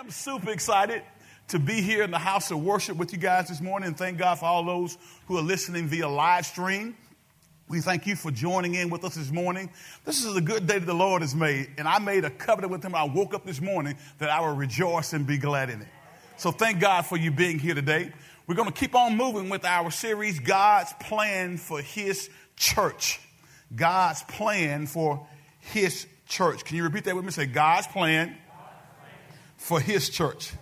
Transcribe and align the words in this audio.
am 0.00 0.10
super 0.10 0.50
excited 0.50 1.02
to 1.48 1.58
be 1.58 1.82
here 1.82 2.02
in 2.02 2.10
the 2.10 2.18
house 2.18 2.50
of 2.50 2.62
worship 2.62 2.96
with 2.96 3.12
you 3.12 3.18
guys 3.18 3.48
this 3.48 3.60
morning. 3.60 3.92
Thank 3.92 4.16
God 4.16 4.38
for 4.38 4.46
all 4.46 4.64
those 4.64 4.96
who 5.26 5.36
are 5.36 5.42
listening 5.42 5.88
via 5.88 6.08
live 6.08 6.46
stream. 6.46 6.96
We 7.68 7.82
thank 7.82 8.06
you 8.06 8.16
for 8.16 8.30
joining 8.30 8.76
in 8.76 8.88
with 8.88 9.04
us 9.04 9.16
this 9.16 9.30
morning. 9.30 9.68
This 10.06 10.24
is 10.24 10.34
a 10.34 10.40
good 10.40 10.66
day 10.66 10.78
that 10.78 10.86
the 10.86 10.94
Lord 10.94 11.20
has 11.20 11.34
made. 11.34 11.74
And 11.76 11.86
I 11.86 11.98
made 11.98 12.24
a 12.24 12.30
covenant 12.30 12.72
with 12.72 12.82
Him. 12.82 12.94
I 12.94 13.04
woke 13.04 13.34
up 13.34 13.44
this 13.44 13.60
morning 13.60 13.94
that 14.18 14.30
I 14.30 14.40
will 14.40 14.56
rejoice 14.56 15.12
and 15.12 15.26
be 15.26 15.36
glad 15.36 15.68
in 15.68 15.82
it. 15.82 15.88
So 16.38 16.50
thank 16.50 16.80
God 16.80 17.04
for 17.04 17.18
you 17.18 17.30
being 17.30 17.58
here 17.58 17.74
today. 17.74 18.10
We're 18.46 18.54
going 18.54 18.72
to 18.72 18.74
keep 18.74 18.94
on 18.94 19.18
moving 19.18 19.50
with 19.50 19.66
our 19.66 19.90
series, 19.90 20.40
God's 20.40 20.94
Plan 20.94 21.58
for 21.58 21.82
His 21.82 22.30
Church. 22.56 23.20
God's 23.76 24.22
Plan 24.22 24.86
for 24.86 25.26
His 25.58 26.06
Church. 26.26 26.64
Can 26.64 26.78
you 26.78 26.84
repeat 26.84 27.04
that 27.04 27.14
with 27.14 27.26
me? 27.26 27.32
Say, 27.32 27.44
God's 27.44 27.86
Plan 27.86 28.34
for 29.60 29.78
his 29.78 30.08
church. 30.08 30.52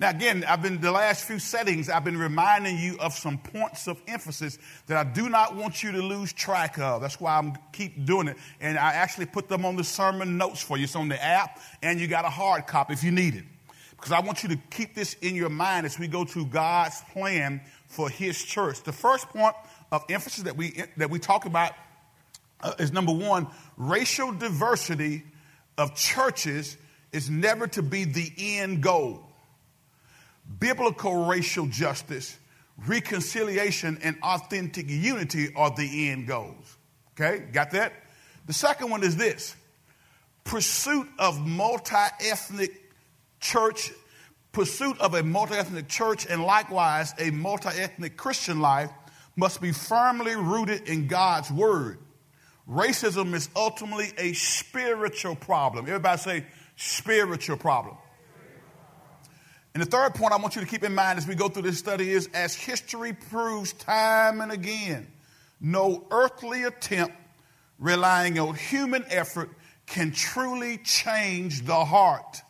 Now, 0.00 0.10
again, 0.10 0.44
I've 0.48 0.62
been 0.62 0.80
the 0.80 0.90
last 0.90 1.26
few 1.26 1.38
settings, 1.38 1.88
I've 1.88 2.04
been 2.04 2.18
reminding 2.18 2.78
you 2.78 2.96
of 2.98 3.12
some 3.12 3.38
points 3.38 3.86
of 3.86 4.00
emphasis 4.08 4.58
that 4.86 4.96
I 4.96 5.08
do 5.08 5.28
not 5.28 5.54
want 5.54 5.82
you 5.82 5.92
to 5.92 6.02
lose 6.02 6.32
track 6.32 6.78
of. 6.78 7.02
That's 7.02 7.20
why 7.20 7.36
I'm 7.36 7.52
keep 7.72 8.04
doing 8.04 8.28
it. 8.28 8.38
And 8.60 8.78
I 8.78 8.94
actually 8.94 9.26
put 9.26 9.48
them 9.48 9.64
on 9.64 9.76
the 9.76 9.84
sermon 9.84 10.38
notes 10.38 10.60
for 10.60 10.76
you. 10.76 10.84
It's 10.84 10.96
on 10.96 11.08
the 11.08 11.22
app, 11.22 11.60
and 11.82 12.00
you 12.00 12.08
got 12.08 12.24
a 12.24 12.30
hard 12.30 12.66
copy 12.66 12.94
if 12.94 13.04
you 13.04 13.12
need 13.12 13.36
it. 13.36 13.44
Because 13.90 14.10
I 14.10 14.20
want 14.20 14.42
you 14.42 14.48
to 14.48 14.56
keep 14.70 14.94
this 14.94 15.14
in 15.20 15.36
your 15.36 15.50
mind 15.50 15.86
as 15.86 15.98
we 15.98 16.08
go 16.08 16.24
to 16.24 16.46
God's 16.46 17.00
plan 17.12 17.60
for 17.86 18.08
his 18.08 18.42
church. 18.42 18.82
The 18.82 18.92
first 18.92 19.28
point 19.28 19.54
of 19.92 20.02
emphasis 20.08 20.44
that 20.44 20.56
we 20.56 20.82
that 20.96 21.10
we 21.10 21.18
talk 21.18 21.44
about 21.44 21.72
uh, 22.62 22.72
is 22.78 22.90
number 22.90 23.12
one, 23.12 23.46
racial 23.76 24.32
diversity 24.32 25.24
of 25.78 25.94
churches 25.94 26.76
is 27.12 27.28
never 27.30 27.66
to 27.68 27.82
be 27.82 28.04
the 28.04 28.32
end 28.38 28.82
goal. 28.82 29.22
Biblical 30.58 31.26
racial 31.26 31.66
justice, 31.66 32.36
reconciliation, 32.86 33.98
and 34.02 34.16
authentic 34.22 34.88
unity 34.88 35.54
are 35.54 35.70
the 35.70 36.10
end 36.10 36.26
goals. 36.26 36.76
Okay, 37.12 37.44
got 37.52 37.72
that? 37.72 37.92
The 38.46 38.52
second 38.52 38.90
one 38.90 39.02
is 39.02 39.16
this 39.16 39.54
pursuit 40.44 41.08
of 41.18 41.46
multi 41.46 41.94
ethnic 42.20 42.90
church, 43.40 43.92
pursuit 44.52 44.98
of 45.00 45.14
a 45.14 45.22
multi 45.22 45.54
ethnic 45.54 45.88
church, 45.88 46.26
and 46.26 46.42
likewise 46.42 47.14
a 47.18 47.30
multi 47.30 47.68
ethnic 47.68 48.16
Christian 48.16 48.60
life 48.60 48.90
must 49.36 49.60
be 49.60 49.72
firmly 49.72 50.34
rooted 50.34 50.88
in 50.88 51.06
God's 51.06 51.50
word. 51.50 51.98
Racism 52.68 53.34
is 53.34 53.48
ultimately 53.56 54.12
a 54.18 54.32
spiritual 54.34 55.34
problem. 55.34 55.86
Everybody 55.86 56.18
say, 56.18 56.44
spiritual 56.82 57.56
problem. 57.56 57.96
And 59.74 59.82
the 59.82 59.86
third 59.86 60.14
point 60.14 60.32
I 60.32 60.36
want 60.36 60.54
you 60.54 60.60
to 60.60 60.66
keep 60.66 60.84
in 60.84 60.94
mind 60.94 61.18
as 61.18 61.26
we 61.26 61.34
go 61.34 61.48
through 61.48 61.62
this 61.62 61.78
study 61.78 62.10
is 62.10 62.28
as 62.34 62.54
history 62.54 63.12
proves 63.12 63.72
time 63.72 64.40
and 64.40 64.52
again, 64.52 65.06
no 65.60 66.06
earthly 66.10 66.64
attempt 66.64 67.14
relying 67.78 68.38
on 68.38 68.54
human 68.54 69.04
effort 69.08 69.50
can 69.86 70.12
truly 70.12 70.78
change 70.78 71.64
the 71.64 71.84
heart. 71.84 72.42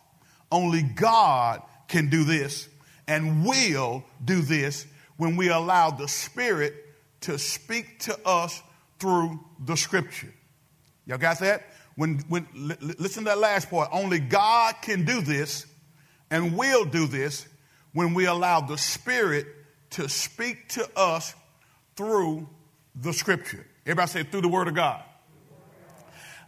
Only 0.51 0.83
God 0.83 1.63
can 1.87 2.09
do 2.09 2.25
this 2.25 2.69
and 3.07 3.45
will 3.45 4.03
do 4.25 4.41
this 4.41 4.87
when 5.17 5.37
we 5.37 5.49
allow 5.49 5.91
the 5.91 6.09
Spirit 6.09 6.75
to 7.21 7.39
speak 7.39 8.01
to 8.01 8.19
us 8.27 8.61
through 8.99 9.39
the 9.65 9.77
Scripture. 9.77 10.33
Y'all 11.07 11.19
got 11.19 11.39
that? 11.41 11.65
When, 11.97 12.19
when, 12.29 12.47
listen 12.55 13.25
to 13.25 13.31
that 13.31 13.39
last 13.39 13.71
part. 13.71 13.91
Only 13.93 14.19
God 14.19 14.77
can 14.83 15.05
do 15.05 15.21
this 15.21 15.67
and 16.31 16.57
will 16.57 16.85
do 16.85 17.07
this 17.07 17.47
when 17.93 18.15
we 18.15 18.27
allow 18.27 18.61
the 18.61 18.79
Spirit 18.79 19.47
to 19.91 20.09
speak 20.09 20.69
to 20.71 20.89
us 20.97 21.35
through 21.97 22.49
the 22.95 23.13
Scripture. 23.13 23.67
Everybody 23.85 24.11
say 24.11 24.23
through 24.23 24.41
the 24.43 24.49
Word 24.49 24.69
of 24.69 24.75
God. 24.75 25.03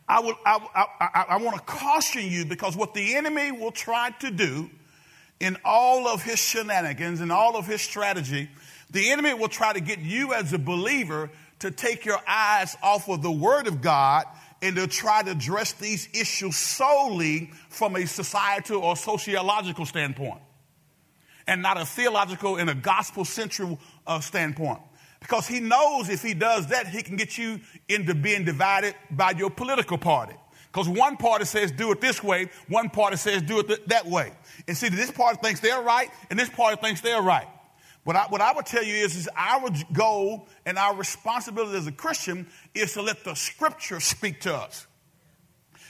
I, 0.08 0.20
will, 0.20 0.34
I, 0.44 0.86
I, 1.00 1.24
I 1.30 1.36
want 1.38 1.56
to 1.56 1.62
caution 1.62 2.22
you 2.30 2.44
because 2.44 2.76
what 2.76 2.94
the 2.94 3.14
enemy 3.14 3.52
will 3.52 3.72
try 3.72 4.10
to 4.20 4.30
do 4.30 4.70
in 5.40 5.56
all 5.64 6.06
of 6.06 6.22
his 6.22 6.38
shenanigans 6.38 7.20
and 7.20 7.32
all 7.32 7.56
of 7.56 7.66
his 7.66 7.80
strategy, 7.80 8.50
the 8.90 9.10
enemy 9.10 9.34
will 9.34 9.48
try 9.48 9.72
to 9.72 9.80
get 9.80 9.98
you 9.98 10.34
as 10.34 10.52
a 10.52 10.58
believer 10.58 11.30
to 11.60 11.70
take 11.70 12.04
your 12.04 12.20
eyes 12.26 12.76
off 12.82 13.08
of 13.08 13.22
the 13.22 13.30
Word 13.30 13.66
of 13.66 13.80
God 13.80 14.24
and 14.64 14.76
to 14.76 14.86
try 14.86 15.22
to 15.22 15.30
address 15.30 15.72
these 15.72 16.08
issues 16.14 16.56
solely 16.56 17.50
from 17.68 17.96
a 17.96 18.06
societal 18.06 18.82
or 18.82 18.96
sociological 18.96 19.84
standpoint 19.84 20.40
and 21.46 21.60
not 21.60 21.78
a 21.78 21.84
theological 21.84 22.56
and 22.56 22.70
a 22.70 22.74
gospel 22.74 23.26
central 23.26 23.78
uh, 24.06 24.18
standpoint. 24.20 24.80
Because 25.20 25.46
he 25.46 25.60
knows 25.60 26.08
if 26.08 26.22
he 26.22 26.32
does 26.32 26.68
that, 26.68 26.88
he 26.88 27.02
can 27.02 27.16
get 27.16 27.36
you 27.36 27.60
into 27.90 28.14
being 28.14 28.44
divided 28.44 28.94
by 29.10 29.32
your 29.32 29.50
political 29.50 29.98
party. 29.98 30.34
Because 30.72 30.88
one 30.88 31.18
party 31.18 31.44
says 31.44 31.70
do 31.70 31.92
it 31.92 32.00
this 32.00 32.22
way, 32.22 32.48
one 32.68 32.88
party 32.88 33.16
says 33.16 33.42
do 33.42 33.60
it 33.60 33.68
th- 33.68 33.84
that 33.88 34.06
way. 34.06 34.32
And 34.66 34.74
see, 34.76 34.88
this 34.88 35.10
party 35.10 35.38
thinks 35.42 35.60
they're 35.60 35.82
right, 35.82 36.10
and 36.30 36.38
this 36.38 36.48
party 36.48 36.80
thinks 36.80 37.02
they're 37.02 37.22
right. 37.22 37.46
What 38.04 38.16
I, 38.16 38.26
what 38.28 38.40
I 38.42 38.52
would 38.52 38.66
tell 38.66 38.84
you 38.84 38.94
is, 38.94 39.16
is 39.16 39.28
our 39.34 39.70
goal 39.92 40.46
and 40.66 40.78
our 40.78 40.94
responsibility 40.94 41.76
as 41.76 41.86
a 41.86 41.92
Christian 41.92 42.46
is 42.74 42.92
to 42.92 43.02
let 43.02 43.24
the 43.24 43.34
scripture 43.34 43.98
speak 43.98 44.42
to 44.42 44.54
us. 44.54 44.86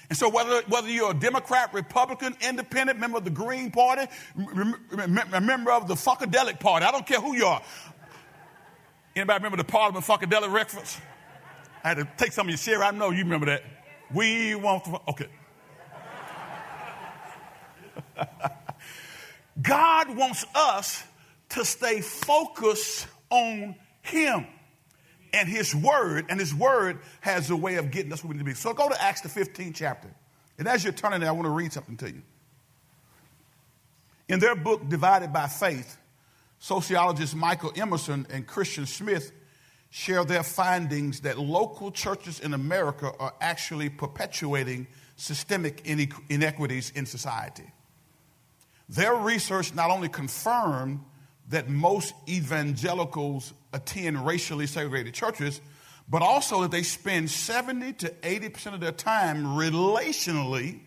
And 0.08 0.16
so 0.16 0.28
whether, 0.28 0.62
whether 0.68 0.88
you're 0.88 1.10
a 1.10 1.14
Democrat, 1.14 1.74
Republican, 1.74 2.36
Independent, 2.46 3.00
member 3.00 3.18
of 3.18 3.24
the 3.24 3.30
Green 3.30 3.70
Party, 3.70 4.06
a 4.36 5.40
member 5.40 5.72
of 5.72 5.88
the 5.88 5.94
Funkadelic 5.94 6.60
Party, 6.60 6.86
I 6.86 6.92
don't 6.92 7.06
care 7.06 7.20
who 7.20 7.34
you 7.34 7.46
are. 7.46 7.62
Anybody 9.16 9.38
remember 9.38 9.56
the 9.56 9.64
Parliament 9.64 10.04
Funkadelic 10.04 10.52
reference? 10.52 11.00
I 11.82 11.88
had 11.88 11.96
to 11.98 12.08
take 12.16 12.32
some 12.32 12.46
of 12.46 12.50
your 12.50 12.58
share. 12.58 12.84
I 12.84 12.90
know 12.92 13.10
you 13.10 13.24
remember 13.24 13.46
that. 13.46 13.62
We 14.12 14.54
want 14.54 14.84
to, 14.84 15.00
okay. 15.08 15.28
God 19.62 20.16
wants 20.16 20.44
us 20.54 21.04
to 21.54 21.64
stay 21.64 22.00
focused 22.00 23.06
on 23.30 23.74
Him 24.02 24.46
and 25.32 25.48
His 25.48 25.74
Word, 25.74 26.26
and 26.28 26.38
His 26.38 26.54
Word 26.54 27.00
has 27.20 27.50
a 27.50 27.56
way 27.56 27.76
of 27.76 27.90
getting 27.90 28.12
us 28.12 28.22
where 28.22 28.30
we 28.30 28.34
need 28.34 28.40
to 28.40 28.44
be. 28.44 28.54
So 28.54 28.72
go 28.72 28.88
to 28.88 29.02
Acts 29.02 29.22
the 29.22 29.28
15th 29.28 29.74
chapter. 29.74 30.08
And 30.58 30.68
as 30.68 30.84
you're 30.84 30.92
turning 30.92 31.20
there, 31.20 31.28
I 31.28 31.32
want 31.32 31.46
to 31.46 31.50
read 31.50 31.72
something 31.72 31.96
to 31.98 32.08
you. 32.10 32.22
In 34.28 34.38
their 34.38 34.54
book, 34.54 34.88
Divided 34.88 35.32
by 35.32 35.48
Faith, 35.48 35.98
sociologists 36.58 37.34
Michael 37.34 37.72
Emerson 37.76 38.26
and 38.30 38.46
Christian 38.46 38.86
Smith 38.86 39.32
share 39.90 40.24
their 40.24 40.42
findings 40.42 41.20
that 41.20 41.38
local 41.38 41.90
churches 41.90 42.40
in 42.40 42.54
America 42.54 43.12
are 43.18 43.34
actually 43.40 43.88
perpetuating 43.88 44.86
systemic 45.16 45.86
inequities 45.86 46.90
in 46.94 47.06
society. 47.06 47.70
Their 48.88 49.14
research 49.14 49.74
not 49.74 49.90
only 49.90 50.08
confirmed 50.08 51.00
that 51.48 51.68
most 51.68 52.14
evangelicals 52.28 53.52
attend 53.72 54.24
racially 54.24 54.66
segregated 54.66 55.14
churches, 55.14 55.60
but 56.08 56.22
also 56.22 56.62
that 56.62 56.70
they 56.70 56.82
spend 56.82 57.30
70 57.30 57.92
to 57.94 58.10
80% 58.10 58.74
of 58.74 58.80
their 58.80 58.92
time 58.92 59.44
relationally 59.44 60.80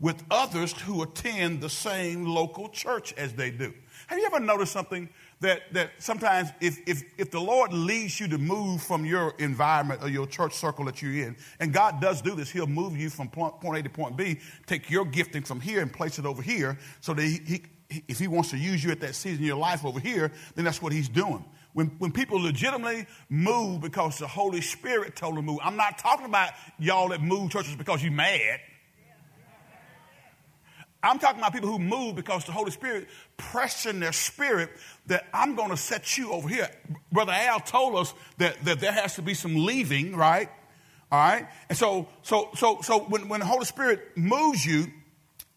with 0.00 0.22
others 0.30 0.72
who 0.72 1.02
attend 1.02 1.60
the 1.60 1.70
same 1.70 2.24
local 2.24 2.68
church 2.68 3.12
as 3.14 3.32
they 3.34 3.50
do. 3.50 3.72
Have 4.06 4.18
you 4.18 4.26
ever 4.26 4.40
noticed 4.40 4.72
something 4.72 5.08
that, 5.40 5.62
that 5.72 5.90
sometimes 5.98 6.50
if, 6.60 6.78
if, 6.86 7.02
if 7.18 7.30
the 7.30 7.40
Lord 7.40 7.72
leads 7.72 8.18
you 8.20 8.28
to 8.28 8.38
move 8.38 8.82
from 8.82 9.04
your 9.04 9.34
environment 9.38 10.02
or 10.02 10.08
your 10.08 10.26
church 10.26 10.54
circle 10.54 10.84
that 10.86 11.02
you're 11.02 11.26
in, 11.26 11.36
and 11.58 11.72
God 11.72 12.00
does 12.00 12.22
do 12.22 12.34
this, 12.34 12.50
He'll 12.50 12.66
move 12.66 12.96
you 12.96 13.10
from 13.10 13.28
point, 13.28 13.54
A 13.76 13.82
to 13.82 13.90
point 13.90 14.16
B, 14.16 14.38
take 14.66 14.88
your 14.88 15.04
gifting 15.04 15.42
from 15.42 15.60
here 15.60 15.82
and 15.82 15.92
place 15.92 16.18
it 16.18 16.26
over 16.26 16.42
here 16.42 16.78
so 17.00 17.12
that 17.12 17.22
he, 17.22 17.40
he 17.44 17.62
if 17.90 18.18
he 18.18 18.28
wants 18.28 18.50
to 18.50 18.58
use 18.58 18.84
you 18.84 18.90
at 18.90 19.00
that 19.00 19.14
season 19.14 19.42
of 19.42 19.46
your 19.46 19.56
life 19.56 19.84
over 19.84 20.00
here, 20.00 20.30
then 20.54 20.64
that's 20.64 20.82
what 20.82 20.92
he's 20.92 21.08
doing. 21.08 21.44
When, 21.72 21.88
when 21.98 22.12
people 22.12 22.40
legitimately 22.40 23.06
move 23.28 23.80
because 23.80 24.18
the 24.18 24.26
Holy 24.26 24.60
Spirit 24.60 25.16
told 25.16 25.36
them 25.36 25.46
to 25.46 25.52
move, 25.52 25.60
I'm 25.62 25.76
not 25.76 25.98
talking 25.98 26.26
about 26.26 26.50
y'all 26.78 27.08
that 27.10 27.22
move 27.22 27.50
churches 27.50 27.76
because 27.76 28.02
you're 28.02 28.12
mad. 28.12 28.60
I'm 31.02 31.20
talking 31.20 31.38
about 31.38 31.52
people 31.52 31.68
who 31.68 31.78
move 31.78 32.16
because 32.16 32.44
the 32.44 32.52
Holy 32.52 32.72
Spirit 32.72 33.06
pressed 33.36 33.86
in 33.86 34.00
their 34.00 34.12
spirit 34.12 34.70
that 35.06 35.26
I'm 35.32 35.54
going 35.54 35.70
to 35.70 35.76
set 35.76 36.18
you 36.18 36.32
over 36.32 36.48
here. 36.48 36.68
Brother 37.12 37.32
Al 37.32 37.60
told 37.60 37.94
us 37.94 38.12
that, 38.38 38.64
that 38.64 38.80
there 38.80 38.92
has 38.92 39.14
to 39.14 39.22
be 39.22 39.34
some 39.34 39.54
leaving, 39.54 40.16
right? 40.16 40.48
All 41.12 41.18
right. 41.18 41.46
And 41.68 41.78
so, 41.78 42.08
so, 42.22 42.50
so, 42.56 42.80
so 42.82 42.98
when, 43.00 43.28
when 43.28 43.40
the 43.40 43.46
Holy 43.46 43.64
Spirit 43.64 44.16
moves 44.16 44.66
you 44.66 44.88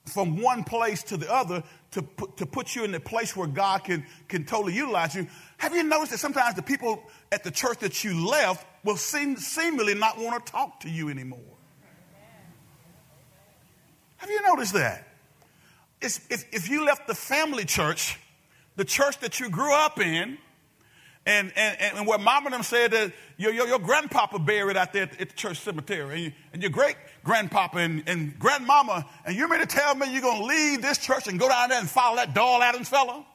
from 0.06 0.42
one 0.42 0.64
place 0.64 1.04
to 1.04 1.18
the 1.18 1.32
other, 1.32 1.64
to 1.92 2.02
put, 2.02 2.38
to 2.38 2.46
put 2.46 2.76
you 2.76 2.84
in 2.84 2.92
the 2.92 3.00
place 3.00 3.36
where 3.36 3.48
God 3.48 3.84
can, 3.84 4.06
can 4.28 4.46
totally 4.46 4.74
utilize 4.74 5.14
you. 5.14 5.28
Have 5.58 5.76
you 5.76 5.84
noticed 5.84 6.12
that 6.12 6.20
sometimes 6.20 6.56
the 6.56 6.62
people 6.62 7.04
at 7.32 7.44
the 7.44 7.52
church 7.52 7.80
that 7.80 8.04
you 8.04 8.28
left 8.28 8.66
will 8.84 8.98
seem, 8.98 9.38
seemingly 9.38 9.94
not 9.94 10.18
want 10.18 10.46
to 10.46 10.52
talk 10.52 10.80
to 10.82 10.90
you 10.90 11.10
anymore? 11.10 11.40
Have 14.18 14.30
you 14.30 14.42
noticed 14.48 14.74
that? 14.74 15.08
if, 16.02 16.46
if 16.52 16.70
you 16.70 16.84
left 16.86 17.08
the 17.08 17.16
family 17.16 17.66
church, 17.66 18.20
the 18.76 18.86
church 18.86 19.20
that 19.20 19.40
you 19.40 19.50
grew 19.50 19.74
up 19.74 20.00
in, 20.00 20.38
and, 21.26 21.52
and, 21.56 21.98
and 21.98 22.08
where 22.08 22.18
mom 22.18 22.46
and 22.46 22.54
them 22.54 22.64
said 22.64 22.92
that 22.92 23.14
your, 23.38 23.54
your, 23.54 23.68
your 23.68 23.80
grandpapa 23.80 24.40
buried 24.40 24.76
out 24.76 24.92
there 24.92 25.04
at 25.04 25.20
the, 25.20 25.26
church 25.26 25.60
cemetery, 25.60 26.14
and, 26.16 26.24
you, 26.24 26.32
and 26.54 26.62
your 26.64 26.72
great 26.72 26.96
grandpapa 27.24 27.78
and, 27.78 28.04
and 28.08 28.38
grandmama, 28.40 29.06
and 29.26 29.36
you 29.36 29.48
mean 29.48 29.60
to 29.60 29.68
tell 29.68 29.94
me 29.94 30.12
you're 30.12 30.22
going 30.22 30.42
to 30.42 30.46
leave 30.46 30.82
this 30.82 30.98
church 30.98 31.28
and 31.28 31.40
go 31.40 31.48
down 31.48 31.70
there 31.70 31.80
and 31.80 31.90
follow 31.90 32.16
that 32.16 32.34
Doll 32.34 32.64
Adams 32.64 32.90
fellow? 32.90 33.26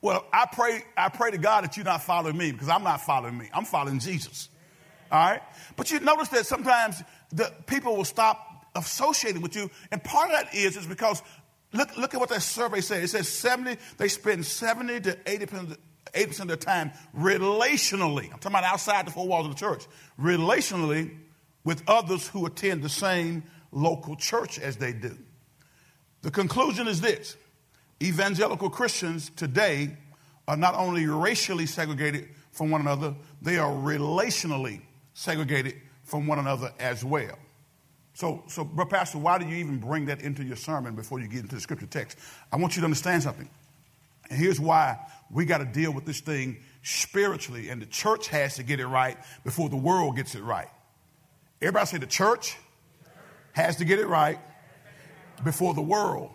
Well, 0.00 0.24
I 0.32 0.46
pray, 0.52 0.82
I 0.96 1.08
pray 1.08 1.30
to 1.30 1.38
God 1.38 1.62
that 1.62 1.76
you're 1.76 1.84
not 1.84 2.02
following 2.02 2.36
me 2.36 2.50
because 2.50 2.68
I'm 2.68 2.82
not 2.82 3.02
following 3.02 3.38
me. 3.38 3.48
I'm 3.54 3.64
following 3.64 4.00
Jesus. 4.00 4.48
All 5.12 5.30
right? 5.30 5.42
But 5.76 5.92
you 5.92 6.00
notice 6.00 6.28
that 6.28 6.46
sometimes 6.46 7.00
the 7.30 7.52
people 7.66 7.96
will 7.96 8.04
stop 8.04 8.66
associating 8.74 9.42
with 9.42 9.54
you. 9.54 9.70
And 9.92 10.02
part 10.02 10.30
of 10.30 10.36
that 10.36 10.54
is, 10.54 10.76
is 10.76 10.86
because 10.86 11.22
look, 11.72 11.96
look 11.96 12.14
at 12.14 12.20
what 12.20 12.30
that 12.30 12.42
survey 12.42 12.80
says. 12.80 13.04
It 13.04 13.08
says 13.08 13.28
70, 13.28 13.76
they 13.98 14.08
spend 14.08 14.44
70 14.44 15.00
to 15.02 15.14
80%, 15.14 15.76
80% 16.10 16.40
of 16.40 16.48
their 16.48 16.56
time 16.56 16.92
relationally. 17.16 18.24
I'm 18.24 18.38
talking 18.38 18.58
about 18.58 18.64
outside 18.64 19.06
the 19.06 19.10
four 19.10 19.26
walls 19.26 19.46
of 19.46 19.54
the 19.54 19.58
church. 19.58 19.86
Relationally 20.20 21.16
with 21.64 21.82
others 21.86 22.28
who 22.28 22.44
attend 22.46 22.82
the 22.82 22.88
same 22.88 23.44
local 23.70 24.16
church 24.16 24.58
as 24.58 24.76
they 24.76 24.92
do. 24.92 25.16
The 26.22 26.30
conclusion 26.30 26.86
is 26.86 27.00
this 27.00 27.36
evangelical 28.02 28.70
Christians 28.70 29.30
today 29.36 29.96
are 30.48 30.56
not 30.56 30.74
only 30.74 31.06
racially 31.06 31.66
segregated 31.66 32.28
from 32.50 32.70
one 32.70 32.80
another, 32.80 33.14
they 33.40 33.58
are 33.58 33.70
relationally 33.70 34.82
segregated 35.14 35.74
from 36.04 36.26
one 36.26 36.38
another 36.38 36.72
as 36.78 37.04
well. 37.04 37.38
So, 38.14 38.42
so, 38.46 38.64
but 38.64 38.90
Pastor, 38.90 39.18
why 39.18 39.38
do 39.38 39.46
you 39.46 39.56
even 39.56 39.78
bring 39.78 40.06
that 40.06 40.20
into 40.20 40.44
your 40.44 40.56
sermon 40.56 40.94
before 40.94 41.20
you 41.20 41.28
get 41.28 41.40
into 41.40 41.54
the 41.54 41.60
scripture 41.60 41.86
text? 41.86 42.18
I 42.52 42.56
want 42.56 42.76
you 42.76 42.80
to 42.80 42.84
understand 42.84 43.22
something. 43.22 43.48
And 44.28 44.38
here's 44.38 44.60
why 44.60 44.98
we 45.32 45.46
got 45.46 45.58
to 45.58 45.64
deal 45.64 45.92
with 45.92 46.04
this 46.04 46.20
thing 46.20 46.62
spiritually, 46.82 47.70
and 47.70 47.80
the 47.80 47.86
church 47.86 48.28
has 48.28 48.56
to 48.56 48.62
get 48.62 48.80
it 48.80 48.86
right 48.86 49.16
before 49.44 49.68
the 49.68 49.76
world 49.76 50.16
gets 50.16 50.34
it 50.34 50.42
right. 50.42 50.68
Everybody 51.60 51.86
say 51.86 51.98
the 51.98 52.06
church 52.06 52.56
has 53.52 53.76
to 53.76 53.84
get 53.84 53.98
it 53.98 54.06
right 54.06 54.38
before 55.42 55.74
the 55.74 55.82
world 55.82 56.30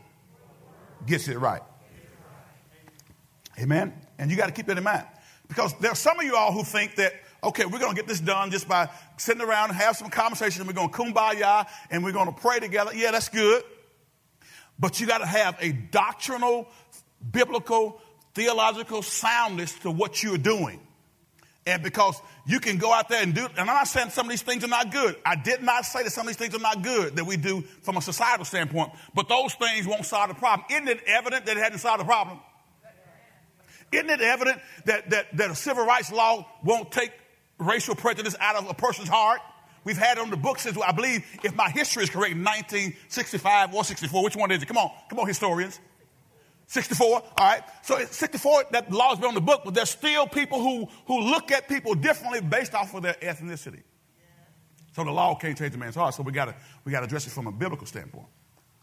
gets 1.05 1.27
it 1.27 1.37
right. 1.37 1.61
Amen? 3.59 3.93
And 4.17 4.31
you 4.31 4.37
got 4.37 4.47
to 4.47 4.51
keep 4.51 4.67
that 4.67 4.77
in 4.77 4.83
mind. 4.83 5.05
Because 5.47 5.73
there 5.79 5.91
are 5.91 5.95
some 5.95 6.19
of 6.19 6.25
you 6.25 6.35
all 6.35 6.51
who 6.51 6.63
think 6.63 6.95
that, 6.95 7.13
okay, 7.43 7.65
we're 7.65 7.79
going 7.79 7.95
to 7.95 7.95
get 7.95 8.07
this 8.07 8.19
done 8.19 8.51
just 8.51 8.67
by 8.67 8.89
sitting 9.17 9.41
around 9.41 9.69
and 9.69 9.77
have 9.77 9.95
some 9.95 10.09
conversation 10.09 10.61
and 10.61 10.67
we're 10.67 10.73
going 10.73 10.89
to 10.89 10.95
kumbaya 10.95 11.67
and 11.89 12.03
we're 12.03 12.11
going 12.11 12.27
to 12.27 12.39
pray 12.39 12.59
together. 12.59 12.91
Yeah, 12.93 13.11
that's 13.11 13.29
good. 13.29 13.63
But 14.79 14.99
you 14.99 15.07
got 15.07 15.19
to 15.19 15.25
have 15.25 15.57
a 15.59 15.71
doctrinal, 15.71 16.67
biblical, 17.31 18.01
theological 18.37 19.01
soundness 19.01 19.73
to 19.79 19.89
what 19.89 20.21
you're 20.21 20.37
doing. 20.37 20.79
And 21.65 21.81
because 21.81 22.21
you 22.45 22.59
can 22.59 22.77
go 22.77 22.93
out 22.93 23.09
there 23.09 23.21
and 23.23 23.33
do, 23.33 23.45
and 23.45 23.59
I'm 23.59 23.65
not 23.65 23.87
saying 23.87 24.11
some 24.11 24.27
of 24.27 24.29
these 24.29 24.43
things 24.43 24.63
are 24.63 24.69
not 24.69 24.91
good. 24.91 25.17
I 25.25 25.35
did 25.35 25.63
not 25.63 25.85
say 25.85 26.03
that 26.03 26.11
some 26.11 26.21
of 26.21 26.27
these 26.27 26.37
things 26.37 26.55
are 26.55 26.61
not 26.61 26.83
good 26.83 27.15
that 27.15 27.25
we 27.25 27.35
do 27.35 27.61
from 27.81 27.97
a 27.97 28.01
societal 28.01 28.45
standpoint, 28.45 28.91
but 29.15 29.27
those 29.27 29.55
things 29.55 29.87
won't 29.87 30.05
solve 30.05 30.29
the 30.29 30.35
problem. 30.35 30.65
Isn't 30.69 30.87
it 30.87 31.01
evident 31.07 31.47
that 31.47 31.57
it 31.57 31.63
hadn't 31.63 31.79
solved 31.79 31.99
the 31.99 32.05
problem? 32.05 32.39
Isn't 33.91 34.09
it 34.09 34.21
evident 34.21 34.61
that, 34.85 35.09
that, 35.09 35.35
that 35.35 35.51
a 35.51 35.55
civil 35.55 35.85
rights 35.85 36.11
law 36.11 36.45
won't 36.63 36.91
take 36.91 37.11
racial 37.57 37.95
prejudice 37.95 38.35
out 38.39 38.55
of 38.55 38.69
a 38.69 38.73
person's 38.75 39.09
heart? 39.09 39.41
We've 39.83 39.97
had 39.97 40.19
it 40.19 40.21
on 40.21 40.29
the 40.29 40.37
books 40.37 40.61
since, 40.61 40.77
I 40.77 40.91
believe, 40.91 41.25
if 41.43 41.55
my 41.55 41.69
history 41.69 42.03
is 42.03 42.09
correct, 42.11 42.35
1965 42.35 43.73
or 43.73 43.83
64. 43.83 44.23
Which 44.23 44.35
one 44.35 44.51
is 44.51 44.61
it? 44.61 44.67
Come 44.67 44.77
on, 44.77 44.91
come 45.09 45.19
on, 45.19 45.27
historians. 45.27 45.79
64, 46.67 47.07
all 47.07 47.23
right? 47.39 47.61
So 47.81 47.97
it's 47.97 48.15
64, 48.17 48.65
that 48.71 48.91
law 48.91 49.09
has 49.09 49.19
been 49.19 49.29
on 49.29 49.33
the 49.33 49.41
book, 49.41 49.61
but 49.63 49.73
there's 49.73 49.89
still 49.89 50.27
people 50.27 50.61
who, 50.61 50.87
who 51.05 51.21
look 51.21 51.51
at 51.51 51.67
people 51.67 51.95
differently 51.95 52.41
based 52.41 52.73
off 52.75 52.93
of 52.93 53.03
their 53.03 53.15
ethnicity. 53.15 53.83
So 54.93 55.03
the 55.03 55.11
law 55.11 55.35
can't 55.35 55.57
change 55.57 55.73
a 55.75 55.77
man's 55.77 55.95
heart, 55.95 56.13
so 56.13 56.23
we 56.23 56.31
gotta, 56.31 56.55
we 56.83 56.91
gotta 56.91 57.05
address 57.05 57.25
it 57.25 57.29
from 57.29 57.47
a 57.47 57.51
biblical 57.51 57.87
standpoint. 57.87 58.27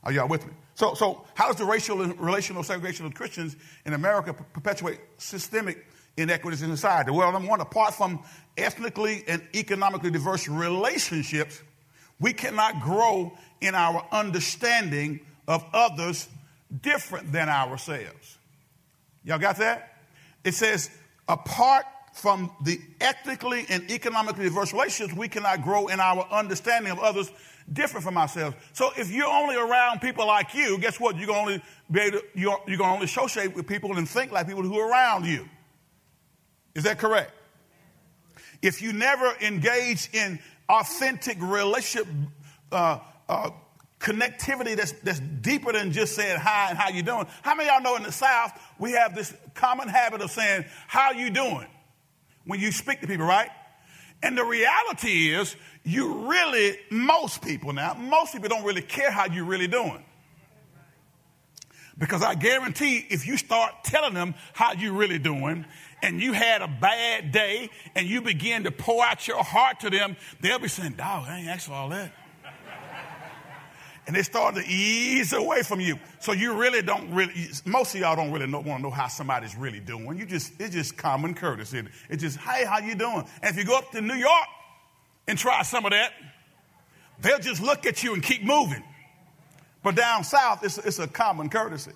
Are 0.03 0.13
y'all 0.13 0.29
with 0.29 0.47
me? 0.47 0.53
So, 0.75 0.95
so 0.95 1.25
how 1.35 1.49
does 1.49 1.57
the 1.57 1.65
racial 1.65 2.03
and 2.03 2.19
relational 2.21 2.63
segregation 2.63 3.07
of 3.07 3.15
Christians 3.15 3.57
in 3.85 3.95
America 3.95 4.33
perpetuate 4.33 5.01
systemic 5.19 5.87
inequities 6.17 6.63
in 6.63 6.71
society? 6.71 7.11
Well, 7.11 7.33
number 7.33 7.49
one, 7.49 7.61
apart 7.61 7.95
from 7.95 8.23
ethnically 8.57 9.25
and 9.27 9.43
economically 9.55 10.11
diverse 10.11 10.47
relationships, 10.47 11.63
we 12.21 12.33
cannot 12.33 12.81
grow 12.81 13.37
in 13.61 13.75
our 13.75 14.07
understanding 14.13 15.21
of 15.49 15.65
others 15.73 16.29
different 16.81 17.32
than 17.32 17.49
ourselves. 17.49 18.38
Y'all 19.25 19.38
got 19.38 19.56
that? 19.56 19.99
It 20.44 20.55
says, 20.55 20.91
apart 21.29 21.87
from 22.12 22.50
the 22.62 22.81
ethnically 23.00 23.67
and 23.69 23.91
economically 23.91 24.44
diverse 24.44 24.73
relationships, 24.73 25.19
we 25.19 25.29
cannot 25.29 25.62
grow 25.62 25.88
in 25.88 26.00
our 26.00 26.26
understanding 26.31 26.93
of 26.93 26.99
others 26.99 27.31
different 27.73 28.05
from 28.05 28.19
ourselves. 28.19 28.56
So 28.73 28.91
if 28.97 29.11
you're 29.11 29.26
only 29.26 29.56
around 29.56 30.00
people 30.00 30.26
like 30.26 30.55
you, 30.55 30.79
guess 30.79 31.00
what? 31.00 31.17
You're 31.17 31.26
going 31.26 31.47
to 31.47 31.53
only 31.53 31.62
be 31.91 32.00
able 32.00 32.19
to, 32.19 32.25
you're, 32.35 32.61
you're 32.67 32.77
going 32.77 32.91
to 32.91 32.94
only 32.94 33.05
associate 33.06 33.55
with 33.55 33.67
people 33.67 33.97
and 33.97 34.09
think 34.09 34.32
like 34.32 34.47
people 34.47 34.62
who 34.62 34.79
are 34.79 34.91
around 34.91 35.27
you. 35.27 35.49
Is 36.75 36.85
that 36.85 36.99
correct? 36.99 37.32
If 38.61 38.82
you 38.82 38.93
never 38.93 39.32
engage 39.41 40.09
in 40.12 40.38
authentic 40.69 41.38
relationship 41.41 42.06
uh, 42.70 42.99
uh, 43.29 43.50
connectivity 44.05 44.77
that's, 44.77 44.93
that's 44.93 45.19
deeper 45.19 45.73
than 45.73 45.91
just 45.91 46.15
saying 46.15 46.39
hi 46.39 46.69
and 46.69 46.79
how 46.79 46.91
you 46.91 47.03
doing. 47.03 47.27
How 47.43 47.55
many 47.55 47.71
y'all 47.71 47.81
know 47.81 47.97
in 47.97 48.03
the 48.03 48.12
South 48.12 48.53
we 48.79 48.93
have 48.93 49.15
this 49.15 49.35
common 49.55 49.89
habit 49.89 50.21
of 50.21 50.31
saying, 50.31 50.67
how 50.87 51.12
you 51.12 51.31
doing? 51.31 51.67
When 52.45 52.61
you 52.61 52.71
speak 52.71 53.01
to 53.01 53.06
people, 53.06 53.25
right? 53.25 53.49
And 54.23 54.37
the 54.37 54.45
reality 54.45 55.35
is, 55.35 55.56
you 55.85 56.29
really, 56.31 56.79
most 56.91 57.43
people 57.43 57.73
now, 57.73 57.95
most 57.95 58.35
people 58.35 58.51
don't 58.51 58.65
really 58.65 58.83
care 58.83 59.11
how 59.11 59.27
you're 59.27 59.45
really 59.47 59.69
doing. 59.69 60.05
Because 61.97 62.23
I 62.23 62.35
guarantee 62.35 63.06
if 63.09 63.27
you 63.27 63.39
start 63.39 63.73
telling 63.85 64.12
them 64.12 64.35
how 64.53 64.73
you're 64.73 64.93
really 64.93 65.19
doing 65.19 65.65
and 66.03 66.21
you 66.21 66.33
had 66.33 66.61
a 66.61 66.69
bad 66.69 67.33
day 67.33 67.71
and 67.95 68.06
you 68.06 68.21
begin 68.21 68.65
to 68.65 68.71
pour 68.71 69.03
out 69.05 69.27
your 69.27 69.43
heart 69.43 69.81
to 69.81 69.91
them, 69.91 70.17
they'll 70.41 70.59
be 70.59 70.69
saying, 70.69 70.93
dog, 70.93 71.27
I 71.27 71.39
ain't 71.39 71.49
asked 71.49 71.69
for 71.69 71.73
all 71.73 71.89
that 71.91 72.12
and 74.06 74.15
they 74.15 74.23
start 74.23 74.55
to 74.56 74.62
ease 74.67 75.33
away 75.33 75.62
from 75.62 75.81
you. 75.81 75.99
So 76.21 76.33
you 76.33 76.55
really 76.55 76.83
don't 76.83 77.11
really, 77.12 77.33
most 77.65 77.94
of 77.94 78.01
y'all 78.01 78.17
don't 78.17 78.32
really 78.32 78.46
know, 78.46 78.61
want 78.61 78.81
to 78.81 78.82
know 78.82 78.91
how 78.91 79.08
somebody's 79.08 79.56
really 79.56 79.81
doing. 79.81 80.19
You 80.19 80.27
just, 80.27 80.53
it's 80.61 80.75
just 80.75 80.96
common 80.96 81.34
courtesy. 81.34 81.82
It's 82.11 82.23
just, 82.23 82.39
hey, 82.39 82.65
how 82.65 82.79
you 82.79 82.94
doing? 82.94 83.25
And 83.43 83.51
if 83.51 83.56
you 83.56 83.65
go 83.65 83.79
up 83.79 83.91
to 83.93 84.01
New 84.01 84.15
York 84.15 84.46
and 85.27 85.39
try 85.39 85.63
some 85.63 85.87
of 85.87 85.93
that, 85.93 86.13
they'll 87.20 87.39
just 87.39 87.63
look 87.63 87.87
at 87.87 88.03
you 88.03 88.15
and 88.15 88.23
keep 88.23 88.44
moving. 88.44 88.84
But 89.82 89.96
down 89.96 90.25
south, 90.25 90.65
it's, 90.65 90.79
it's 90.79 90.99
a 90.99 91.06
common 91.06 91.49
courtesy. 91.49 91.93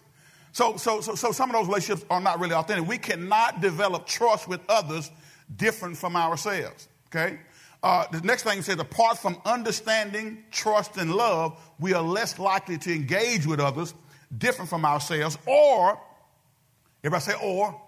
So, 0.53 0.77
so, 0.77 1.01
so, 1.01 1.15
so 1.15 1.31
some 1.33 1.51
of 1.51 1.57
those 1.57 1.67
relationships 1.67 2.07
are 2.11 2.21
not 2.21 2.41
really 2.41 2.55
authentic. 2.55 2.89
We 2.89 2.99
cannot 2.99 3.61
develop 3.61 4.07
trust 4.07 4.49
with 4.49 4.61
others 4.69 5.11
different 5.57 5.97
from 5.97 6.17
ourselves. 6.17 6.89
Okay? 7.09 7.39
Uh, 7.83 8.07
the 8.11 8.21
next 8.23 8.43
thing 8.43 8.61
says, 8.63 8.79
apart 8.79 9.19
from 9.19 9.41
understanding, 9.45 10.43
trust, 10.51 10.97
and 10.97 11.15
love, 11.15 11.59
we 11.79 11.95
are 11.95 12.03
less 12.03 12.39
likely 12.39 12.77
to 12.77 12.93
engage 12.93 13.47
with 13.47 13.61
others 13.61 13.95
different 14.37 14.69
from 14.69 14.85
ourselves, 14.85 15.39
or, 15.47 16.01
everybody 17.05 17.23
say 17.23 17.35
or, 17.43 17.81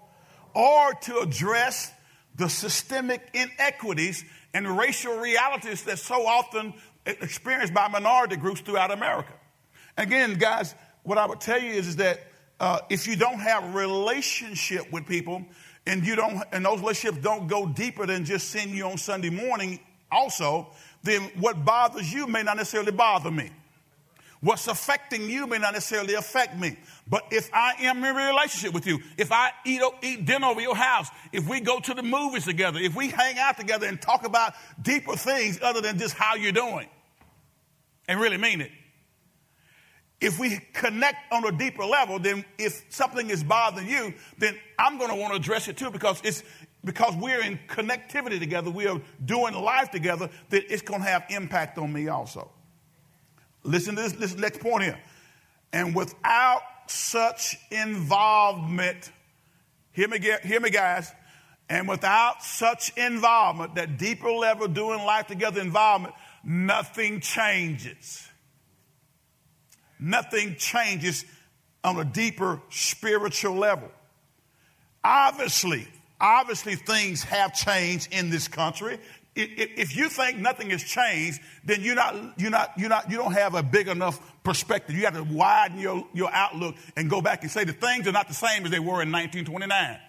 or 0.55 0.93
to 0.93 1.19
address 1.19 1.91
the 2.35 2.47
systemic 2.47 3.21
inequities 3.33 4.23
and 4.53 4.77
racial 4.77 5.17
realities 5.17 5.83
that 5.83 5.99
so 5.99 6.25
often 6.25 6.73
experienced 7.05 7.73
by 7.73 7.87
minority 7.87 8.37
groups 8.37 8.61
throughout 8.61 8.91
America. 8.91 9.33
Again, 9.97 10.35
guys, 10.35 10.73
what 11.03 11.17
I 11.17 11.25
would 11.25 11.41
tell 11.41 11.61
you 11.61 11.71
is, 11.71 11.87
is 11.89 11.95
that 11.97 12.19
uh, 12.59 12.79
if 12.89 13.07
you 13.07 13.15
don't 13.15 13.39
have 13.39 13.75
relationship 13.75 14.91
with 14.91 15.05
people, 15.05 15.45
and 15.85 16.05
you 16.05 16.15
don't, 16.15 16.41
and 16.51 16.65
those 16.65 16.79
relationships 16.79 17.23
don't 17.23 17.47
go 17.47 17.67
deeper 17.67 18.05
than 18.05 18.25
just 18.25 18.49
seeing 18.49 18.75
you 18.75 18.85
on 18.85 18.97
Sunday 18.97 19.29
morning, 19.29 19.79
also, 20.11 20.67
then 21.03 21.21
what 21.39 21.63
bothers 21.65 22.11
you 22.13 22.27
may 22.27 22.43
not 22.43 22.57
necessarily 22.57 22.91
bother 22.91 23.31
me. 23.31 23.49
What's 24.41 24.67
affecting 24.67 25.29
you 25.29 25.45
may 25.45 25.59
not 25.59 25.73
necessarily 25.73 26.15
affect 26.15 26.57
me. 26.57 26.75
But 27.07 27.25
if 27.31 27.49
I 27.53 27.73
am 27.81 28.03
in 28.03 28.15
a 28.15 28.27
relationship 28.31 28.73
with 28.73 28.87
you, 28.87 28.99
if 29.17 29.31
I 29.31 29.51
eat, 29.65 29.81
eat 30.01 30.25
dinner 30.25 30.47
over 30.47 30.61
your 30.61 30.75
house, 30.75 31.09
if 31.31 31.47
we 31.47 31.59
go 31.59 31.79
to 31.79 31.93
the 31.93 32.01
movies 32.01 32.45
together, 32.45 32.79
if 32.79 32.95
we 32.95 33.09
hang 33.09 33.37
out 33.37 33.57
together 33.57 33.85
and 33.85 34.01
talk 34.01 34.25
about 34.25 34.53
deeper 34.81 35.15
things 35.15 35.59
other 35.61 35.79
than 35.79 35.99
just 35.99 36.15
how 36.15 36.35
you're 36.35 36.51
doing, 36.51 36.87
and 38.07 38.19
really 38.19 38.37
mean 38.37 38.61
it, 38.61 38.71
if 40.21 40.39
we 40.39 40.59
connect 40.73 41.33
on 41.33 41.45
a 41.45 41.51
deeper 41.51 41.83
level, 41.83 42.19
then 42.19 42.45
if 42.59 42.85
something 42.89 43.29
is 43.29 43.43
bothering 43.43 43.87
you, 43.87 44.13
then 44.37 44.55
I'm 44.77 44.99
going 44.99 45.09
to 45.09 45.15
want 45.15 45.33
to 45.33 45.39
address 45.39 45.67
it 45.67 45.77
too 45.77 45.89
because 45.89 46.21
it's 46.23 46.43
because 46.83 47.15
we're 47.15 47.41
in 47.41 47.59
connectivity 47.67 48.39
together, 48.39 48.71
we 48.71 48.87
are 48.87 48.99
doing 49.23 49.53
life 49.53 49.91
together, 49.91 50.29
that 50.49 50.71
it's 50.71 50.81
going 50.81 51.01
to 51.01 51.07
have 51.07 51.25
impact 51.29 51.77
on 51.77 51.91
me 51.93 52.07
also. 52.07 52.49
Listen 53.63 53.95
to 53.95 54.01
this, 54.01 54.13
this 54.13 54.35
next 54.35 54.59
point 54.59 54.83
here. 54.83 54.99
And 55.73 55.95
without 55.95 56.61
such 56.87 57.57
involvement, 57.69 59.11
hear 59.91 60.07
me, 60.07 60.19
hear 60.43 60.59
me, 60.59 60.71
guys. 60.71 61.11
And 61.69 61.87
without 61.87 62.43
such 62.43 62.95
involvement, 62.97 63.75
that 63.75 63.97
deeper 63.97 64.31
level 64.31 64.67
doing 64.67 65.05
life 65.05 65.27
together 65.27 65.61
involvement, 65.61 66.15
nothing 66.43 67.21
changes. 67.21 68.27
Nothing 70.01 70.55
changes 70.57 71.23
on 71.83 71.97
a 71.97 72.03
deeper 72.03 72.61
spiritual 72.69 73.55
level. 73.55 73.89
Obviously, 75.03 75.87
obviously 76.19 76.75
things 76.75 77.23
have 77.23 77.53
changed 77.53 78.11
in 78.11 78.29
this 78.29 78.47
country. 78.47 78.99
If 79.33 79.95
you 79.95 80.09
think 80.09 80.39
nothing 80.39 80.71
has 80.71 80.83
changed, 80.83 81.39
then 81.63 81.81
you're 81.81 81.95
not, 81.95 82.37
you're 82.37 82.51
not, 82.51 82.73
you're 82.77 82.89
not, 82.89 83.09
you 83.09 83.15
don't 83.15 83.31
have 83.31 83.55
a 83.55 83.63
big 83.63 83.87
enough 83.87 84.19
perspective. 84.43 84.95
You 84.95 85.05
have 85.05 85.13
to 85.13 85.23
widen 85.23 85.79
your, 85.79 86.05
your 86.13 86.29
outlook 86.33 86.75
and 86.97 87.09
go 87.09 87.21
back 87.21 87.43
and 87.43 87.49
say 87.49 87.63
the 87.63 87.71
things 87.71 88.07
are 88.07 88.11
not 88.11 88.27
the 88.27 88.33
same 88.33 88.65
as 88.65 88.71
they 88.71 88.79
were 88.79 89.01
in 89.01 89.11
1929 89.11 89.99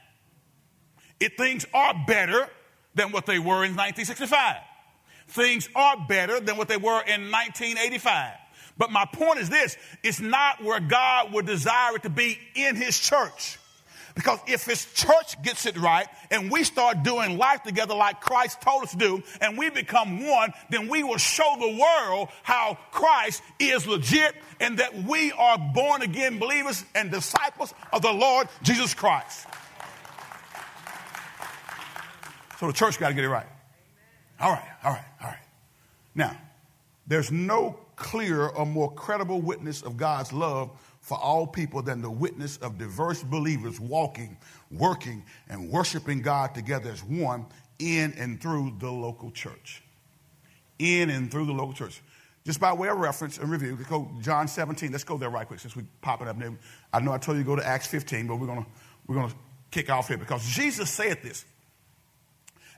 if 1.22 1.36
things 1.36 1.64
are 1.72 1.94
better 2.06 2.48
than 2.94 3.12
what 3.12 3.26
they 3.26 3.38
were 3.38 3.64
in 3.64 3.76
1965. 3.76 4.56
Things 5.28 5.68
are 5.74 5.96
better 6.08 6.40
than 6.40 6.56
what 6.56 6.68
they 6.68 6.76
were 6.76 7.00
in 7.02 7.30
1985. 7.30 8.34
But 8.78 8.90
my 8.90 9.04
point 9.04 9.38
is 9.38 9.48
this 9.48 9.76
it's 10.02 10.20
not 10.20 10.62
where 10.62 10.80
God 10.80 11.32
would 11.32 11.46
desire 11.46 11.96
it 11.96 12.02
to 12.04 12.10
be 12.10 12.38
in 12.54 12.76
His 12.76 12.98
church. 12.98 13.58
Because 14.14 14.40
if 14.46 14.64
His 14.64 14.84
church 14.92 15.40
gets 15.42 15.64
it 15.66 15.76
right 15.78 16.06
and 16.30 16.50
we 16.50 16.64
start 16.64 17.02
doing 17.02 17.38
life 17.38 17.62
together 17.62 17.94
like 17.94 18.20
Christ 18.20 18.60
told 18.60 18.82
us 18.82 18.92
to 18.92 18.98
do 18.98 19.22
and 19.40 19.56
we 19.56 19.70
become 19.70 20.26
one, 20.26 20.52
then 20.70 20.88
we 20.88 21.02
will 21.02 21.16
show 21.16 21.56
the 21.58 21.78
world 21.80 22.28
how 22.42 22.78
Christ 22.90 23.42
is 23.58 23.86
legit 23.86 24.34
and 24.60 24.78
that 24.78 24.94
we 25.04 25.32
are 25.32 25.58
born 25.58 26.02
again 26.02 26.38
believers 26.38 26.84
and 26.94 27.10
disciples 27.10 27.72
of 27.92 28.02
the 28.02 28.12
Lord 28.12 28.48
Jesus 28.62 28.92
Christ. 28.92 29.46
So 32.58 32.66
the 32.66 32.72
church 32.72 32.98
got 32.98 33.08
to 33.08 33.14
get 33.14 33.24
it 33.24 33.28
right. 33.28 33.46
All 34.38 34.50
right, 34.52 34.68
all 34.84 34.92
right, 34.92 35.04
all 35.22 35.28
right. 35.28 35.38
Now, 36.14 36.36
there's 37.06 37.32
no 37.32 37.78
clearer 38.02 38.50
or 38.50 38.66
more 38.66 38.92
credible 38.92 39.40
witness 39.40 39.80
of 39.80 39.96
God's 39.96 40.32
love 40.32 40.70
for 41.00 41.16
all 41.18 41.46
people 41.46 41.82
than 41.82 42.02
the 42.02 42.10
witness 42.10 42.58
of 42.58 42.76
diverse 42.76 43.22
believers 43.22 43.80
walking, 43.80 44.36
working, 44.70 45.24
and 45.48 45.70
worshiping 45.70 46.20
God 46.20 46.54
together 46.54 46.90
as 46.90 47.02
one 47.02 47.46
in 47.78 48.12
and 48.18 48.40
through 48.40 48.74
the 48.78 48.90
local 48.90 49.30
church. 49.30 49.82
In 50.78 51.10
and 51.10 51.30
through 51.30 51.46
the 51.46 51.52
local 51.52 51.72
church. 51.72 52.02
Just 52.44 52.58
by 52.58 52.72
way 52.72 52.88
of 52.88 52.98
reference 52.98 53.38
and 53.38 53.48
review, 53.48 53.78
go 53.88 54.10
John 54.20 54.48
17. 54.48 54.90
Let's 54.90 55.04
go 55.04 55.16
there 55.16 55.30
right 55.30 55.46
quick 55.46 55.60
since 55.60 55.76
we 55.76 55.84
pop 56.00 56.22
it 56.22 56.28
up 56.28 56.38
there. 56.38 56.52
I 56.92 57.00
know 57.00 57.12
I 57.12 57.18
told 57.18 57.38
you 57.38 57.44
to 57.44 57.46
go 57.46 57.54
to 57.54 57.66
Acts 57.66 57.86
15, 57.86 58.26
but 58.26 58.36
we're 58.36 58.48
gonna 58.48 58.66
we're 59.06 59.14
gonna 59.14 59.32
kick 59.70 59.90
off 59.90 60.08
here 60.08 60.18
because 60.18 60.44
Jesus 60.44 60.90
said 60.90 61.18
this 61.22 61.44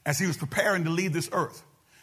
as 0.04 0.18
he 0.18 0.26
was 0.26 0.36
preparing 0.36 0.84
to 0.84 0.90
leave 0.90 1.14
this 1.14 1.30
earth. 1.32 1.62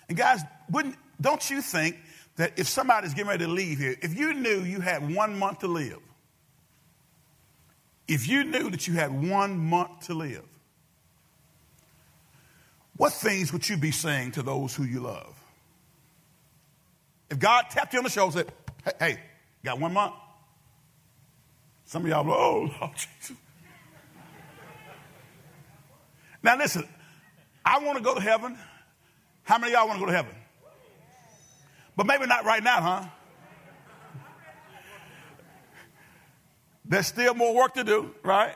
And 0.09 0.17
guys, 0.17 0.41
wouldn't, 0.71 0.95
don't 1.21 1.47
you 1.49 1.61
think 1.61 1.97
that 2.37 2.57
if 2.57 2.67
somebody's 2.67 3.13
getting 3.13 3.29
ready 3.29 3.45
to 3.45 3.51
leave 3.51 3.77
here, 3.77 3.95
if 4.01 4.17
you 4.17 4.33
knew 4.33 4.61
you 4.61 4.79
had 4.79 5.13
one 5.13 5.37
month 5.37 5.59
to 5.59 5.67
live, 5.67 5.99
if 8.07 8.27
you 8.27 8.43
knew 8.43 8.69
that 8.69 8.87
you 8.87 8.93
had 8.93 9.11
one 9.11 9.57
month 9.57 10.07
to 10.07 10.13
live, 10.13 10.43
what 12.97 13.13
things 13.13 13.51
would 13.51 13.67
you 13.67 13.77
be 13.77 13.91
saying 13.91 14.31
to 14.31 14.43
those 14.43 14.75
who 14.75 14.83
you 14.83 14.99
love? 14.99 15.35
If 17.29 17.39
God 17.39 17.65
tapped 17.69 17.93
you 17.93 17.99
on 17.99 18.03
the 18.03 18.09
shoulder 18.09 18.39
and 18.39 18.47
said, 18.85 18.95
hey, 18.99 19.13
hey 19.13 19.19
got 19.63 19.79
one 19.79 19.93
month? 19.93 20.13
Some 21.85 22.03
of 22.03 22.09
y'all, 22.09 22.29
oh, 22.29 22.71
oh 22.81 22.91
Jesus. 22.95 23.37
Now 26.43 26.57
listen, 26.57 26.87
I 27.63 27.79
want 27.79 27.97
to 27.97 28.03
go 28.03 28.15
to 28.15 28.21
heaven. 28.21 28.57
How 29.43 29.57
many 29.57 29.73
of 29.73 29.79
y'all 29.79 29.87
want 29.87 29.99
to 29.99 30.05
go 30.05 30.11
to 30.11 30.15
heaven? 30.15 30.35
But 31.95 32.05
maybe 32.05 32.25
not 32.25 32.45
right 32.45 32.63
now, 32.63 32.81
huh? 32.81 33.05
There's 36.85 37.07
still 37.07 37.33
more 37.35 37.53
work 37.53 37.75
to 37.75 37.83
do, 37.83 38.13
right? 38.23 38.55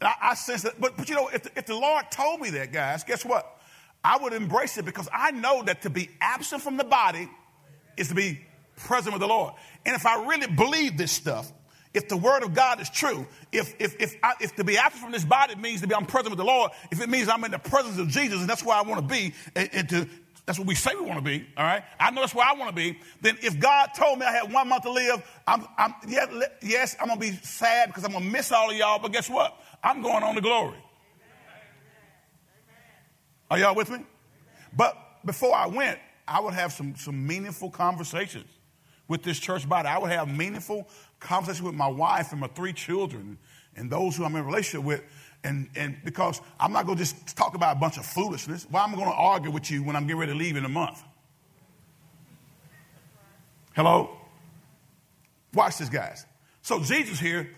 I, 0.00 0.14
I 0.22 0.34
sense 0.34 0.62
that, 0.62 0.80
but, 0.80 0.96
but 0.96 1.08
you 1.08 1.14
know, 1.14 1.28
if 1.28 1.42
the, 1.42 1.50
if 1.56 1.66
the 1.66 1.74
Lord 1.74 2.10
told 2.10 2.40
me 2.40 2.50
that, 2.50 2.72
guys, 2.72 3.04
guess 3.04 3.24
what? 3.24 3.60
I 4.04 4.16
would 4.18 4.32
embrace 4.32 4.78
it 4.78 4.84
because 4.84 5.08
I 5.12 5.32
know 5.32 5.62
that 5.64 5.82
to 5.82 5.90
be 5.90 6.08
absent 6.20 6.62
from 6.62 6.76
the 6.76 6.84
body 6.84 7.28
is 7.96 8.08
to 8.08 8.14
be 8.14 8.40
present 8.76 9.12
with 9.12 9.20
the 9.20 9.26
Lord. 9.26 9.54
And 9.84 9.96
if 9.96 10.06
I 10.06 10.24
really 10.24 10.46
believe 10.46 10.96
this 10.96 11.12
stuff, 11.12 11.52
if 11.92 12.08
the 12.08 12.16
word 12.16 12.44
of 12.44 12.54
God 12.54 12.80
is 12.80 12.88
true, 12.88 13.26
if, 13.50 13.74
if, 13.80 14.00
if, 14.00 14.14
I, 14.22 14.34
if 14.40 14.54
to 14.56 14.64
be 14.64 14.78
absent 14.78 15.02
from 15.02 15.12
this 15.12 15.24
body 15.24 15.56
means 15.56 15.80
to 15.80 15.86
be 15.86 15.94
I'm 15.94 16.06
present 16.06 16.30
with 16.30 16.38
the 16.38 16.44
Lord, 16.44 16.70
if 16.92 17.00
it 17.00 17.08
means 17.08 17.28
I'm 17.28 17.42
in 17.44 17.50
the 17.50 17.58
presence 17.58 17.98
of 17.98 18.08
Jesus 18.08 18.40
and 18.40 18.48
that's 18.48 18.64
where 18.64 18.76
I 18.76 18.82
want 18.82 19.06
to 19.06 19.14
be, 19.14 19.34
and, 19.56 19.68
and 19.72 19.88
to, 19.88 20.08
that's 20.48 20.58
what 20.58 20.66
we 20.66 20.74
say 20.74 20.94
we 20.94 21.02
want 21.02 21.18
to 21.18 21.22
be, 21.22 21.46
all 21.58 21.64
right? 21.64 21.82
I 22.00 22.10
know 22.10 22.22
that's 22.22 22.34
where 22.34 22.46
I 22.46 22.54
want 22.54 22.70
to 22.70 22.74
be. 22.74 22.98
Then 23.20 23.36
if 23.42 23.60
God 23.60 23.90
told 23.94 24.18
me 24.18 24.24
I 24.24 24.32
had 24.32 24.50
one 24.50 24.66
month 24.66 24.84
to 24.84 24.90
live, 24.90 25.22
I'm, 25.46 25.66
I'm 25.76 25.94
yeah, 26.08 26.24
yes, 26.62 26.96
I'm 26.98 27.08
going 27.08 27.20
to 27.20 27.26
be 27.26 27.36
sad 27.42 27.88
because 27.88 28.02
I'm 28.02 28.12
going 28.12 28.24
to 28.24 28.30
miss 28.30 28.50
all 28.50 28.70
of 28.70 28.74
y'all, 28.74 28.98
but 28.98 29.12
guess 29.12 29.28
what? 29.28 29.54
I'm 29.84 30.00
going 30.00 30.22
on 30.22 30.36
to 30.36 30.40
glory. 30.40 30.78
Are 33.50 33.58
y'all 33.58 33.74
with 33.74 33.90
me? 33.90 33.98
But 34.74 34.96
before 35.22 35.54
I 35.54 35.66
went, 35.66 35.98
I 36.26 36.40
would 36.40 36.54
have 36.54 36.72
some, 36.72 36.96
some 36.96 37.26
meaningful 37.26 37.68
conversations 37.68 38.48
with 39.06 39.22
this 39.22 39.38
church 39.38 39.68
body. 39.68 39.86
I 39.86 39.98
would 39.98 40.12
have 40.12 40.34
meaningful 40.34 40.88
conversation 41.20 41.66
with 41.66 41.74
my 41.74 41.88
wife 41.88 42.32
and 42.32 42.40
my 42.40 42.46
three 42.46 42.72
children 42.72 43.36
and 43.76 43.90
those 43.90 44.16
who 44.16 44.24
I'm 44.24 44.34
in 44.34 44.46
relationship 44.46 44.82
with. 44.82 45.02
And, 45.44 45.68
and 45.76 45.96
because 46.04 46.40
I'm 46.58 46.72
not 46.72 46.86
going 46.86 46.98
to 46.98 47.04
just 47.04 47.36
talk 47.36 47.54
about 47.54 47.76
a 47.76 47.78
bunch 47.78 47.96
of 47.96 48.04
foolishness. 48.04 48.66
Why 48.70 48.84
am 48.84 48.94
I 48.94 48.96
going 48.96 49.08
to 49.08 49.14
argue 49.16 49.50
with 49.50 49.70
you 49.70 49.82
when 49.82 49.96
I'm 49.96 50.04
getting 50.06 50.18
ready 50.18 50.32
to 50.32 50.38
leave 50.38 50.56
in 50.56 50.64
a 50.64 50.68
month? 50.68 51.02
Hello? 53.74 54.10
Watch 55.54 55.78
this, 55.78 55.88
guys. 55.88 56.26
So 56.62 56.80
Jesus 56.80 57.20
here 57.20 57.50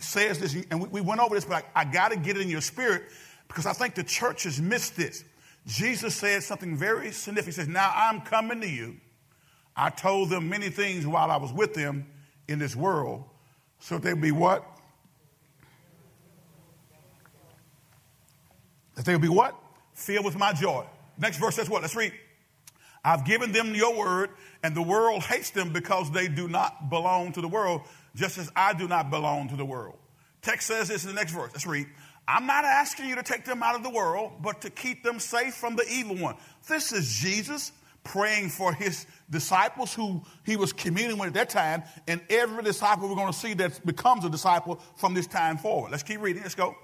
says 0.00 0.38
this, 0.38 0.56
and 0.70 0.90
we 0.90 1.00
went 1.02 1.20
over 1.20 1.34
this, 1.34 1.44
but 1.44 1.66
I, 1.74 1.82
I 1.82 1.84
got 1.84 2.10
to 2.10 2.16
get 2.16 2.36
it 2.36 2.42
in 2.42 2.48
your 2.48 2.62
spirit 2.62 3.02
because 3.46 3.66
I 3.66 3.74
think 3.74 3.94
the 3.94 4.02
church 4.02 4.44
has 4.44 4.60
missed 4.60 4.96
this. 4.96 5.22
Jesus 5.66 6.14
said 6.14 6.42
something 6.42 6.76
very 6.76 7.10
significant. 7.12 7.56
He 7.56 7.60
says, 7.60 7.68
Now 7.68 7.92
I'm 7.94 8.22
coming 8.22 8.60
to 8.62 8.68
you. 8.68 8.96
I 9.76 9.90
told 9.90 10.30
them 10.30 10.48
many 10.48 10.70
things 10.70 11.06
while 11.06 11.30
I 11.30 11.36
was 11.36 11.52
with 11.52 11.74
them, 11.74 12.06
in 12.48 12.58
this 12.58 12.76
world 12.76 13.24
so 13.78 13.98
they'll 13.98 14.16
be 14.16 14.32
what? 14.32 14.64
That 18.96 19.04
they'll 19.04 19.18
be 19.18 19.28
what? 19.28 19.54
Filled 19.94 20.24
with 20.24 20.36
my 20.36 20.52
joy. 20.52 20.84
Next 21.16 21.38
verse 21.38 21.54
says 21.54 21.70
what? 21.70 21.82
Let's 21.82 21.96
read. 21.96 22.12
I've 23.04 23.24
given 23.24 23.52
them 23.52 23.74
your 23.74 23.96
word, 23.96 24.30
and 24.64 24.74
the 24.74 24.82
world 24.82 25.22
hates 25.22 25.50
them 25.50 25.72
because 25.72 26.10
they 26.10 26.26
do 26.26 26.48
not 26.48 26.90
belong 26.90 27.32
to 27.34 27.40
the 27.40 27.48
world, 27.48 27.82
just 28.16 28.36
as 28.36 28.50
I 28.56 28.72
do 28.74 28.88
not 28.88 29.10
belong 29.10 29.48
to 29.50 29.56
the 29.56 29.64
world. 29.64 29.96
Text 30.42 30.66
says 30.66 30.88
this 30.88 31.04
in 31.04 31.10
the 31.10 31.14
next 31.14 31.32
verse. 31.32 31.50
Let's 31.52 31.66
read. 31.66 31.86
I'm 32.26 32.46
not 32.46 32.64
asking 32.64 33.08
you 33.08 33.14
to 33.14 33.22
take 33.22 33.44
them 33.44 33.62
out 33.62 33.76
of 33.76 33.84
the 33.84 33.90
world, 33.90 34.32
but 34.42 34.62
to 34.62 34.70
keep 34.70 35.04
them 35.04 35.20
safe 35.20 35.54
from 35.54 35.76
the 35.76 35.86
evil 35.88 36.16
one. 36.16 36.34
This 36.68 36.92
is 36.92 37.14
Jesus 37.14 37.70
praying 38.02 38.48
for 38.48 38.72
his 38.72 39.06
disciples 39.30 39.94
who 39.94 40.22
he 40.44 40.56
was 40.56 40.72
communing 40.72 41.18
with 41.18 41.28
at 41.28 41.34
that 41.34 41.50
time, 41.50 41.84
and 42.08 42.20
every 42.28 42.64
disciple 42.64 43.08
we're 43.08 43.14
going 43.14 43.32
to 43.32 43.38
see 43.38 43.54
that 43.54 43.84
becomes 43.86 44.24
a 44.24 44.30
disciple 44.30 44.80
from 44.96 45.14
this 45.14 45.26
time 45.26 45.58
forward. 45.58 45.92
Let's 45.92 46.02
keep 46.02 46.20
reading. 46.20 46.42
Let's 46.42 46.54
go. 46.54 46.76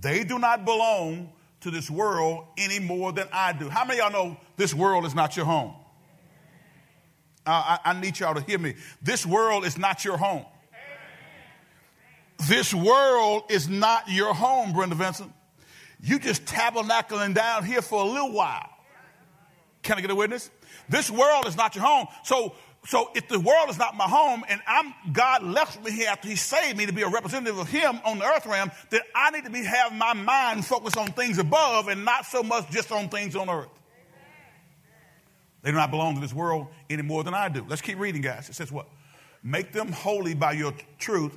They 0.00 0.24
do 0.24 0.38
not 0.38 0.64
belong 0.64 1.32
to 1.60 1.70
this 1.70 1.90
world 1.90 2.46
any 2.56 2.78
more 2.78 3.12
than 3.12 3.28
I 3.32 3.52
do. 3.52 3.68
How 3.68 3.84
many 3.84 3.98
y'all 3.98 4.10
know 4.10 4.36
this 4.56 4.72
world 4.74 5.04
is 5.04 5.14
not 5.14 5.36
your 5.36 5.44
home? 5.44 5.74
Uh, 7.46 7.78
I, 7.84 7.90
I 7.90 8.00
need 8.00 8.18
y'all 8.18 8.34
to 8.34 8.40
hear 8.40 8.58
me. 8.58 8.74
This 9.02 9.26
world 9.26 9.64
is 9.64 9.78
not 9.78 10.04
your 10.04 10.16
home. 10.16 10.44
This 12.48 12.72
world 12.72 13.44
is 13.50 13.68
not 13.68 14.04
your 14.08 14.32
home, 14.32 14.72
Brenda 14.72 14.94
Vincent. 14.94 15.32
You 16.02 16.18
just 16.18 16.46
tabernacling 16.46 17.34
down 17.34 17.64
here 17.64 17.82
for 17.82 18.02
a 18.02 18.06
little 18.06 18.32
while. 18.32 18.70
Can 19.82 19.98
I 19.98 20.00
get 20.00 20.10
a 20.10 20.14
witness? 20.14 20.50
This 20.88 21.10
world 21.10 21.46
is 21.46 21.56
not 21.56 21.74
your 21.74 21.84
home. 21.84 22.06
So, 22.24 22.54
so 22.86 23.10
if 23.14 23.28
the 23.28 23.38
world 23.38 23.68
is 23.68 23.78
not 23.78 23.94
my 23.96 24.08
home 24.08 24.42
and 24.48 24.60
I'm, 24.66 24.94
God 25.12 25.42
left 25.42 25.84
me 25.84 25.90
here 25.90 26.08
after 26.08 26.28
he 26.28 26.36
saved 26.36 26.78
me 26.78 26.86
to 26.86 26.92
be 26.92 27.02
a 27.02 27.08
representative 27.08 27.58
of 27.58 27.68
him 27.68 28.00
on 28.04 28.18
the 28.18 28.24
earth 28.24 28.46
realm, 28.46 28.70
then 28.88 29.00
I 29.14 29.30
need 29.30 29.44
to 29.44 29.50
be, 29.50 29.62
have 29.64 29.92
my 29.92 30.14
mind 30.14 30.64
focused 30.64 30.96
on 30.96 31.08
things 31.08 31.38
above 31.38 31.88
and 31.88 32.04
not 32.04 32.24
so 32.24 32.42
much 32.42 32.70
just 32.70 32.90
on 32.90 33.08
things 33.10 33.36
on 33.36 33.50
earth. 33.50 33.68
They 35.62 35.70
do 35.70 35.76
not 35.76 35.90
belong 35.90 36.14
to 36.14 36.22
this 36.22 36.32
world 36.32 36.68
any 36.88 37.02
more 37.02 37.22
than 37.22 37.34
I 37.34 37.50
do. 37.50 37.66
Let's 37.68 37.82
keep 37.82 37.98
reading, 37.98 38.22
guys. 38.22 38.48
It 38.48 38.54
says 38.54 38.72
what? 38.72 38.86
Make 39.42 39.72
them 39.72 39.92
holy 39.92 40.34
by 40.34 40.52
your 40.52 40.72
truth. 40.98 41.36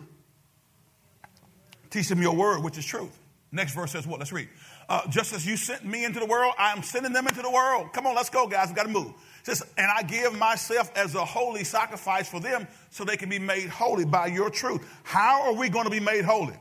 Teach 1.89 2.07
them 2.07 2.21
your 2.21 2.35
word, 2.35 2.63
which 2.63 2.77
is 2.77 2.85
truth. 2.85 3.19
Next 3.51 3.75
verse 3.75 3.91
says 3.91 4.07
what? 4.07 4.19
Let's 4.19 4.31
read. 4.31 4.47
uh, 4.89 5.07
just 5.09 5.33
as 5.33 5.45
you 5.45 5.57
sent 5.57 5.85
me 5.85 6.05
into 6.05 6.19
the 6.19 6.25
world, 6.25 6.53
I 6.57 6.71
am 6.71 6.83
sending 6.83 7.13
them 7.13 7.27
into 7.27 7.41
the 7.41 7.49
world. 7.51 7.93
Come 7.93 8.07
on, 8.07 8.15
let's 8.15 8.29
go, 8.29 8.47
guys. 8.47 8.67
We've 8.67 8.75
got 8.75 8.83
to 8.83 8.89
move. 8.89 9.13
Says, 9.43 9.61
and 9.77 9.91
I 9.91 10.03
give 10.03 10.37
myself 10.37 10.91
as 10.95 11.15
a 11.15 11.25
holy 11.25 11.65
sacrifice 11.65 12.29
for 12.29 12.39
them 12.39 12.67
so 12.89 13.03
they 13.03 13.17
can 13.17 13.29
be 13.29 13.39
made 13.39 13.67
holy 13.67 14.05
by 14.05 14.27
your 14.27 14.49
truth. 14.49 14.87
How 15.03 15.43
are 15.43 15.53
we 15.53 15.69
going 15.69 15.83
to 15.85 15.91
be 15.91 15.99
made 15.99 16.23
holy? 16.23 16.57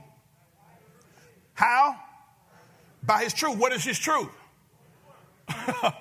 How? 1.55 1.97
By 3.05 3.23
his 3.23 3.33
truth. 3.33 3.57
What 3.57 3.73
is 3.73 3.85
his 3.85 3.99
truth? 3.99 4.31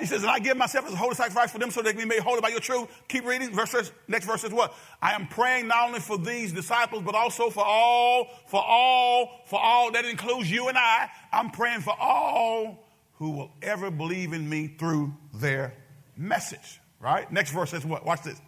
He 0.00 0.06
says, 0.06 0.22
and 0.22 0.30
I 0.30 0.38
give 0.38 0.56
myself 0.56 0.86
as 0.86 0.94
a 0.94 0.96
holy 0.96 1.14
sacrifice 1.14 1.52
for 1.52 1.58
them 1.58 1.70
so 1.70 1.82
they 1.82 1.92
can 1.92 2.00
be 2.00 2.06
made 2.08 2.20
holy 2.20 2.40
by 2.40 2.48
your 2.48 2.60
truth. 2.60 2.88
Keep 3.06 3.26
reading. 3.26 3.50
Verse, 3.50 3.92
next 4.08 4.24
verse 4.24 4.42
is 4.42 4.50
what? 4.50 4.74
I 5.02 5.12
am 5.12 5.26
praying 5.26 5.68
not 5.68 5.88
only 5.88 6.00
for 6.00 6.16
these 6.16 6.52
disciples, 6.52 7.02
but 7.04 7.14
also 7.14 7.50
for 7.50 7.64
all, 7.64 8.30
for 8.46 8.64
all, 8.64 9.42
for 9.44 9.60
all. 9.60 9.92
That 9.92 10.06
includes 10.06 10.50
you 10.50 10.68
and 10.68 10.78
I. 10.78 11.10
I'm 11.30 11.50
praying 11.50 11.82
for 11.82 11.94
all 12.00 12.88
who 13.16 13.32
will 13.32 13.52
ever 13.60 13.90
believe 13.90 14.32
in 14.32 14.48
me 14.48 14.68
through 14.78 15.12
their 15.34 15.74
message. 16.16 16.80
Right? 17.00 17.30
Next 17.30 17.50
verse 17.50 17.70
says 17.70 17.84
what? 17.84 18.04
Watch 18.06 18.22
this. 18.22 18.40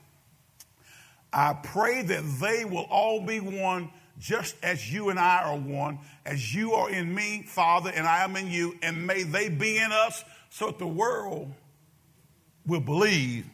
I 1.32 1.52
pray 1.52 2.02
that 2.02 2.23
they 2.40 2.64
will 2.64 2.87
all 2.88 3.20
be 3.20 3.40
one 3.40 3.90
just 4.18 4.56
as 4.62 4.90
you 4.90 5.11
and 5.11 5.18
I 5.18 5.42
are 5.42 5.56
one, 5.56 5.99
as 6.25 6.54
you 6.54 6.73
are 6.73 6.88
in 6.88 7.14
me, 7.14 7.42
Father, 7.46 7.92
and 7.94 8.06
I 8.06 8.25
am 8.25 8.37
in 8.37 8.50
you, 8.50 8.75
and 8.82 9.06
may 9.06 9.23
they 9.23 9.49
be 9.49 9.76
in 9.76 9.92
us 9.92 10.25
so 10.49 10.66
that 10.66 10.78
the 10.78 10.87
world 10.87 11.52
will 12.66 12.80
believe. 12.80 13.46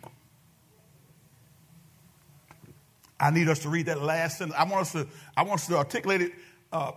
I 3.19 3.31
need 3.31 3.49
us 3.49 3.61
to 3.61 3.69
read 3.69 3.87
that 3.87 4.03
last 4.03 4.39
sentence. 4.39 4.57
I 4.59 4.65
want 4.65 4.83
us 4.83 4.93
to, 4.93 5.07
I 5.37 5.43
want 5.43 5.61
us 5.61 5.67
to 5.67 5.77
articulate 5.77 6.23
it 6.23 6.33
uh, 6.73 6.93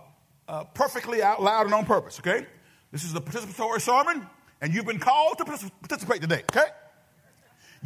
uh, 0.48 0.64
perfectly 0.64 1.22
out 1.22 1.42
loud 1.42 1.66
and 1.66 1.74
on 1.74 1.84
purpose, 1.84 2.20
okay? 2.20 2.46
This 2.92 3.04
is 3.04 3.14
a 3.14 3.20
participatory 3.20 3.80
sermon, 3.80 4.26
and 4.60 4.72
you've 4.72 4.86
been 4.86 5.00
called 5.00 5.38
to 5.38 5.44
participate 5.44 6.20
today, 6.20 6.42
okay? 6.50 6.68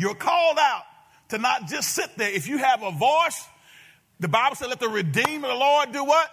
You're 0.00 0.14
called 0.14 0.56
out 0.58 0.84
to 1.28 1.36
not 1.36 1.68
just 1.68 1.90
sit 1.90 2.16
there. 2.16 2.30
If 2.30 2.48
you 2.48 2.56
have 2.56 2.82
a 2.82 2.90
voice, 2.90 3.46
the 4.18 4.28
Bible 4.28 4.56
said, 4.56 4.68
let 4.68 4.80
the 4.80 4.88
redeemed 4.88 5.44
of 5.44 5.50
the 5.50 5.56
Lord 5.56 5.92
do 5.92 6.02
what? 6.02 6.30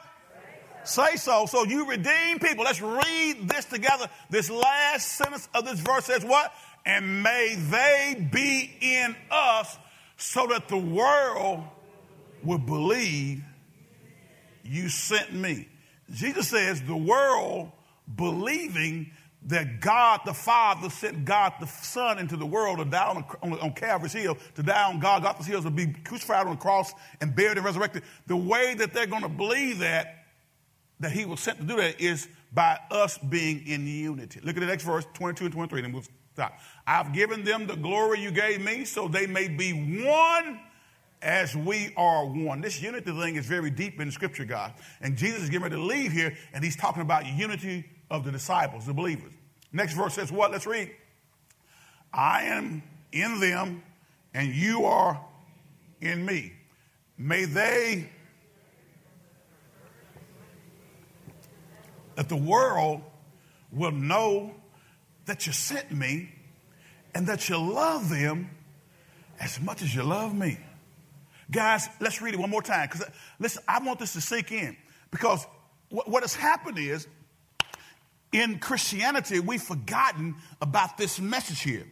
Say 0.85 1.17
so. 1.17 1.47
So 1.47 1.65
you 1.65 1.85
redeem 1.85 2.39
people. 2.39 2.63
Let's 2.63 2.79
read 2.81 3.49
this 3.49 3.65
together. 3.65 4.09
This 4.29 4.49
last 4.49 5.17
sentence 5.17 5.49
of 5.53 5.65
this 5.65 5.81
verse 5.81 6.05
says 6.05 6.23
what? 6.23 6.53
And 6.85 7.21
may 7.21 7.57
they 7.57 8.29
be 8.31 8.73
in 8.79 9.17
us 9.29 9.77
so 10.15 10.47
that 10.47 10.69
the 10.69 10.77
world 10.77 11.61
will 12.43 12.59
believe 12.59 13.43
you 14.63 14.87
sent 14.87 15.33
me. 15.33 15.67
Jesus 16.09 16.47
says 16.47 16.81
the 16.83 16.95
world 16.95 17.73
believing 18.15 19.11
that 19.47 19.79
God 19.79 20.21
the 20.25 20.33
Father 20.33 20.89
sent 20.89 21.25
God 21.25 21.53
the 21.59 21.67
Son 21.67 22.19
into 22.19 22.37
the 22.37 22.45
world 22.45 22.79
to 22.79 22.85
die 22.85 23.07
on, 23.07 23.25
on, 23.41 23.59
on 23.59 23.73
Calvary's 23.73 24.13
Hill, 24.13 24.37
to 24.55 24.63
die 24.63 24.83
on 24.83 24.99
God, 24.99 25.23
God's 25.23 25.47
Hill, 25.47 25.63
to 25.63 25.69
be 25.69 25.87
crucified 25.87 26.45
on 26.45 26.55
the 26.55 26.61
cross 26.61 26.93
and 27.21 27.35
buried 27.35 27.57
and 27.57 27.65
resurrected. 27.65 28.03
The 28.27 28.37
way 28.37 28.75
that 28.75 28.93
they're 28.93 29.07
going 29.07 29.23
to 29.23 29.29
believe 29.29 29.79
that 29.79 30.13
that 30.99 31.11
he 31.11 31.25
was 31.25 31.39
sent 31.39 31.59
to 31.59 31.63
do 31.63 31.77
that 31.77 32.01
is 32.01 32.27
by 32.51 32.79
us 32.89 33.17
being 33.17 33.65
in 33.67 33.85
unity. 33.85 34.39
Look 34.43 34.57
at 34.57 34.59
the 34.61 34.65
next 34.65 34.83
verse, 34.83 35.05
22 35.13 35.45
and 35.45 35.53
23, 35.53 35.83
and 35.83 35.93
we'll 35.93 36.03
stop. 36.33 36.57
I've 36.85 37.13
given 37.13 37.43
them 37.43 37.67
the 37.67 37.75
glory 37.75 38.19
you 38.19 38.31
gave 38.31 38.61
me 38.61 38.83
so 38.83 39.07
they 39.07 39.27
may 39.27 39.47
be 39.47 39.71
one 39.71 40.59
as 41.21 41.55
we 41.55 41.93
are 41.97 42.25
one. 42.25 42.61
This 42.61 42.81
unity 42.81 43.11
thing 43.11 43.35
is 43.35 43.45
very 43.45 43.69
deep 43.69 43.99
in 43.99 44.11
Scripture, 44.11 44.45
God. 44.45 44.73
And 45.01 45.17
Jesus 45.17 45.43
is 45.43 45.49
getting 45.49 45.63
ready 45.63 45.75
to 45.75 45.81
leave 45.81 46.11
here, 46.11 46.35
and 46.53 46.63
he's 46.63 46.75
talking 46.75 47.01
about 47.01 47.25
unity 47.25 47.85
of 48.09 48.23
the 48.23 48.31
disciples, 48.31 48.85
the 48.85 48.93
believers. 48.93 49.33
Next 49.71 49.93
verse 49.93 50.13
says 50.13 50.31
what? 50.31 50.51
Let's 50.51 50.65
read. 50.65 50.91
I 52.13 52.43
am 52.43 52.83
in 53.11 53.39
them, 53.39 53.83
and 54.33 54.53
you 54.53 54.85
are 54.85 55.23
in 56.01 56.25
me. 56.25 56.53
May 57.17 57.45
they 57.45 58.09
that 62.15 62.29
the 62.29 62.35
world 62.35 63.01
will 63.71 63.91
know 63.91 64.55
that 65.25 65.45
you 65.45 65.53
sent 65.53 65.91
me 65.91 66.29
and 67.13 67.27
that 67.27 67.47
you 67.47 67.57
love 67.57 68.09
them 68.09 68.49
as 69.39 69.61
much 69.61 69.83
as 69.83 69.93
you 69.93 70.03
love 70.03 70.33
me. 70.33 70.57
Guys, 71.51 71.87
let's 71.99 72.21
read 72.21 72.33
it 72.33 72.39
one 72.39 72.49
more 72.49 72.61
time 72.61 72.87
because 72.87 73.03
uh, 73.03 73.11
listen, 73.39 73.63
I 73.67 73.79
want 73.83 73.99
this 73.99 74.13
to 74.13 74.21
sink 74.21 74.51
in 74.51 74.75
because 75.11 75.45
what, 75.89 76.09
what 76.09 76.23
has 76.23 76.35
happened 76.35 76.77
is 76.79 77.07
in 78.31 78.59
Christianity, 78.59 79.39
we've 79.39 79.61
forgotten 79.61 80.35
about 80.61 80.97
this 80.97 81.19
message 81.19 81.61
here. 81.61 81.85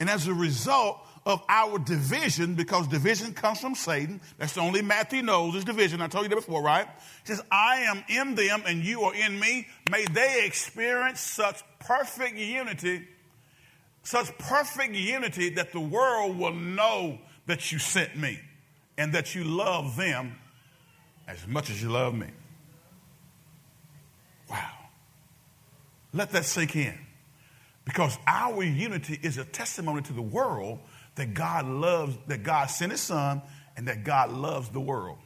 And 0.00 0.10
as 0.10 0.26
a 0.26 0.34
result, 0.34 0.98
of 1.24 1.42
our 1.48 1.78
division 1.78 2.54
because 2.54 2.88
division 2.88 3.32
comes 3.32 3.60
from 3.60 3.74
Satan. 3.74 4.20
That's 4.38 4.54
the 4.54 4.60
only 4.60 4.82
Matthew 4.82 5.22
knows 5.22 5.54
is 5.54 5.64
division. 5.64 6.00
I 6.02 6.08
told 6.08 6.24
you 6.24 6.28
that 6.30 6.36
before, 6.36 6.62
right? 6.62 6.88
Says, 7.24 7.40
I 7.50 7.80
am 7.80 8.04
in 8.08 8.34
them 8.34 8.62
and 8.66 8.84
you 8.84 9.02
are 9.02 9.14
in 9.14 9.38
me. 9.38 9.68
May 9.90 10.04
they 10.06 10.44
experience 10.44 11.20
such 11.20 11.62
perfect 11.78 12.36
unity, 12.36 13.06
such 14.02 14.36
perfect 14.38 14.94
unity 14.94 15.50
that 15.50 15.72
the 15.72 15.80
world 15.80 16.38
will 16.38 16.54
know 16.54 17.18
that 17.46 17.70
you 17.70 17.78
sent 17.78 18.16
me 18.16 18.40
and 18.98 19.12
that 19.12 19.34
you 19.34 19.44
love 19.44 19.96
them 19.96 20.36
as 21.28 21.46
much 21.46 21.70
as 21.70 21.80
you 21.80 21.88
love 21.88 22.14
me. 22.14 22.26
Let 26.12 26.30
that 26.32 26.44
sink 26.44 26.76
in. 26.76 26.98
Because 27.84 28.16
our 28.26 28.62
unity 28.62 29.18
is 29.22 29.38
a 29.38 29.44
testimony 29.44 30.02
to 30.02 30.12
the 30.12 30.22
world 30.22 30.78
that 31.16 31.34
God 31.34 31.66
loves, 31.66 32.16
that 32.28 32.42
God 32.42 32.66
sent 32.66 32.92
his 32.92 33.00
son, 33.00 33.42
and 33.76 33.88
that 33.88 34.04
God 34.04 34.30
loves 34.30 34.68
the 34.68 34.80
world. 34.80 35.18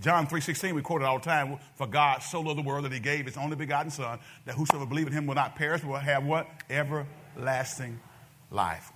John 0.00 0.26
3.16, 0.26 0.72
we 0.72 0.82
quote 0.82 1.02
it 1.02 1.04
all 1.04 1.18
the 1.18 1.24
time, 1.24 1.58
for 1.76 1.86
God 1.86 2.22
so 2.22 2.40
loved 2.40 2.58
the 2.58 2.62
world 2.62 2.84
that 2.84 2.92
he 2.92 2.98
gave 2.98 3.26
his 3.26 3.36
only 3.36 3.54
begotten 3.54 3.90
son, 3.90 4.18
that 4.46 4.56
whosoever 4.56 4.86
believe 4.86 5.06
in 5.06 5.12
him 5.12 5.26
will 5.26 5.36
not 5.36 5.54
perish, 5.54 5.82
but 5.82 5.90
will 5.90 5.96
have 5.96 6.24
what? 6.24 6.48
Everlasting 6.68 8.00
life. 8.50 8.90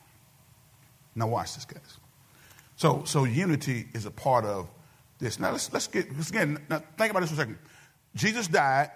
Now 1.15 1.29
watch 1.29 1.55
this, 1.55 1.65
guys. 1.65 1.99
So, 2.77 3.05
so 3.05 3.25
unity 3.25 3.87
is 3.95 4.05
a 4.05 4.11
part 4.11 4.45
of 4.45 4.69
this. 5.19 5.39
Now 5.39 5.53
let's, 5.53 5.73
let's 5.73 5.87
get, 5.87 6.15
let's 6.17 6.31
again, 6.31 6.59
now 6.69 6.83
think 6.99 7.11
about 7.11 7.21
this 7.21 7.31
for 7.31 7.37
a 7.37 7.39
second. 7.39 7.59
Jesus 8.15 8.49
died, 8.49 8.91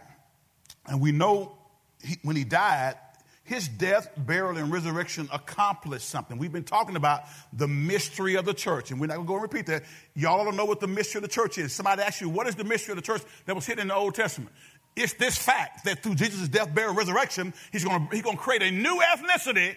and 0.86 1.00
we 1.00 1.12
know 1.12 1.56
he, 2.02 2.18
when 2.22 2.36
he 2.36 2.44
died, 2.44 2.96
his 3.42 3.66
death, 3.66 4.08
burial, 4.16 4.56
and 4.56 4.72
resurrection 4.72 5.28
accomplished 5.32 6.08
something. 6.08 6.38
We've 6.38 6.52
been 6.52 6.62
talking 6.62 6.94
about 6.94 7.22
the 7.52 7.66
mystery 7.66 8.36
of 8.36 8.44
the 8.44 8.54
church, 8.54 8.92
and 8.92 9.00
we're 9.00 9.08
not 9.08 9.16
going 9.16 9.26
to 9.26 9.28
go 9.28 9.34
and 9.34 9.42
repeat 9.42 9.66
that. 9.66 9.82
Y'all 10.14 10.44
don't 10.44 10.56
know 10.56 10.66
what 10.66 10.78
the 10.78 10.86
mystery 10.86 11.18
of 11.18 11.22
the 11.22 11.28
church 11.28 11.58
is. 11.58 11.72
Somebody 11.72 12.02
asked 12.02 12.20
you, 12.20 12.28
what 12.28 12.46
is 12.46 12.54
the 12.54 12.62
mystery 12.62 12.92
of 12.92 12.96
the 12.96 13.02
church 13.02 13.22
that 13.46 13.54
was 13.56 13.66
hidden 13.66 13.82
in 13.82 13.88
the 13.88 13.94
Old 13.94 14.14
Testament? 14.14 14.52
It's 14.94 15.14
this 15.14 15.36
fact 15.36 15.84
that 15.84 16.02
through 16.02 16.14
Jesus' 16.14 16.48
death, 16.48 16.72
burial, 16.72 16.90
and 16.90 16.98
resurrection, 16.98 17.52
he's 17.72 17.84
going 17.84 18.08
to, 18.08 18.14
he's 18.14 18.22
going 18.22 18.36
to 18.36 18.42
create 18.42 18.62
a 18.62 18.70
new 18.70 19.00
ethnicity 19.14 19.74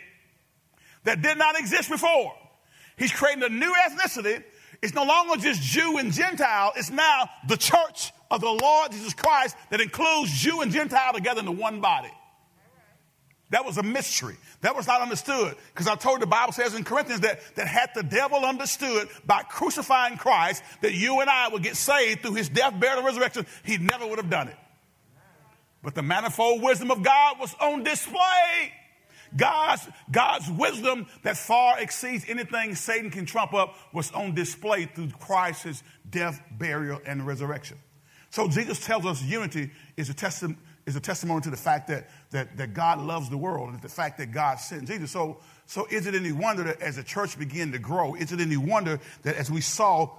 that 1.05 1.21
did 1.21 1.37
not 1.37 1.59
exist 1.59 1.89
before. 1.89 2.33
He's 2.97 3.11
creating 3.11 3.43
a 3.43 3.49
new 3.49 3.73
ethnicity. 3.73 4.43
It's 4.83 4.93
no 4.93 5.05
longer 5.05 5.37
just 5.37 5.61
Jew 5.61 5.97
and 5.97 6.11
Gentile. 6.11 6.73
It's 6.75 6.91
now 6.91 7.29
the 7.47 7.55
church 7.55 8.11
of 8.29 8.41
the 8.41 8.49
Lord 8.49 8.91
Jesus 8.91 9.13
Christ 9.13 9.55
that 9.69 9.79
includes 9.79 10.33
Jew 10.33 10.59
and 10.59 10.73
Gentile 10.73 11.13
together 11.13 11.39
in 11.39 11.45
the 11.45 11.53
one 11.53 11.79
body. 11.79 12.11
That 13.51 13.63
was 13.63 13.77
a 13.77 13.83
mystery. 13.83 14.35
That 14.59 14.75
was 14.75 14.85
not 14.85 14.99
understood. 14.99 15.55
Because 15.73 15.87
I 15.87 15.95
told 15.95 16.19
the 16.19 16.27
Bible 16.27 16.51
says 16.51 16.75
in 16.75 16.83
Corinthians 16.83 17.21
that, 17.21 17.39
that 17.55 17.65
had 17.65 17.91
the 17.95 18.03
devil 18.03 18.39
understood 18.39 19.07
by 19.25 19.43
crucifying 19.43 20.17
Christ 20.17 20.61
that 20.81 20.93
you 20.93 21.21
and 21.21 21.29
I 21.29 21.47
would 21.47 21.63
get 21.63 21.77
saved 21.77 22.21
through 22.21 22.33
his 22.33 22.49
death, 22.49 22.77
burial, 22.77 22.97
and 22.97 23.05
resurrection, 23.05 23.45
he 23.63 23.77
never 23.77 24.05
would 24.05 24.17
have 24.17 24.29
done 24.29 24.49
it. 24.49 24.57
But 25.81 25.95
the 25.95 26.03
manifold 26.03 26.61
wisdom 26.61 26.91
of 26.91 27.03
God 27.03 27.39
was 27.39 27.55
on 27.61 27.83
display. 27.83 28.73
God's, 29.35 29.87
God's 30.11 30.49
wisdom 30.49 31.07
that 31.23 31.37
far 31.37 31.79
exceeds 31.79 32.25
anything 32.27 32.75
Satan 32.75 33.09
can 33.09 33.25
trump 33.25 33.53
up 33.53 33.75
was 33.93 34.11
on 34.11 34.35
display 34.35 34.85
through 34.85 35.09
Christ's 35.19 35.83
death, 36.09 36.41
burial, 36.51 37.01
and 37.05 37.25
resurrection. 37.25 37.77
So 38.29 38.47
Jesus 38.47 38.83
tells 38.83 39.05
us 39.05 39.21
unity 39.21 39.71
is 39.95 40.09
a 40.09 40.13
testimony 40.13 40.57
is 40.85 40.95
a 40.95 40.99
testimony 40.99 41.41
to 41.41 41.49
the 41.49 41.57
fact 41.57 41.87
that, 41.87 42.09
that, 42.31 42.57
that 42.57 42.73
God 42.73 42.99
loves 42.99 43.29
the 43.29 43.37
world 43.37 43.69
and 43.69 43.81
the 43.81 43.89
fact 43.89 44.17
that 44.17 44.31
God 44.31 44.59
sent 44.59 44.87
Jesus. 44.87 45.11
So, 45.11 45.39
so 45.65 45.85
is 45.89 46.07
it 46.07 46.15
any 46.15 46.31
wonder 46.31 46.63
that 46.63 46.81
as 46.81 46.97
the 46.97 47.03
church 47.03 47.39
began 47.39 47.71
to 47.71 47.79
grow, 47.79 48.15
is 48.15 48.31
it 48.31 48.39
any 48.39 48.57
wonder 48.57 48.99
that 49.23 49.35
as 49.35 49.49
we 49.49 49.61
saw 49.61 50.09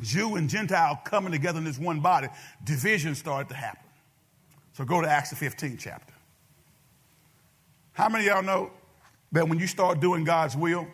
Jew 0.00 0.36
and 0.36 0.48
Gentile 0.48 1.00
coming 1.04 1.32
together 1.32 1.58
in 1.58 1.64
this 1.64 1.78
one 1.78 2.00
body, 2.00 2.28
division 2.64 3.14
started 3.14 3.50
to 3.50 3.54
happen? 3.54 3.84
So 4.72 4.84
go 4.84 5.00
to 5.00 5.08
Acts 5.08 5.30
the 5.30 5.36
15th 5.36 5.78
chapter. 5.78 6.14
How 7.92 8.08
many 8.08 8.26
of 8.26 8.32
y'all 8.32 8.42
know 8.42 8.70
that 9.32 9.48
when 9.48 9.58
you 9.58 9.66
start 9.66 10.00
doing 10.00 10.24
God's 10.24 10.56
will, 10.56 10.86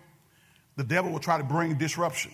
the 0.76 0.84
devil 0.84 1.10
will 1.10 1.20
try 1.20 1.38
to 1.38 1.44
bring 1.44 1.76
disruption? 1.76 2.32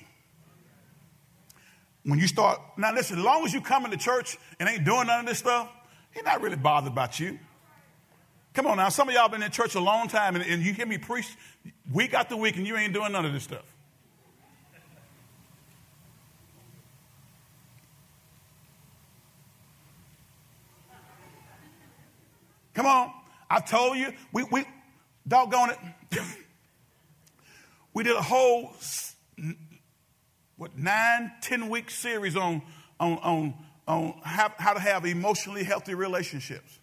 When 2.05 2.19
you 2.19 2.27
start, 2.27 2.61
now 2.77 2.93
listen, 2.93 3.19
as 3.19 3.25
long 3.25 3.45
as 3.45 3.55
you 3.55 3.61
come 3.61 3.85
into 3.85 3.97
church 3.97 4.37
and 4.59 4.69
ain't 4.69 4.85
doing 4.85 5.07
none 5.07 5.21
of 5.21 5.27
this 5.27 5.39
stuff, 5.39 5.69
He's 6.13 6.25
not 6.25 6.43
really 6.43 6.57
bothered 6.57 6.93
about 6.93 7.19
you. 7.19 7.39
Come 8.55 8.67
on 8.67 8.77
now. 8.77 8.91
Some 8.91 9.09
of 9.09 9.15
y'all 9.15 9.29
been 9.29 9.43
in 9.43 9.51
church 9.51 9.75
a 9.77 9.81
long 9.81 10.09
time 10.09 10.37
and, 10.37 10.45
and 10.45 10.63
you 10.63 10.75
hear 10.75 10.85
me 10.85 10.99
preach 10.99 11.27
week 11.91 12.13
after 12.13 12.37
week 12.37 12.57
and 12.57 12.67
you 12.67 12.77
ain't 12.77 12.93
doing 12.93 13.13
none 13.13 13.25
of 13.25 13.33
this 13.33 13.45
stuff. 13.45 13.65
Come 22.75 22.87
on. 22.87 23.13
I 23.53 23.61
told 23.61 23.99
you. 23.99 24.15
We, 24.33 24.45
we 24.45 24.65
doggone 25.29 25.73
it. 25.73 25.79
we 27.93 28.03
did 28.03 28.17
a 28.17 28.23
whole, 28.23 28.73
what, 30.57 30.77
nine, 30.77 31.31
ten 31.43 31.69
week 31.69 31.91
series 31.91 32.35
on, 32.35 32.63
on, 32.99 33.19
on, 33.19 33.55
on 33.87 34.15
how, 34.25 34.55
how 34.57 34.73
to 34.73 34.81
have 34.81 35.05
emotionally 35.05 35.65
healthy 35.65 35.95
relationships. 35.95 36.79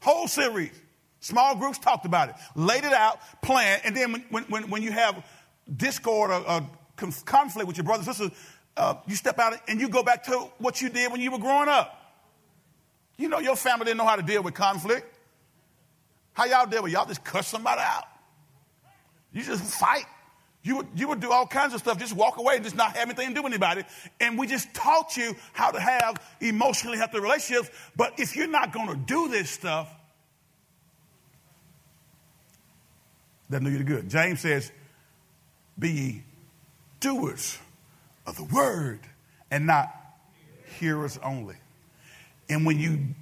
Whole 0.00 0.26
series. 0.26 0.72
Small 1.20 1.54
groups 1.54 1.78
talked 1.78 2.04
about 2.04 2.30
it, 2.30 2.34
laid 2.56 2.82
it 2.82 2.92
out, 2.92 3.20
planned, 3.42 3.82
and 3.84 3.96
then 3.96 4.24
when, 4.30 4.42
when, 4.44 4.70
when 4.70 4.82
you 4.82 4.90
have 4.90 5.24
discord 5.76 6.32
or, 6.32 6.50
or 6.50 6.70
conflict 6.96 7.68
with 7.68 7.76
your 7.76 7.84
brothers 7.84 8.08
and 8.08 8.16
sisters, 8.16 8.38
uh, 8.76 8.94
you 9.06 9.14
step 9.14 9.38
out 9.38 9.56
and 9.68 9.80
you 9.80 9.88
go 9.88 10.02
back 10.02 10.24
to 10.24 10.32
what 10.58 10.80
you 10.80 10.88
did 10.88 11.12
when 11.12 11.20
you 11.20 11.30
were 11.30 11.38
growing 11.38 11.68
up. 11.68 11.95
You 13.16 13.28
know 13.28 13.38
your 13.38 13.56
family 13.56 13.86
didn't 13.86 13.98
know 13.98 14.06
how 14.06 14.16
to 14.16 14.22
deal 14.22 14.42
with 14.42 14.54
conflict. 14.54 15.06
How 16.32 16.44
y'all 16.44 16.66
deal 16.66 16.82
with 16.82 16.92
y'all 16.92 17.06
just 17.06 17.24
cuss 17.24 17.48
somebody 17.48 17.80
out. 17.80 18.04
You 19.32 19.42
just 19.42 19.62
fight. 19.62 20.04
You 20.62 20.78
would, 20.78 20.88
you 20.96 21.06
would 21.08 21.20
do 21.20 21.30
all 21.30 21.46
kinds 21.46 21.74
of 21.74 21.80
stuff, 21.80 21.96
just 21.96 22.12
walk 22.12 22.38
away 22.38 22.56
and 22.56 22.64
just 22.64 22.74
not 22.74 22.96
have 22.96 23.08
anything 23.08 23.28
to 23.28 23.34
do 23.34 23.42
with 23.42 23.52
anybody. 23.52 23.84
And 24.18 24.36
we 24.36 24.48
just 24.48 24.74
taught 24.74 25.16
you 25.16 25.36
how 25.52 25.70
to 25.70 25.78
have 25.78 26.20
emotionally 26.40 26.98
healthy 26.98 27.20
relationships. 27.20 27.70
But 27.94 28.18
if 28.18 28.34
you're 28.34 28.48
not 28.48 28.72
going 28.72 28.88
to 28.88 28.96
do 28.96 29.28
this 29.28 29.48
stuff, 29.48 29.88
doesn't 33.48 33.64
do 33.64 33.70
you 33.70 33.84
good. 33.84 34.08
James 34.10 34.40
says, 34.40 34.72
Be 35.78 35.90
ye 35.90 36.22
doers 36.98 37.58
of 38.26 38.36
the 38.36 38.44
word 38.44 39.00
and 39.50 39.66
not 39.66 39.94
hearers 40.80 41.16
only. 41.22 41.54
And 42.48 42.64
when 42.64 42.78
you 42.78 43.14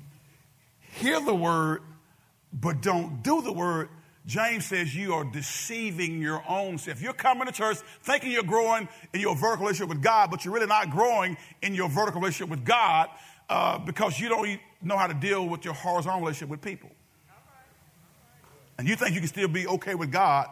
hear 0.80 1.20
the 1.20 1.34
word 1.34 1.82
but 2.52 2.80
don't 2.82 3.22
do 3.22 3.42
the 3.42 3.52
word, 3.52 3.88
James 4.26 4.64
says 4.64 4.94
you 4.94 5.14
are 5.14 5.24
deceiving 5.24 6.20
your 6.22 6.42
own 6.48 6.78
self. 6.78 7.02
You're 7.02 7.12
coming 7.12 7.46
to 7.46 7.52
church 7.52 7.78
thinking 8.02 8.30
you're 8.30 8.42
growing 8.42 8.88
in 9.12 9.20
your 9.20 9.36
vertical 9.36 9.66
relationship 9.66 9.88
with 9.88 10.02
God, 10.02 10.30
but 10.30 10.44
you're 10.44 10.54
really 10.54 10.66
not 10.66 10.90
growing 10.90 11.36
in 11.60 11.74
your 11.74 11.88
vertical 11.88 12.20
relationship 12.20 12.50
with 12.50 12.64
God 12.64 13.08
uh, 13.50 13.78
because 13.78 14.18
you 14.18 14.28
don't 14.28 14.58
know 14.82 14.96
how 14.96 15.06
to 15.06 15.14
deal 15.14 15.46
with 15.46 15.64
your 15.64 15.74
horizontal 15.74 16.20
relationship 16.20 16.48
with 16.48 16.62
people. 16.62 16.90
And 18.78 18.88
you 18.88 18.96
think 18.96 19.14
you 19.14 19.20
can 19.20 19.28
still 19.28 19.48
be 19.48 19.66
okay 19.66 19.94
with 19.94 20.10
God 20.10 20.48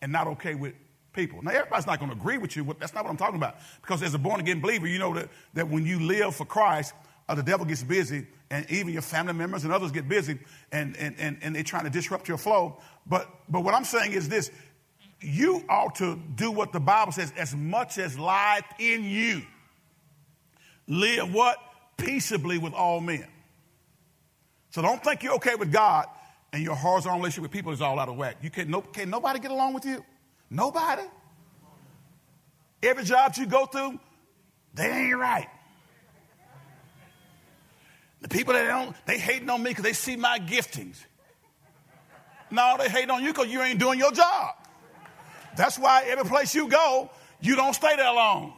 and 0.00 0.12
not 0.12 0.26
okay 0.26 0.54
with 0.54 0.74
people. 1.12 1.42
Now, 1.42 1.52
everybody's 1.52 1.86
not 1.86 1.98
going 1.98 2.10
to 2.10 2.16
agree 2.16 2.38
with 2.38 2.56
you. 2.56 2.64
But 2.64 2.80
That's 2.80 2.94
not 2.94 3.04
what 3.04 3.10
I'm 3.10 3.16
talking 3.16 3.36
about. 3.36 3.56
Because 3.80 4.02
as 4.02 4.14
a 4.14 4.18
born 4.18 4.40
again 4.40 4.60
believer, 4.60 4.86
you 4.86 4.98
know 4.98 5.14
that, 5.14 5.28
that 5.54 5.68
when 5.68 5.86
you 5.86 6.00
live 6.00 6.34
for 6.34 6.44
Christ, 6.44 6.92
uh, 7.28 7.34
the 7.34 7.42
devil 7.42 7.64
gets 7.64 7.82
busy, 7.82 8.26
and 8.50 8.70
even 8.70 8.92
your 8.92 9.02
family 9.02 9.32
members 9.32 9.64
and 9.64 9.72
others 9.72 9.92
get 9.92 10.08
busy, 10.08 10.38
and, 10.70 10.96
and, 10.96 11.16
and, 11.18 11.38
and 11.42 11.54
they're 11.54 11.62
trying 11.62 11.84
to 11.84 11.90
disrupt 11.90 12.28
your 12.28 12.38
flow. 12.38 12.78
But, 13.06 13.28
but 13.48 13.60
what 13.60 13.74
I'm 13.74 13.84
saying 13.84 14.12
is 14.12 14.28
this 14.28 14.50
you 15.20 15.64
ought 15.68 15.94
to 15.96 16.20
do 16.34 16.50
what 16.50 16.72
the 16.72 16.80
Bible 16.80 17.12
says 17.12 17.32
as 17.36 17.54
much 17.54 17.98
as 17.98 18.18
lieth 18.18 18.64
in 18.78 19.04
you. 19.04 19.42
Live 20.88 21.32
what? 21.32 21.58
Peaceably 21.96 22.58
with 22.58 22.74
all 22.74 23.00
men. 23.00 23.26
So 24.70 24.82
don't 24.82 25.02
think 25.02 25.22
you're 25.22 25.34
okay 25.34 25.54
with 25.54 25.70
God 25.70 26.06
and 26.52 26.62
your 26.62 26.74
horizontal 26.74 27.18
relationship 27.18 27.42
with 27.42 27.50
people 27.52 27.72
is 27.72 27.80
all 27.80 27.98
out 27.98 28.08
of 28.08 28.16
whack. 28.16 28.38
You 28.42 28.50
can't, 28.50 28.68
no, 28.68 28.80
can't 28.80 29.10
nobody 29.10 29.38
get 29.38 29.50
along 29.50 29.74
with 29.74 29.84
you? 29.84 30.04
Nobody? 30.50 31.02
Every 32.82 33.04
job 33.04 33.34
you 33.36 33.46
go 33.46 33.66
through, 33.66 34.00
they 34.74 34.90
ain't 34.90 35.16
right. 35.16 35.48
The 38.22 38.28
people 38.28 38.54
that 38.54 38.66
don't, 38.66 38.96
they 39.04 39.18
hating 39.18 39.50
on 39.50 39.62
me 39.62 39.70
because 39.70 39.84
they 39.84 39.92
see 39.92 40.16
my 40.16 40.38
giftings. 40.38 40.96
No, 42.50 42.76
they 42.78 42.88
hate 42.88 43.10
on 43.10 43.22
you 43.22 43.32
because 43.32 43.48
you 43.48 43.60
ain't 43.62 43.80
doing 43.80 43.98
your 43.98 44.12
job. 44.12 44.54
That's 45.56 45.78
why 45.78 46.04
every 46.06 46.24
place 46.24 46.54
you 46.54 46.68
go, 46.68 47.10
you 47.40 47.56
don't 47.56 47.74
stay 47.74 47.96
there 47.96 48.12
long. 48.12 48.54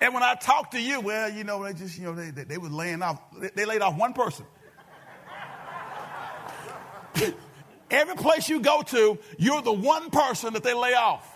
And 0.00 0.14
when 0.14 0.22
I 0.22 0.34
talk 0.34 0.70
to 0.72 0.80
you, 0.80 1.00
well, 1.00 1.30
you 1.30 1.44
know, 1.44 1.64
they 1.64 1.72
just, 1.72 1.98
you 1.98 2.04
know, 2.04 2.14
they, 2.14 2.30
they, 2.30 2.44
they 2.44 2.58
was 2.58 2.70
laying 2.70 3.02
off, 3.02 3.18
they, 3.38 3.50
they 3.54 3.64
laid 3.64 3.80
off 3.80 3.96
one 3.96 4.12
person. 4.12 4.44
every 7.90 8.14
place 8.16 8.48
you 8.48 8.60
go 8.60 8.82
to, 8.82 9.18
you're 9.38 9.62
the 9.62 9.72
one 9.72 10.10
person 10.10 10.52
that 10.52 10.62
they 10.62 10.74
lay 10.74 10.94
off. 10.94 11.30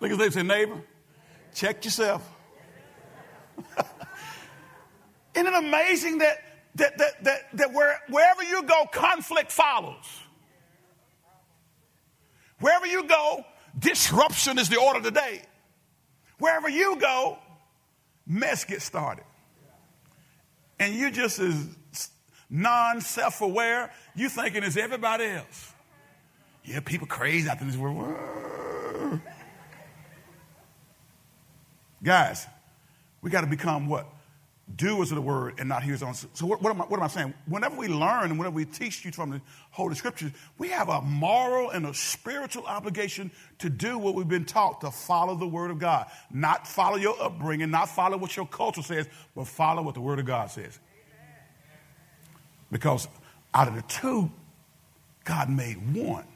Look 0.00 0.12
at 0.12 0.18
they 0.18 0.30
say, 0.30 0.42
neighbor, 0.42 0.80
Check 1.58 1.84
yourself. 1.84 2.22
Isn't 5.34 5.48
it 5.48 5.54
amazing 5.54 6.18
that, 6.18 6.38
that, 6.76 6.96
that, 6.98 7.24
that, 7.24 7.40
that 7.54 7.72
where, 7.72 7.98
wherever 8.08 8.44
you 8.44 8.62
go, 8.62 8.84
conflict 8.92 9.50
follows? 9.50 10.04
Wherever 12.60 12.86
you 12.86 13.08
go, 13.08 13.44
disruption 13.76 14.56
is 14.60 14.68
the 14.68 14.78
order 14.78 14.98
of 14.98 15.04
the 15.04 15.10
day. 15.10 15.42
Wherever 16.38 16.68
you 16.68 16.94
go, 16.94 17.38
mess 18.24 18.64
gets 18.64 18.84
started. 18.84 19.24
And 20.78 20.94
you 20.94 21.10
just 21.10 21.40
as 21.40 21.66
non 22.48 23.00
self 23.00 23.40
aware, 23.40 23.90
you 24.14 24.28
thinking 24.28 24.62
it's 24.62 24.76
everybody 24.76 25.24
else. 25.24 25.72
Yeah, 26.64 26.78
people 26.78 27.08
crazy 27.08 27.48
out 27.48 27.60
in 27.60 27.66
this 27.66 27.76
world. 27.76 28.16
Guys, 32.02 32.46
we 33.22 33.30
got 33.30 33.40
to 33.42 33.46
become 33.46 33.88
what? 33.88 34.06
Doers 34.76 35.10
of 35.10 35.16
the 35.16 35.22
word 35.22 35.54
and 35.58 35.68
not 35.68 35.82
hearers 35.82 36.02
on. 36.02 36.14
So, 36.14 36.44
what, 36.44 36.60
what, 36.60 36.70
am 36.70 36.82
I, 36.82 36.84
what 36.84 36.98
am 36.98 37.04
I 37.04 37.08
saying? 37.08 37.32
Whenever 37.46 37.76
we 37.76 37.88
learn 37.88 38.24
and 38.24 38.38
whenever 38.38 38.54
we 38.54 38.66
teach 38.66 39.02
you 39.02 39.10
from 39.10 39.30
the 39.30 39.40
Holy 39.70 39.94
Scriptures, 39.94 40.30
we 40.58 40.68
have 40.68 40.90
a 40.90 41.00
moral 41.00 41.70
and 41.70 41.86
a 41.86 41.94
spiritual 41.94 42.66
obligation 42.66 43.30
to 43.60 43.70
do 43.70 43.96
what 43.96 44.14
we've 44.14 44.28
been 44.28 44.44
taught 44.44 44.82
to 44.82 44.90
follow 44.90 45.34
the 45.34 45.46
Word 45.46 45.70
of 45.70 45.78
God. 45.78 46.06
Not 46.30 46.68
follow 46.68 46.96
your 46.96 47.20
upbringing, 47.20 47.70
not 47.70 47.88
follow 47.88 48.18
what 48.18 48.36
your 48.36 48.46
culture 48.46 48.82
says, 48.82 49.08
but 49.34 49.46
follow 49.46 49.82
what 49.82 49.94
the 49.94 50.02
Word 50.02 50.18
of 50.18 50.26
God 50.26 50.50
says. 50.50 50.78
Because 52.70 53.08
out 53.54 53.68
of 53.68 53.74
the 53.74 53.82
two, 53.82 54.30
God 55.24 55.48
made 55.48 55.94
one. 55.94 56.26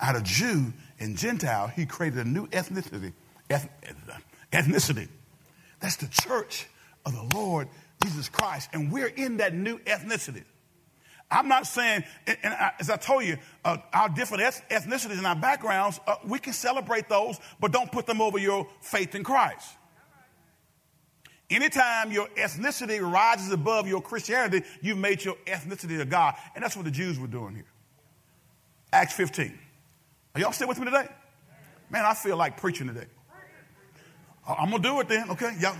Out 0.00 0.16
of 0.16 0.24
Jew 0.24 0.72
and 0.98 1.16
Gentile, 1.16 1.68
He 1.68 1.86
created 1.86 2.26
a 2.26 2.28
new 2.28 2.48
ethnicity 2.48 3.12
ethnicity. 3.48 5.08
That's 5.80 5.96
the 5.96 6.08
church 6.08 6.66
of 7.04 7.14
the 7.14 7.36
Lord 7.36 7.68
Jesus 8.02 8.28
Christ. 8.28 8.70
And 8.72 8.92
we're 8.92 9.06
in 9.06 9.38
that 9.38 9.54
new 9.54 9.78
ethnicity. 9.78 10.44
I'm 11.30 11.48
not 11.48 11.66
saying, 11.66 12.04
and 12.26 12.54
I, 12.54 12.72
as 12.80 12.88
I 12.88 12.96
told 12.96 13.24
you, 13.24 13.36
uh, 13.64 13.76
our 13.92 14.08
different 14.08 14.42
ethnicities 14.70 15.18
and 15.18 15.26
our 15.26 15.36
backgrounds, 15.36 16.00
uh, 16.06 16.16
we 16.24 16.38
can 16.38 16.54
celebrate 16.54 17.08
those, 17.08 17.38
but 17.60 17.70
don't 17.70 17.92
put 17.92 18.06
them 18.06 18.22
over 18.22 18.38
your 18.38 18.66
faith 18.80 19.14
in 19.14 19.24
Christ. 19.24 19.68
Anytime 21.50 22.12
your 22.12 22.28
ethnicity 22.28 23.00
rises 23.00 23.52
above 23.52 23.86
your 23.86 24.00
Christianity, 24.00 24.66
you've 24.80 24.98
made 24.98 25.24
your 25.24 25.34
ethnicity 25.46 26.00
a 26.00 26.04
God. 26.04 26.34
And 26.54 26.62
that's 26.62 26.76
what 26.76 26.84
the 26.84 26.90
Jews 26.90 27.18
were 27.18 27.26
doing 27.26 27.54
here. 27.54 27.64
Acts 28.92 29.14
15. 29.14 29.58
Are 30.34 30.40
y'all 30.40 30.52
still 30.52 30.68
with 30.68 30.78
me 30.78 30.86
today? 30.86 31.08
Man, 31.90 32.04
I 32.04 32.14
feel 32.14 32.36
like 32.36 32.58
preaching 32.58 32.86
today. 32.86 33.06
I'm 34.54 34.70
gonna 34.70 34.82
do 34.82 35.00
it 35.00 35.08
then, 35.08 35.30
okay? 35.30 35.54
Y'all, 35.60 35.76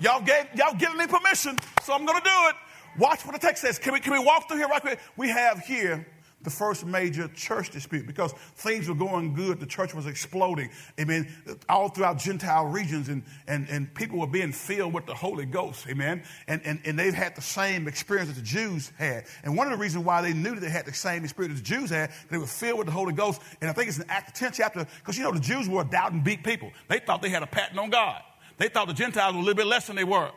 y'all 0.00 0.20
gave 0.20 0.46
y'all 0.54 0.74
giving 0.74 0.98
me 0.98 1.06
permission, 1.06 1.58
so 1.82 1.94
I'm 1.94 2.04
gonna 2.04 2.20
do 2.20 2.48
it. 2.48 2.56
Watch 2.98 3.24
what 3.24 3.32
the 3.32 3.38
text 3.38 3.62
says. 3.62 3.78
Can 3.78 3.94
we 3.94 4.00
can 4.00 4.12
we 4.12 4.18
walk 4.18 4.48
through 4.48 4.58
here 4.58 4.68
right 4.68 4.82
quick? 4.82 4.98
We 5.16 5.28
have 5.28 5.60
here 5.60 6.06
the 6.44 6.50
first 6.50 6.84
major 6.84 7.28
church 7.28 7.70
dispute 7.70 8.06
because 8.06 8.32
things 8.56 8.88
were 8.88 8.94
going 8.94 9.34
good. 9.34 9.60
The 9.60 9.66
church 9.66 9.94
was 9.94 10.06
exploding. 10.06 10.70
Amen. 10.98 11.28
All 11.68 11.88
throughout 11.88 12.18
Gentile 12.18 12.66
regions 12.66 13.08
and, 13.08 13.22
and, 13.46 13.68
and 13.68 13.92
people 13.94 14.18
were 14.18 14.26
being 14.26 14.52
filled 14.52 14.92
with 14.92 15.06
the 15.06 15.14
Holy 15.14 15.46
Ghost. 15.46 15.86
Amen. 15.88 16.22
And, 16.46 16.60
and, 16.64 16.80
and 16.84 16.98
they've 16.98 17.14
had 17.14 17.36
the 17.36 17.42
same 17.42 17.88
experience 17.88 18.28
that 18.28 18.36
the 18.36 18.46
Jews 18.46 18.92
had. 18.98 19.24
And 19.44 19.56
one 19.56 19.66
of 19.66 19.72
the 19.72 19.78
reasons 19.78 20.04
why 20.04 20.22
they 20.22 20.32
knew 20.32 20.54
that 20.54 20.60
they 20.60 20.70
had 20.70 20.86
the 20.86 20.94
same 20.94 21.24
experience 21.24 21.60
the 21.60 21.64
Jews 21.64 21.90
had, 21.90 22.10
they 22.30 22.38
were 22.38 22.46
filled 22.46 22.78
with 22.78 22.86
the 22.86 22.92
Holy 22.92 23.12
Ghost. 23.12 23.40
And 23.60 23.70
I 23.70 23.72
think 23.72 23.88
it's 23.88 23.98
in 23.98 24.08
Acts 24.08 24.38
10 24.38 24.52
chapter, 24.52 24.86
because 24.98 25.16
you 25.16 25.24
know, 25.24 25.32
the 25.32 25.40
Jews 25.40 25.68
were 25.68 25.82
a 25.82 25.84
doubt 25.84 26.12
and 26.12 26.24
beat 26.24 26.44
people. 26.44 26.72
They 26.88 26.98
thought 26.98 27.22
they 27.22 27.30
had 27.30 27.42
a 27.42 27.46
patent 27.46 27.78
on 27.78 27.90
God. 27.90 28.22
They 28.58 28.68
thought 28.68 28.86
the 28.86 28.94
Gentiles 28.94 29.34
were 29.34 29.40
a 29.40 29.42
little 29.42 29.56
bit 29.56 29.66
less 29.66 29.86
than 29.86 29.96
they 29.96 30.04
were. 30.04 30.30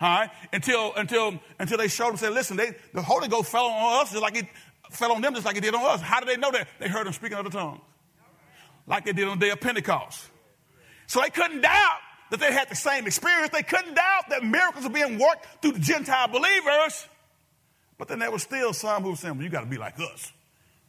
All 0.00 0.08
right? 0.08 0.30
Until, 0.52 0.94
until, 0.94 1.38
until 1.58 1.78
they 1.78 1.88
showed 1.88 2.10
them, 2.10 2.16
said, 2.16 2.32
listen, 2.32 2.56
they, 2.56 2.72
the 2.94 3.02
Holy 3.02 3.28
Ghost 3.28 3.50
fell 3.50 3.66
on 3.66 4.02
us 4.02 4.10
just 4.10 4.22
like 4.22 4.36
it, 4.36 4.46
fell 4.90 5.12
on 5.12 5.20
them 5.20 5.34
just 5.34 5.46
like 5.46 5.56
it 5.56 5.62
did 5.62 5.74
on 5.74 5.84
us. 5.84 6.00
How 6.00 6.20
did 6.20 6.28
they 6.28 6.36
know 6.36 6.50
that? 6.50 6.68
They 6.78 6.88
heard 6.88 7.06
them 7.06 7.12
speaking 7.12 7.38
other 7.38 7.50
tongues, 7.50 7.80
like 8.86 9.04
they 9.04 9.12
did 9.12 9.28
on 9.28 9.38
the 9.38 9.46
day 9.46 9.50
of 9.50 9.60
Pentecost. 9.60 10.26
So 11.06 11.20
they 11.20 11.30
couldn't 11.30 11.62
doubt 11.62 11.98
that 12.30 12.38
they 12.38 12.52
had 12.52 12.68
the 12.68 12.76
same 12.76 13.06
experience. 13.06 13.50
They 13.52 13.62
couldn't 13.62 13.94
doubt 13.94 14.30
that 14.30 14.44
miracles 14.44 14.84
were 14.84 14.90
being 14.90 15.18
worked 15.18 15.46
through 15.60 15.72
the 15.72 15.80
Gentile 15.80 16.28
believers. 16.28 17.06
But 17.98 18.08
then 18.08 18.20
there 18.20 18.30
were 18.30 18.38
still 18.38 18.72
some 18.72 19.02
who 19.02 19.10
were 19.10 19.16
saying, 19.16 19.34
well, 19.34 19.42
you 19.42 19.50
got 19.50 19.60
to 19.60 19.66
be 19.66 19.76
like 19.76 19.98
us. 19.98 20.32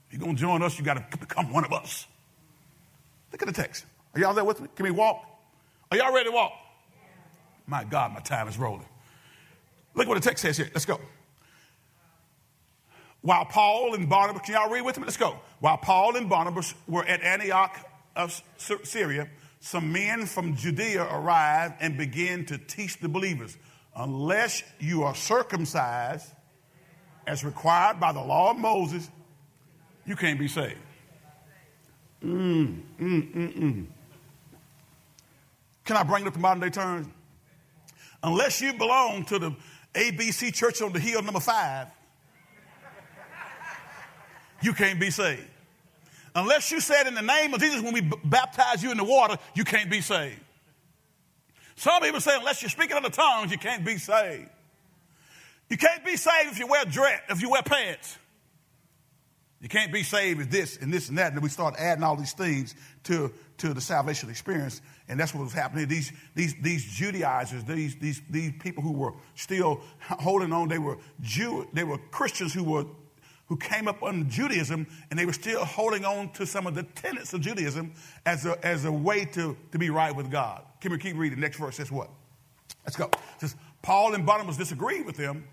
If 0.07 0.13
you're 0.13 0.21
going 0.21 0.35
to 0.35 0.41
join 0.41 0.61
us, 0.61 0.77
you 0.77 0.85
got 0.85 1.11
to 1.11 1.17
become 1.17 1.51
one 1.51 1.65
of 1.65 1.73
us. 1.73 2.05
Look 3.31 3.41
at 3.41 3.47
the 3.47 3.53
text. 3.53 3.85
Are 4.13 4.19
y'all 4.19 4.33
there 4.33 4.43
with 4.43 4.61
me? 4.61 4.67
Can 4.75 4.83
we 4.83 4.91
walk? 4.91 5.25
Are 5.89 5.97
y'all 5.97 6.13
ready 6.13 6.29
to 6.29 6.35
walk? 6.35 6.53
My 7.65 7.83
God, 7.83 8.13
my 8.13 8.19
time 8.19 8.47
is 8.47 8.57
rolling. 8.57 8.85
Look 9.93 10.07
what 10.07 10.15
the 10.15 10.21
text 10.21 10.41
says 10.41 10.57
here. 10.57 10.69
Let's 10.73 10.85
go. 10.85 10.99
While 13.21 13.45
Paul 13.45 13.93
and 13.93 14.09
Barnabas, 14.09 14.41
can 14.43 14.55
y'all 14.55 14.69
read 14.69 14.81
with 14.81 14.97
me? 14.97 15.03
Let's 15.03 15.17
go. 15.17 15.39
While 15.59 15.77
Paul 15.77 16.15
and 16.15 16.27
Barnabas 16.27 16.73
were 16.87 17.05
at 17.05 17.21
Antioch 17.21 17.77
of 18.15 18.41
Syria, 18.57 19.29
some 19.59 19.91
men 19.93 20.25
from 20.25 20.55
Judea 20.55 21.03
arrived 21.03 21.75
and 21.81 21.97
began 21.97 22.45
to 22.45 22.57
teach 22.57 22.99
the 22.99 23.07
believers 23.07 23.57
unless 23.95 24.63
you 24.79 25.03
are 25.03 25.13
circumcised 25.13 26.27
as 27.27 27.43
required 27.43 27.99
by 27.99 28.11
the 28.11 28.19
law 28.19 28.51
of 28.51 28.57
Moses, 28.57 29.09
you 30.05 30.15
can't 30.15 30.39
be 30.39 30.47
saved. 30.47 30.77
Mm, 32.23 32.81
mm, 32.99 33.33
mm, 33.33 33.57
mm. 33.57 33.85
Can 35.85 35.97
I 35.97 36.03
bring 36.03 36.23
it 36.23 36.27
up 36.27 36.33
to 36.33 36.39
modern 36.39 36.61
day 36.61 36.69
terms? 36.69 37.07
Unless 38.23 38.61
you 38.61 38.73
belong 38.73 39.25
to 39.25 39.39
the 39.39 39.55
ABC 39.93 40.53
church 40.53 40.81
on 40.81 40.93
the 40.93 40.99
hill 40.99 41.21
number 41.21 41.39
five, 41.39 41.87
you 44.61 44.73
can't 44.73 44.99
be 44.99 45.09
saved. 45.09 45.47
Unless 46.33 46.71
you 46.71 46.79
said 46.79 47.07
in 47.07 47.15
the 47.15 47.21
name 47.21 47.53
of 47.53 47.59
Jesus 47.59 47.81
when 47.81 47.93
we 47.93 48.01
b- 48.01 48.17
baptize 48.23 48.81
you 48.81 48.91
in 48.91 48.97
the 48.97 49.03
water, 49.03 49.37
you 49.53 49.63
can't 49.63 49.89
be 49.89 50.01
saved. 50.01 50.39
Some 51.75 52.01
people 52.01 52.21
say 52.21 52.37
unless 52.37 52.61
you're 52.61 52.69
speaking 52.69 52.95
in 52.95 53.03
the 53.03 53.09
tongues, 53.09 53.51
you 53.51 53.57
can't 53.57 53.85
be 53.85 53.97
saved. 53.97 54.49
You 55.69 55.77
can't 55.77 56.05
be 56.05 56.15
saved 56.15 56.51
if 56.51 56.59
you 56.59 56.67
wear 56.67 56.85
dress, 56.85 57.21
if 57.29 57.41
you 57.41 57.49
wear 57.49 57.63
pants. 57.63 58.17
You 59.61 59.69
can't 59.69 59.93
be 59.93 60.03
saved 60.03 60.41
if 60.41 60.49
this 60.49 60.77
and 60.77 60.91
this 60.91 61.09
and 61.09 61.17
that. 61.17 61.33
And 61.33 61.41
we 61.41 61.49
start 61.49 61.75
adding 61.77 62.03
all 62.03 62.15
these 62.15 62.33
things 62.33 62.75
to, 63.03 63.31
to 63.59 63.73
the 63.73 63.81
salvation 63.81 64.29
experience. 64.29 64.81
And 65.07 65.19
that's 65.19 65.35
what 65.35 65.43
was 65.43 65.53
happening. 65.53 65.87
These, 65.87 66.11
these, 66.33 66.55
these 66.61 66.83
Judaizers, 66.83 67.63
these, 67.65 67.95
these, 67.97 68.21
these 68.29 68.53
people 68.59 68.81
who 68.81 68.93
were 68.93 69.13
still 69.35 69.81
holding 69.99 70.51
on, 70.51 70.67
they 70.67 70.79
were 70.79 70.97
Jew, 71.21 71.67
they 71.73 71.83
were 71.83 71.99
Christians 72.09 72.53
who 72.53 72.63
were 72.63 72.85
who 73.51 73.57
came 73.57 73.85
up 73.89 74.01
under 74.01 74.23
Judaism 74.29 74.87
and 75.09 75.19
they 75.19 75.25
were 75.25 75.33
still 75.33 75.65
holding 75.65 76.05
on 76.05 76.29
to 76.29 76.45
some 76.45 76.65
of 76.65 76.73
the 76.73 76.83
tenets 76.83 77.33
of 77.33 77.41
Judaism 77.41 77.91
as 78.25 78.45
a, 78.45 78.57
as 78.65 78.85
a 78.85 78.91
way 78.93 79.25
to, 79.25 79.57
to 79.73 79.77
be 79.77 79.89
right 79.89 80.15
with 80.15 80.31
God. 80.31 80.63
Can 80.79 80.93
we 80.93 80.97
keep 80.97 81.17
reading? 81.17 81.41
Next 81.41 81.57
verse 81.57 81.75
says 81.75 81.91
what? 81.91 82.09
Let's 82.85 82.95
go. 82.95 83.07
It 83.07 83.19
says, 83.39 83.57
Paul 83.81 84.13
and 84.13 84.25
Barnabas 84.25 84.55
disagreed 84.55 85.05
with 85.05 85.17
them, 85.17 85.43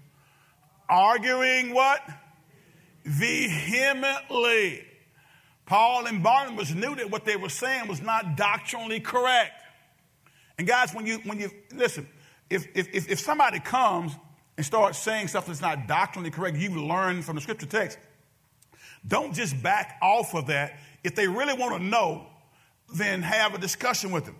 arguing 0.88 1.74
what? 1.74 2.00
Vehemently. 3.04 4.84
Paul 5.66 6.06
and 6.06 6.22
Barnabas 6.22 6.72
knew 6.72 6.94
that 6.94 7.10
what 7.10 7.24
they 7.24 7.34
were 7.34 7.48
saying 7.48 7.88
was 7.88 8.00
not 8.00 8.36
doctrinally 8.36 9.00
correct. 9.00 9.60
And 10.56 10.68
guys, 10.68 10.94
when 10.94 11.04
you 11.04 11.18
when 11.24 11.40
you 11.40 11.50
listen, 11.74 12.08
if 12.48 12.64
if 12.76 13.10
if 13.10 13.18
somebody 13.18 13.58
comes 13.58 14.12
and 14.58 14.66
start 14.66 14.96
saying 14.96 15.28
stuff 15.28 15.46
that's 15.46 15.62
not 15.62 15.86
doctrinally 15.86 16.32
correct, 16.32 16.56
you've 16.56 16.76
learned 16.76 17.24
from 17.24 17.36
the 17.36 17.40
scripture 17.40 17.64
text, 17.64 17.96
don't 19.06 19.32
just 19.32 19.62
back 19.62 19.96
off 20.02 20.34
of 20.34 20.48
that. 20.48 20.78
If 21.04 21.14
they 21.14 21.28
really 21.28 21.54
want 21.54 21.80
to 21.80 21.82
know, 21.82 22.26
then 22.92 23.22
have 23.22 23.54
a 23.54 23.58
discussion 23.58 24.10
with 24.10 24.24
them. 24.26 24.34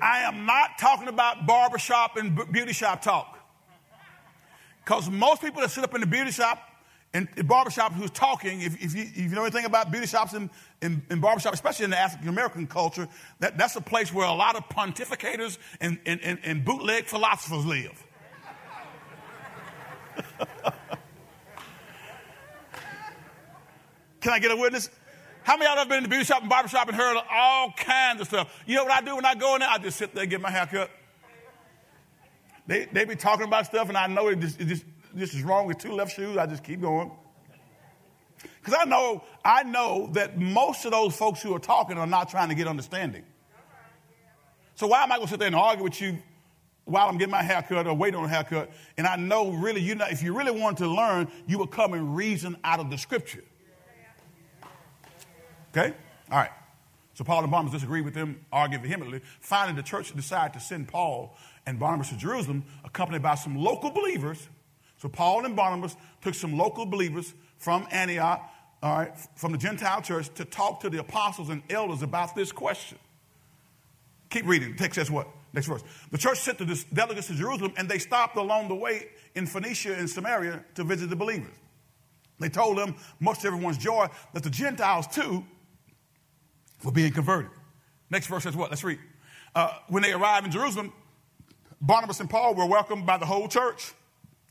I 0.00 0.20
am 0.20 0.46
not 0.46 0.78
talking 0.78 1.08
about 1.08 1.46
barbershop 1.46 2.16
and 2.16 2.40
beauty 2.52 2.72
shop 2.72 3.02
talk. 3.02 3.36
Because 4.84 5.10
most 5.10 5.42
people 5.42 5.62
that 5.62 5.70
sit 5.72 5.82
up 5.82 5.94
in 5.96 6.00
the 6.00 6.06
beauty 6.06 6.30
shop 6.30 6.62
and 7.12 7.28
barbershop 7.48 7.92
who's 7.92 8.10
talking, 8.12 8.60
if, 8.60 8.80
if, 8.80 8.94
you, 8.94 9.02
if 9.02 9.18
you 9.18 9.28
know 9.30 9.42
anything 9.42 9.64
about 9.64 9.90
beauty 9.90 10.06
shops 10.06 10.34
and, 10.34 10.48
and, 10.80 11.02
and 11.10 11.20
barbershop, 11.20 11.54
especially 11.54 11.86
in 11.86 11.90
the 11.90 11.98
African 11.98 12.28
American 12.28 12.68
culture, 12.68 13.08
that, 13.40 13.58
that's 13.58 13.74
a 13.74 13.80
place 13.80 14.12
where 14.12 14.26
a 14.26 14.32
lot 14.32 14.54
of 14.54 14.68
pontificators 14.68 15.58
and, 15.80 15.98
and, 16.06 16.20
and, 16.22 16.38
and 16.44 16.64
bootleg 16.64 17.06
philosophers 17.06 17.66
live. 17.66 18.03
Can 24.20 24.32
I 24.32 24.38
get 24.38 24.50
a 24.50 24.56
witness? 24.56 24.90
How 25.42 25.56
many 25.58 25.66
of 25.66 25.72
y'all 25.72 25.78
have 25.80 25.88
been 25.88 25.98
in 25.98 26.04
the 26.04 26.08
beauty 26.08 26.24
shop 26.24 26.40
and 26.40 26.48
barber 26.48 26.68
shop 26.68 26.88
and 26.88 26.96
heard 26.96 27.18
all 27.30 27.72
kinds 27.76 28.22
of 28.22 28.26
stuff? 28.26 28.62
You 28.66 28.76
know 28.76 28.84
what 28.84 28.92
I 28.92 29.02
do 29.02 29.16
when 29.16 29.26
I 29.26 29.34
go 29.34 29.54
in 29.54 29.60
there? 29.60 29.68
I 29.68 29.76
just 29.78 29.98
sit 29.98 30.14
there 30.14 30.22
and 30.22 30.30
get 30.30 30.40
my 30.40 30.50
hair 30.50 30.66
cut. 30.66 30.90
They, 32.66 32.86
they 32.86 33.04
be 33.04 33.14
talking 33.14 33.46
about 33.46 33.66
stuff, 33.66 33.88
and 33.88 33.98
I 33.98 34.06
know 34.06 34.28
it 34.28 34.40
just, 34.40 34.58
it 34.58 34.68
just 34.68 34.84
this 35.12 35.34
is 35.34 35.42
wrong 35.42 35.66
with 35.66 35.78
two 35.78 35.92
left 35.92 36.16
shoes. 36.16 36.38
I 36.38 36.46
just 36.46 36.64
keep 36.64 36.80
going. 36.80 37.10
Because 38.60 38.78
I 38.80 38.84
know, 38.84 39.22
I 39.44 39.62
know 39.62 40.08
that 40.12 40.38
most 40.38 40.84
of 40.84 40.92
those 40.92 41.14
folks 41.14 41.42
who 41.42 41.54
are 41.54 41.58
talking 41.58 41.98
are 41.98 42.06
not 42.06 42.30
trying 42.30 42.48
to 42.48 42.54
get 42.54 42.66
understanding. 42.66 43.24
So 44.74 44.86
why 44.86 45.02
am 45.02 45.12
I 45.12 45.16
going 45.16 45.26
to 45.26 45.30
sit 45.30 45.38
there 45.38 45.46
and 45.46 45.56
argue 45.56 45.84
with 45.84 46.00
you 46.00 46.18
while 46.84 47.08
I'm 47.08 47.16
getting 47.16 47.32
my 47.32 47.42
haircut 47.42 47.86
or 47.86 47.94
waiting 47.94 48.18
on 48.18 48.26
a 48.26 48.28
haircut. 48.28 48.70
And 48.96 49.06
I 49.06 49.16
know 49.16 49.50
really, 49.50 49.80
you 49.80 49.94
know, 49.94 50.06
if 50.08 50.22
you 50.22 50.36
really 50.36 50.50
want 50.50 50.78
to 50.78 50.86
learn, 50.86 51.28
you 51.46 51.58
will 51.58 51.66
come 51.66 51.94
and 51.94 52.14
reason 52.16 52.56
out 52.64 52.80
of 52.80 52.90
the 52.90 52.98
scripture. 52.98 53.44
Okay? 55.76 55.94
All 56.30 56.38
right. 56.38 56.50
So 57.14 57.24
Paul 57.24 57.42
and 57.42 57.50
Barnabas 57.50 57.74
disagree 57.74 58.00
with 58.00 58.14
them, 58.14 58.44
argue 58.52 58.78
vehemently. 58.78 59.20
Finally, 59.40 59.76
the 59.76 59.82
church 59.82 60.14
decided 60.14 60.52
to 60.54 60.60
send 60.60 60.88
Paul 60.88 61.36
and 61.64 61.78
Barnabas 61.78 62.10
to 62.10 62.16
Jerusalem, 62.16 62.64
accompanied 62.84 63.22
by 63.22 63.36
some 63.36 63.56
local 63.56 63.90
believers. 63.90 64.48
So 64.98 65.08
Paul 65.08 65.44
and 65.44 65.54
Barnabas 65.54 65.96
took 66.22 66.34
some 66.34 66.56
local 66.56 66.86
believers 66.86 67.34
from 67.58 67.86
Antioch, 67.90 68.42
all 68.82 68.98
right, 68.98 69.12
from 69.36 69.52
the 69.52 69.58
Gentile 69.58 70.02
church, 70.02 70.28
to 70.34 70.44
talk 70.44 70.80
to 70.80 70.90
the 70.90 70.98
apostles 70.98 71.48
and 71.48 71.62
elders 71.70 72.02
about 72.02 72.34
this 72.34 72.52
question. 72.52 72.98
Keep 74.30 74.46
reading. 74.46 74.72
The 74.72 74.78
text 74.78 74.96
says 74.96 75.10
what? 75.10 75.28
Next 75.54 75.68
verse. 75.68 75.84
The 76.10 76.18
church 76.18 76.40
sent 76.40 76.58
the 76.58 76.84
delegates 76.92 77.28
to 77.28 77.34
Jerusalem 77.34 77.72
and 77.76 77.88
they 77.88 77.98
stopped 77.98 78.36
along 78.36 78.68
the 78.68 78.74
way 78.74 79.06
in 79.36 79.46
Phoenicia 79.46 79.94
and 79.94 80.10
Samaria 80.10 80.64
to 80.74 80.82
visit 80.82 81.08
the 81.08 81.16
believers. 81.16 81.54
They 82.40 82.48
told 82.48 82.76
them, 82.76 82.96
much 83.20 83.40
to 83.40 83.46
everyone's 83.46 83.78
joy, 83.78 84.08
that 84.32 84.42
the 84.42 84.50
Gentiles 84.50 85.06
too 85.06 85.44
were 86.82 86.90
being 86.90 87.12
converted. 87.12 87.52
Next 88.10 88.26
verse 88.26 88.42
says 88.42 88.56
what? 88.56 88.70
Let's 88.70 88.82
read. 88.82 88.98
Uh, 89.54 89.70
when 89.86 90.02
they 90.02 90.12
arrived 90.12 90.44
in 90.44 90.52
Jerusalem, 90.52 90.92
Barnabas 91.80 92.18
and 92.18 92.28
Paul 92.28 92.56
were 92.56 92.66
welcomed 92.66 93.06
by 93.06 93.16
the 93.16 93.26
whole 93.26 93.46
church, 93.46 93.92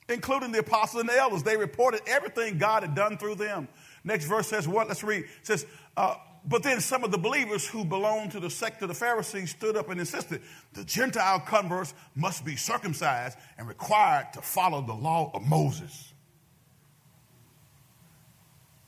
including 0.07 0.53
the 0.53 0.59
apostles 0.59 1.01
and 1.01 1.09
the 1.09 1.17
elders. 1.17 1.43
They 1.43 1.57
reported 1.57 1.99
everything 2.07 2.57
God 2.57 2.83
had 2.83 2.95
done 2.95 3.17
through 3.17 3.35
them. 3.35 3.67
Next 4.05 4.25
verse 4.25 4.47
says 4.47 4.69
what? 4.69 4.87
Let's 4.87 5.03
read. 5.03 5.25
It 5.25 5.29
says, 5.41 5.65
uh, 5.97 6.15
but 6.45 6.61
then 6.63 6.81
some 6.81 7.03
of 7.03 7.11
the 7.11 7.17
believers 7.17 7.65
who 7.65 7.85
belonged 7.85 8.31
to 8.31 8.39
the 8.39 8.49
sect 8.49 8.81
of 8.81 8.89
the 8.89 8.93
Pharisees 8.93 9.51
stood 9.51 9.77
up 9.77 9.89
and 9.89 9.99
insisted 9.99 10.41
the 10.73 10.83
Gentile 10.83 11.39
converts 11.39 11.93
must 12.15 12.43
be 12.43 12.55
circumcised 12.55 13.37
and 13.57 13.67
required 13.67 14.33
to 14.33 14.41
follow 14.41 14.81
the 14.81 14.93
law 14.93 15.31
of 15.33 15.41
Moses. 15.43 16.13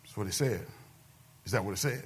That's 0.03 0.17
what 0.17 0.27
it 0.27 0.33
said. 0.33 0.65
Is 1.45 1.53
that 1.53 1.63
what 1.63 1.71
it 1.71 1.77
said? 1.77 2.03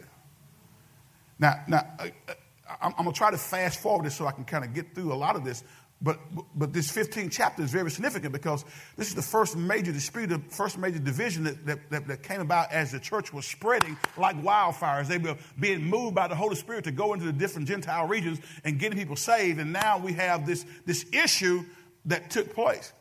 Now, 1.40 1.64
now 1.68 1.88
uh, 2.00 2.08
uh 2.28 2.34
I'm, 2.82 2.94
I'm 2.98 3.04
going 3.06 3.14
to 3.14 3.18
try 3.18 3.32
to 3.32 3.38
fast 3.38 3.80
forward 3.80 4.06
this 4.06 4.16
so 4.16 4.28
I 4.28 4.32
can 4.32 4.46
kind 4.46 4.64
of 4.64 4.74
get 4.74 4.94
through 4.94 5.12
a 5.12 5.16
lot 5.16 5.36
of 5.36 5.44
this. 5.44 5.64
But, 6.02 6.20
but 6.56 6.72
this 6.72 6.90
15th 6.90 7.30
chapter 7.30 7.62
is 7.62 7.72
very 7.72 7.92
significant 7.92 8.32
because 8.32 8.64
this 8.96 9.10
is 9.10 9.16
the 9.16 9.22
first 9.22 9.58
major 9.58 9.92
dispute, 9.92 10.28
the 10.28 10.40
first 10.50 10.78
major 10.78 11.00
division 11.00 11.44
that, 11.44 11.90
that, 11.90 12.08
that, 12.08 12.24
came 12.24 12.40
about 12.40 12.72
as 12.72 12.94
the 12.94 13.02
church 13.02 13.34
was 13.34 13.46
spreading 13.46 13.98
like 14.16 14.42
wildfires. 14.42 15.08
They 15.08 15.18
were 15.18 15.36
being 15.60 15.84
moved 15.84 16.16
by 16.16 16.30
the 16.30 16.36
Holy 16.36 16.56
Spirit 16.56 16.86
to 16.86 16.92
go 16.92 17.14
into 17.14 17.26
the 17.26 17.34
different 17.34 17.68
Gentile 17.68 18.08
regions 18.08 18.40
and 18.64 18.80
getting 18.80 18.98
people 18.98 19.18
saved. 19.18 19.60
And 19.60 19.74
now 19.74 19.98
we 19.98 20.14
have 20.14 20.46
this, 20.46 20.66
this 20.86 21.06
issue 21.12 21.66
that 22.06 22.30
took 22.30 22.54
place. 22.56 22.94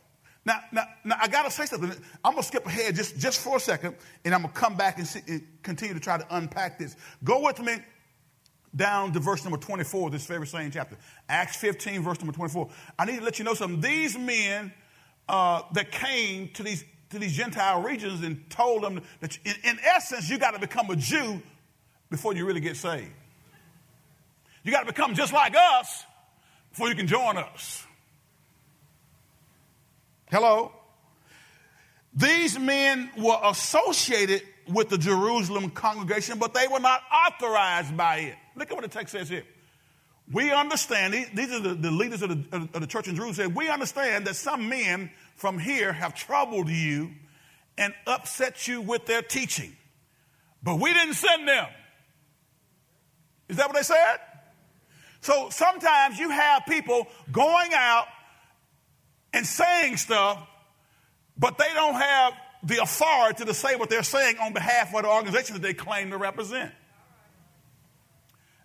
Now, 0.43 0.59
now, 0.73 0.83
now 1.05 1.15
I 1.21 1.29
got 1.29 1.43
to 1.43 1.51
say 1.51 1.67
something. 1.67 1.91
I'm 2.23 2.33
going 2.33 2.41
to 2.41 2.47
skip 2.47 2.65
ahead 2.65 2.95
just, 2.95 3.17
just 3.17 3.39
for 3.39 3.57
a 3.57 3.59
second, 3.61 3.95
and 4.25 4.33
I'm 4.33 4.41
going 4.41 4.53
to 4.53 4.59
come 4.59 4.75
back 4.75 4.97
and, 4.97 5.07
see, 5.07 5.21
and 5.27 5.47
continue 5.63 5.93
to 5.93 6.01
try 6.01 6.17
to 6.17 6.25
unpack 6.35 6.79
this. 6.79 6.97
Go 7.23 7.45
with 7.45 7.61
me 7.61 7.77
down 8.75 9.11
to 9.13 9.19
verse 9.19 9.43
number 9.43 9.57
24, 9.57 10.09
this 10.11 10.25
very 10.25 10.45
same 10.47 10.71
chapter. 10.71 10.97
Acts 11.27 11.55
15, 11.57 12.01
verse 12.01 12.19
number 12.19 12.33
24. 12.33 12.69
I 12.97 13.05
need 13.05 13.19
to 13.19 13.23
let 13.23 13.39
you 13.39 13.45
know 13.45 13.53
something. 13.53 13.81
These 13.81 14.17
men 14.17 14.71
uh, 15.27 15.63
that 15.73 15.91
came 15.91 16.49
to 16.49 16.63
these, 16.63 16.83
to 17.09 17.19
these 17.19 17.35
Gentile 17.35 17.81
regions 17.81 18.23
and 18.23 18.49
told 18.49 18.83
them 18.83 19.01
that, 19.21 19.37
in, 19.43 19.55
in 19.63 19.79
essence, 19.83 20.29
you 20.29 20.37
got 20.37 20.51
to 20.51 20.59
become 20.59 20.89
a 20.89 20.95
Jew 20.95 21.41
before 22.09 22.33
you 22.33 22.45
really 22.45 22.61
get 22.61 22.77
saved. 22.77 23.11
You 24.63 24.71
got 24.71 24.81
to 24.81 24.87
become 24.87 25.15
just 25.15 25.33
like 25.33 25.55
us 25.55 26.05
before 26.71 26.89
you 26.89 26.95
can 26.95 27.07
join 27.07 27.37
us. 27.37 27.85
Hello? 30.31 30.71
These 32.13 32.59
men 32.59 33.09
were 33.17 33.39
associated 33.43 34.41
with 34.69 34.89
the 34.89 34.97
Jerusalem 34.97 35.69
congregation, 35.71 36.39
but 36.39 36.53
they 36.53 36.67
were 36.67 36.79
not 36.79 37.01
authorized 37.27 37.95
by 37.97 38.17
it. 38.17 38.35
Look 38.55 38.71
at 38.71 38.75
what 38.75 38.83
the 38.83 38.89
text 38.89 39.11
says 39.11 39.29
here. 39.29 39.43
we 40.31 40.51
understand, 40.51 41.13
these 41.33 41.51
are 41.51 41.59
the, 41.59 41.91
leaders 41.91 42.21
of 42.21 42.29
the, 42.29 42.69
of 42.73 42.81
the 42.81 42.87
church 42.87 43.07
in 43.07 43.15
Jerusalem, 43.15 43.53
we 43.55 43.69
understand 43.69 44.27
that 44.27 44.35
some 44.35 44.69
men 44.69 45.11
from 45.35 45.57
here 45.57 45.91
have 45.91 46.13
troubled 46.13 46.69
you 46.69 47.11
and 47.77 47.93
upset 48.05 48.67
you 48.67 48.81
with 48.81 49.05
their 49.05 49.21
teaching. 49.21 49.75
But 50.61 50.79
we 50.79 50.93
didn't 50.93 51.15
send 51.15 51.47
them. 51.47 51.67
Is 53.47 53.57
that 53.57 53.67
what 53.67 53.75
they 53.75 53.83
said? 53.83 54.17
So 55.21 55.49
sometimes 55.49 56.19
you 56.19 56.29
have 56.29 56.63
people 56.67 57.07
going 57.31 57.71
out 57.73 58.05
and 59.33 59.45
saying 59.45 59.97
stuff, 59.97 60.45
but 61.37 61.57
they 61.57 61.71
don't 61.73 61.95
have 61.95 62.33
the 62.63 62.81
authority 62.81 63.45
to 63.45 63.53
say 63.53 63.75
what 63.75 63.89
they're 63.89 64.03
saying 64.03 64.37
on 64.39 64.53
behalf 64.53 64.93
of 64.93 65.03
the 65.03 65.09
organization 65.09 65.53
that 65.53 65.61
they 65.61 65.73
claim 65.73 66.11
to 66.11 66.17
represent. 66.17 66.71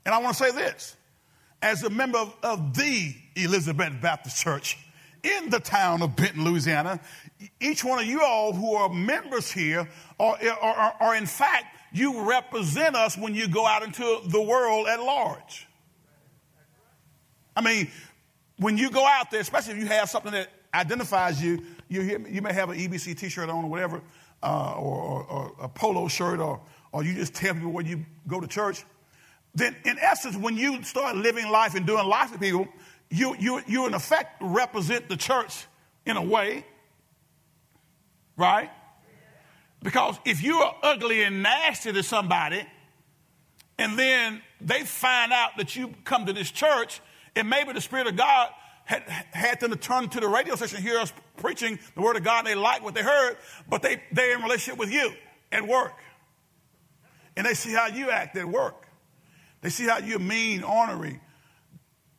And 0.05 0.15
I 0.15 0.19
want 0.19 0.37
to 0.37 0.45
say 0.45 0.51
this 0.51 0.97
as 1.63 1.83
a 1.83 1.91
member 1.91 2.19
of, 2.19 2.35
of 2.43 2.77
the 2.77 3.15
Elizabeth 3.37 4.01
Baptist 4.01 4.43
Church 4.43 4.77
in 5.23 5.49
the 5.49 5.61
town 5.61 6.03
of 6.03 6.15
Benton, 6.15 6.45
Louisiana, 6.45 7.01
each 7.61 7.83
one 7.83 7.99
of 7.99 8.05
you 8.05 8.23
all 8.23 8.53
who 8.53 8.75
are 8.75 8.91
members 8.91 9.51
here 9.51 9.89
are, 10.21 10.39
are, 10.61 10.95
are 11.01 11.15
in 11.17 11.27
fact, 11.27 11.65
you 11.93 12.29
represent 12.29 12.97
us 12.97 13.17
when 13.17 13.35
you 13.35 13.49
go 13.49 13.67
out 13.67 13.83
into 13.83 14.21
the 14.27 14.43
world 14.43 14.87
at 14.89 15.01
large. 15.01 15.67
I 17.57 17.63
mean, 17.63 17.91
when 18.59 18.77
you 18.77 18.91
go 18.91 19.07
out 19.07 19.31
there, 19.31 19.41
especially 19.41 19.75
if 19.75 19.79
you 19.79 19.87
have 19.87 20.11
something 20.11 20.33
that 20.33 20.49
identifies 20.75 21.43
you, 21.43 21.65
you, 21.88 22.25
you 22.29 22.42
may 22.42 22.53
have 22.53 22.70
an 22.70 22.79
EBC 22.79 23.18
t-shirt 23.18 23.49
on 23.49 23.64
or 23.64 23.70
whatever, 23.70 24.03
uh, 24.42 24.75
or, 24.77 25.03
or, 25.03 25.23
or, 25.25 25.53
a 25.61 25.68
polo 25.68 26.09
shirt, 26.09 26.40
or, 26.40 26.61
or 26.92 27.05
you 27.05 27.14
just 27.14 27.35
tell 27.35 27.55
people 27.55 27.70
where 27.70 27.85
you 27.85 28.05
go 28.27 28.40
to 28.40 28.47
church. 28.47 28.85
Then, 29.55 29.77
in 29.85 29.99
essence, 29.99 30.37
when 30.37 30.57
you 30.57 30.83
start 30.83 31.16
living 31.16 31.49
life 31.49 31.75
and 31.75 31.87
doing 31.87 32.07
life 32.07 32.33
with 32.33 32.40
people, 32.40 32.66
you, 33.11 33.37
you, 33.38 33.61
you 33.66 33.87
in 33.87 33.94
effect 33.94 34.37
represent 34.40 35.09
the 35.09 35.16
church 35.16 35.66
in 36.05 36.16
a 36.16 36.23
way, 36.23 36.66
right? 38.37 38.70
Because 39.83 40.18
if 40.25 40.42
you 40.42 40.57
are 40.57 40.75
ugly 40.83 41.23
and 41.23 41.42
nasty 41.42 41.92
to 41.92 42.03
somebody, 42.03 42.66
and 43.79 43.99
then 43.99 44.40
they 44.61 44.81
find 44.81 45.33
out 45.33 45.57
that 45.59 45.77
you 45.77 45.94
come 46.05 46.27
to 46.27 46.33
this 46.33 46.51
church, 46.51 47.01
and 47.37 47.49
maybe 47.49 47.73
the 47.73 47.81
Spirit 47.81 48.07
of 48.07 48.16
God 48.16 48.49
had, 48.85 49.03
had 49.09 49.61
them 49.61 49.70
to 49.70 49.77
turn 49.77 50.09
to 50.11 50.20
the 50.20 50.29
radio 50.29 50.55
station 50.57 50.83
hear 50.83 50.99
us 50.99 51.12
preaching 51.37 51.79
the 51.94 52.03
Word 52.03 52.16
of 52.16 52.25
God, 52.25 52.47
they 52.47 52.55
like 52.55 52.83
what 52.83 52.94
they 52.94 53.03
heard, 53.03 53.37
but 53.68 53.83
they, 53.83 54.03
they're 54.12 54.37
in 54.37 54.42
relationship 54.42 54.79
with 54.79 54.92
you 54.92 55.12
at 55.51 55.66
work. 55.66 55.94
And 57.37 57.47
they 57.47 57.55
see 57.55 57.73
how 57.73 57.88
you 57.88 58.11
act 58.11 58.37
at 58.37 58.47
work. 58.47 58.87
They 59.62 59.70
see 59.70 59.87
how 59.87 59.99
you're 59.99 60.18
mean, 60.18 60.62
ornery, 60.62 61.20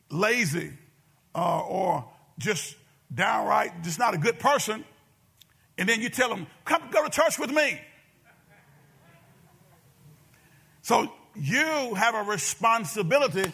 lazy, 0.10 0.71
uh, 1.34 1.62
or 1.62 2.10
just 2.39 2.75
downright 3.13 3.84
just 3.84 3.99
not 3.99 4.13
a 4.13 4.17
good 4.17 4.39
person. 4.39 4.84
And 5.78 5.88
then 5.88 6.01
you 6.01 6.10
tell 6.10 6.30
them, 6.30 6.47
come 6.63 6.89
go 6.91 7.04
to 7.04 7.10
church 7.10 7.38
with 7.38 7.51
me. 7.51 7.80
So 10.82 11.12
you 11.36 11.93
have 11.95 12.15
a 12.15 12.23
responsibility 12.23 13.51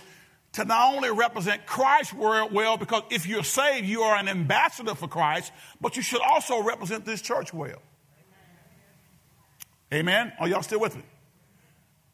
to 0.54 0.66
not 0.66 0.94
only 0.94 1.12
represent 1.12 1.66
Christ 1.66 2.14
well, 2.14 2.78
because 2.78 3.04
if 3.10 3.26
you're 3.26 3.44
saved, 3.44 3.88
you 3.88 4.02
are 4.02 4.18
an 4.18 4.28
ambassador 4.28 4.96
for 4.96 5.08
Christ, 5.08 5.52
but 5.80 5.96
you 5.96 6.02
should 6.02 6.22
also 6.22 6.62
represent 6.62 7.06
this 7.06 7.22
church 7.22 7.54
well. 7.54 7.82
Amen? 9.94 10.34
Are 10.40 10.48
y'all 10.48 10.62
still 10.62 10.80
with 10.80 10.96
me? 10.96 11.04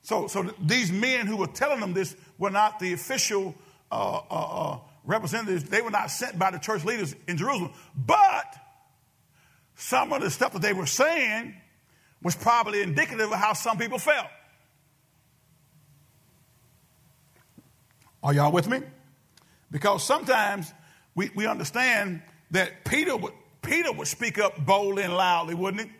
So, 0.02 0.28
so 0.28 0.44
these 0.62 0.92
men 0.92 1.28
who 1.28 1.38
were 1.38 1.48
telling 1.48 1.80
them 1.80 1.94
this 1.94 2.16
were 2.38 2.50
not 2.50 2.80
the 2.80 2.94
official 2.94 3.56
uh, 3.92 4.22
uh, 4.30 4.72
uh, 4.74 4.80
representatives. 5.04 5.66
They 5.66 5.82
were 5.82 5.92
not 5.92 6.12
sent 6.12 6.38
by 6.38 6.52
the 6.52 6.60
church 6.60 6.86
leaders 6.86 7.16
in 7.28 7.38
Jerusalem. 7.38 7.74
But 7.96 8.56
some 9.76 10.14
of 10.14 10.22
the 10.22 10.32
stuff 10.32 10.54
that 10.54 10.62
they 10.62 10.74
were 10.74 10.86
saying 10.86 11.56
was 12.22 12.36
probably 12.36 12.82
indicative 12.82 13.32
of 13.32 13.38
how 13.38 13.54
some 13.54 13.78
people 13.78 14.00
felt. 14.00 14.28
Are 18.24 18.34
y'all 18.34 18.52
with 18.52 18.68
me? 18.68 18.82
Because 19.72 20.04
sometimes 20.04 20.74
we, 21.16 21.30
we 21.36 21.46
understand 21.48 22.22
that 22.52 22.86
Peter 22.86 23.16
would, 23.16 23.34
Peter 23.62 23.92
would 23.92 24.08
speak 24.08 24.40
up 24.40 24.66
boldly 24.66 25.04
and 25.04 25.16
loudly, 25.16 25.56
wouldn't 25.56 25.88
he? 25.88 25.92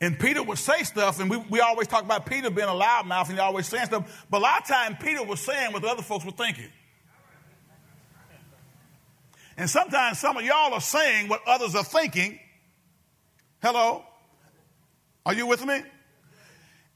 And 0.00 0.18
Peter 0.18 0.42
would 0.42 0.58
say 0.58 0.82
stuff, 0.82 1.20
and 1.20 1.30
we, 1.30 1.38
we 1.38 1.60
always 1.60 1.88
talk 1.88 2.04
about 2.04 2.26
Peter 2.26 2.50
being 2.50 2.68
a 2.68 2.72
loudmouth 2.72 3.28
and 3.28 3.34
he 3.34 3.38
always 3.38 3.66
saying 3.66 3.86
stuff. 3.86 4.26
But 4.30 4.38
a 4.38 4.42
lot 4.42 4.62
of 4.62 4.68
times 4.68 4.96
Peter 5.00 5.22
was 5.22 5.40
saying 5.40 5.72
what 5.72 5.82
the 5.82 5.88
other 5.88 6.02
folks 6.02 6.24
were 6.24 6.32
thinking. 6.32 6.70
And 9.56 9.70
sometimes 9.70 10.18
some 10.18 10.36
of 10.36 10.44
y'all 10.44 10.74
are 10.74 10.80
saying 10.80 11.28
what 11.28 11.40
others 11.46 11.74
are 11.74 11.84
thinking. 11.84 12.38
Hello? 13.62 14.04
Are 15.24 15.32
you 15.32 15.46
with 15.46 15.64
me? 15.64 15.82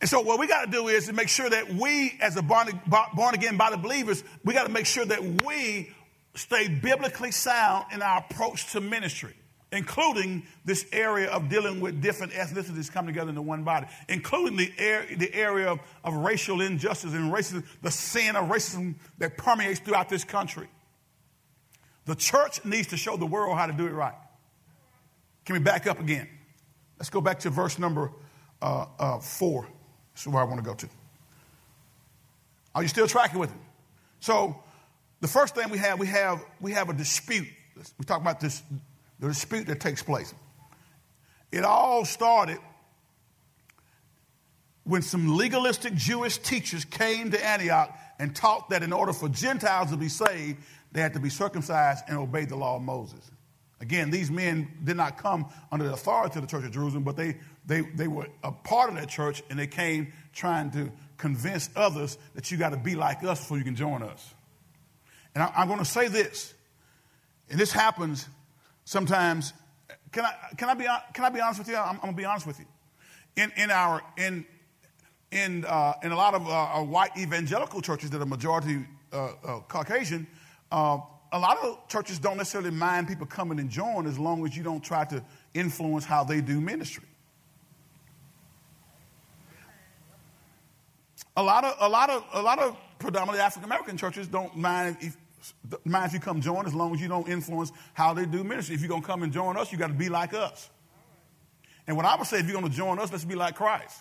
And 0.01 0.09
so 0.09 0.21
what 0.21 0.39
we 0.39 0.47
got 0.47 0.65
to 0.65 0.71
do 0.71 0.89
is 0.89 1.07
to 1.07 1.13
make 1.13 1.29
sure 1.29 1.51
that 1.51 1.75
we, 1.75 2.17
as 2.21 2.37
a 2.37 2.43
born, 2.43 2.69
born 3.15 3.35
again 3.35 3.57
body 3.57 3.77
believers, 3.77 4.25
we 4.45 4.55
got 4.55 4.67
to 4.67 4.73
make 4.73 4.87
sure 4.87 5.05
that 5.05 5.45
we 5.45 5.91
stay 6.35 6.69
biblically 6.69 7.31
sound 7.31 7.87
in 7.93 8.01
our 8.01 8.19
approach 8.19 8.73
to 8.73 8.81
ministry 8.81 9.35
including 9.73 10.43
this 10.65 10.85
area 10.93 11.31
of 11.31 11.49
dealing 11.49 11.81
with 11.81 12.01
different 12.01 12.33
ethnicities 12.33 12.91
coming 12.91 13.13
together 13.15 13.31
into 13.31 13.43
one 13.43 13.63
body, 13.63 13.87
including 14.09 14.57
the, 14.57 14.73
area, 14.79 15.17
the 15.17 15.33
area 15.33 15.69
of, 15.69 15.81
of 16.03 16.15
racial 16.15 16.61
injustice 16.61 17.13
and 17.13 17.33
racism, 17.33 17.65
the 17.83 17.91
sin 17.91 18.37
of 18.37 18.49
racism 18.49 18.97
that 19.19 19.37
permeates 19.37 19.81
throughout 19.81 20.09
this 20.09 20.25
country. 20.25 20.69
The 22.07 22.17
church 22.17 22.65
needs 22.65 22.89
to 22.89 22.97
show 22.97 23.17
the 23.17 23.27
world 23.27 23.57
how 23.57 23.67
to 23.67 23.73
do 23.73 23.87
it 23.87 23.93
right. 23.93 24.15
Can 25.45 25.55
we 25.55 25.61
back 25.61 25.87
up 25.87 26.01
again? 26.01 26.29
Let's 26.99 27.11
go 27.11 27.21
back 27.21 27.41
to 27.41 27.51
verse 27.51 27.79
number 27.79 28.11
uh, 28.61 28.87
uh, 28.99 29.19
four. 29.21 29.69
This 30.14 30.23
is 30.23 30.29
where 30.29 30.42
I 30.42 30.44
want 30.44 30.59
to 30.59 30.64
go 30.64 30.75
to. 30.75 30.88
Are 32.75 32.83
you 32.83 32.88
still 32.88 33.09
tracking 33.09 33.38
with 33.38 33.51
me? 33.51 33.61
So, 34.20 34.62
the 35.20 35.29
first 35.29 35.55
thing 35.55 35.68
we 35.70 35.79
have, 35.79 35.99
we 35.99 36.07
have, 36.07 36.44
we 36.61 36.73
have 36.73 36.88
a 36.88 36.92
dispute. 36.92 37.49
We 37.99 38.05
talk 38.05 38.20
about 38.20 38.40
this 38.40 38.62
the 39.18 39.29
dispute 39.29 39.66
that 39.66 39.81
takes 39.81 40.03
place. 40.03 40.35
It 41.53 41.64
all 41.64 42.05
started 42.05 42.59
when 44.85 45.03
some 45.03 45.37
legalistic 45.37 45.94
Jewish 45.94 46.38
teachers 46.38 46.85
came 46.85 47.31
to 47.31 47.46
Antioch 47.46 47.96
and 48.18 48.35
taught 48.35 48.70
that 48.70 48.83
in 48.83 48.92
order 48.92 49.12
for 49.12 49.29
Gentiles 49.29 49.90
to 49.90 49.96
be 49.96 50.09
saved, 50.09 50.59
they 50.92 51.01
had 51.01 51.14
to 51.14 51.20
be 51.20 51.29
circumcised 51.29 52.05
and 52.09 52.18
obey 52.18 52.44
the 52.44 52.57
law 52.57 52.77
of 52.77 52.83
Moses. 52.83 53.31
Again, 53.81 54.11
these 54.11 54.31
men 54.31 54.71
did 54.85 54.97
not 54.97 55.16
come 55.16 55.47
under 55.73 55.87
the 55.87 55.95
authority 55.95 56.38
of 56.38 56.43
the 56.43 56.51
church 56.51 56.64
of 56.64 56.71
Jerusalem, 56.71 57.03
but 57.03 57.16
they, 57.16 57.37
they, 57.64 57.81
they 57.81 58.09
were 58.09 58.27
a 58.45 58.53
part 58.53 58.90
of 58.90 58.97
that 58.97 59.09
church 59.09 59.43
and 59.49 59.59
they 59.59 59.66
came 59.66 60.12
trying 60.35 60.71
to 60.73 60.93
convince 61.16 61.71
others 61.75 62.19
that 62.35 62.51
you 62.51 62.59
got 62.59 62.71
to 62.71 62.77
be 62.77 62.95
like 62.95 63.25
us 63.25 63.40
before 63.40 63.57
you 63.57 63.64
can 63.64 63.77
join 63.77 64.03
us. 64.03 64.35
And 65.35 65.43
I, 65.43 65.53
I'm 65.57 65.66
going 65.66 65.79
to 65.79 65.87
say 65.87 66.09
this, 66.09 66.53
and 67.49 67.59
this 67.59 67.73
happens 67.73 68.29
sometimes, 68.85 69.55
can 70.12 70.27
I, 70.27 70.35
can 70.59 70.69
I, 70.69 70.75
be, 70.75 70.87
can 71.14 71.25
I 71.25 71.31
be 71.31 71.40
honest 71.40 71.61
with 71.61 71.69
you? 71.69 71.77
I'm, 71.77 71.95
I'm 71.97 72.01
going 72.01 72.12
to 72.14 72.19
be 72.19 72.25
honest 72.27 72.47
with 72.47 72.59
you. 72.59 72.66
In, 73.37 73.51
in, 73.57 73.71
our, 73.71 74.03
in, 74.19 74.45
in, 75.31 75.64
uh, 75.64 75.95
in 76.03 76.12
a 76.12 76.16
lot 76.16 76.35
of 76.35 76.47
uh, 76.47 76.85
white 76.85 77.16
evangelical 77.16 77.81
churches 77.81 78.11
that 78.11 78.21
are 78.21 78.27
majority 78.27 78.85
uh, 79.12 79.33
uh 79.43 79.61
Caucasian, 79.61 80.27
uh, 80.71 80.99
a 81.33 81.38
lot 81.38 81.59
of 81.59 81.87
churches 81.88 82.19
don't 82.19 82.37
necessarily 82.37 82.71
mind 82.71 83.09
people 83.09 83.27
coming 83.27 83.61
and 83.61 83.71
join 83.71 84.07
as 84.07 84.19
long 84.19 84.45
as 84.45 84.57
you 84.57 84.62
don't 84.62 84.83
try 84.83 85.05
to 85.07 85.23
influence 85.55 86.05
how 86.05 86.25
they 86.25 86.40
do 86.40 86.61
ministry. 86.61 87.05
A 91.37 91.43
lot 91.43 91.64
of, 91.64 91.77
a 91.81 91.88
lot 91.88 92.11
of, 92.11 92.25
a 92.33 92.43
lot 92.43 92.59
of 92.59 92.77
predominantly 92.99 93.40
African 93.40 93.64
American 93.64 93.97
churches 93.97 94.27
don't 94.27 94.57
mind 94.57 94.97
if, 95.01 95.16
mind 95.85 96.07
if 96.07 96.12
you 96.12 96.21
come 96.21 96.40
join 96.40 96.66
as 96.66 96.75
long 96.75 96.95
as 96.95 97.01
you 97.01 97.09
don't 97.09 97.29
influence 97.29 97.73
how 97.95 98.12
they 98.12 98.27
do 98.27 98.43
ministry. 98.43 98.75
If 98.75 98.81
you're 98.81 98.88
going 98.88 99.03
to 99.03 99.07
come 99.07 99.23
and 99.23 99.33
join 99.33 99.57
us, 99.57 99.71
you 99.71 99.79
got 99.79 99.87
to 99.87 99.94
be 99.94 100.09
like 100.09 100.35
us. 100.35 100.69
And 101.87 101.96
what 101.96 102.04
I 102.04 102.17
would 102.17 102.27
say, 102.27 102.38
if 102.38 102.46
you're 102.46 102.59
going 102.59 102.71
to 102.71 102.77
join 102.77 102.98
us, 102.98 103.11
let's 103.11 103.25
be 103.25 103.37
like 103.37 103.54
Christ. 103.54 103.96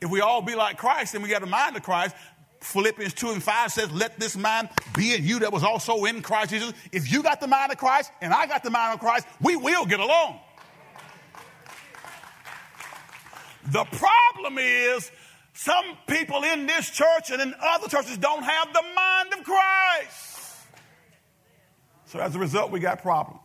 If 0.00 0.10
we 0.10 0.20
all 0.20 0.42
be 0.42 0.54
like 0.54 0.76
Christ, 0.76 1.12
then 1.12 1.22
we 1.22 1.28
got 1.28 1.40
the 1.40 1.46
mind 1.46 1.76
of 1.76 1.82
Christ. 1.82 2.14
Philippians 2.60 3.14
2 3.14 3.30
and 3.30 3.42
5 3.42 3.72
says, 3.72 3.92
Let 3.92 4.18
this 4.18 4.36
mind 4.36 4.68
be 4.96 5.14
in 5.14 5.24
you 5.24 5.38
that 5.40 5.52
was 5.52 5.62
also 5.62 6.04
in 6.04 6.22
Christ 6.22 6.50
Jesus. 6.50 6.72
If 6.92 7.10
you 7.10 7.22
got 7.22 7.40
the 7.40 7.46
mind 7.46 7.72
of 7.72 7.78
Christ 7.78 8.10
and 8.20 8.32
I 8.32 8.46
got 8.46 8.62
the 8.62 8.70
mind 8.70 8.94
of 8.94 9.00
Christ, 9.00 9.26
we 9.40 9.56
will 9.56 9.86
get 9.86 10.00
along. 10.00 10.40
The 13.70 13.84
problem 13.84 14.58
is 14.58 15.10
some 15.52 15.84
people 16.06 16.42
in 16.42 16.66
this 16.66 16.90
church 16.90 17.30
and 17.30 17.42
in 17.42 17.54
other 17.60 17.88
churches 17.88 18.16
don't 18.16 18.42
have 18.42 18.72
the 18.72 18.82
mind 18.94 19.34
of 19.34 19.44
Christ. 19.44 20.28
So 22.06 22.18
as 22.20 22.34
a 22.34 22.38
result, 22.38 22.70
we 22.70 22.80
got 22.80 23.02
problems. 23.02 23.40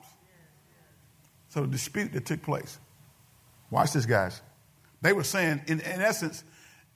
So 1.49 1.61
the 1.61 1.67
dispute 1.67 2.13
that 2.13 2.25
took 2.25 2.41
place. 2.41 2.79
Watch 3.69 3.93
this, 3.93 4.05
guys. 4.05 4.41
They 5.01 5.11
were 5.11 5.23
saying, 5.23 5.63
in, 5.67 5.81
in 5.81 6.01
essence, 6.01 6.43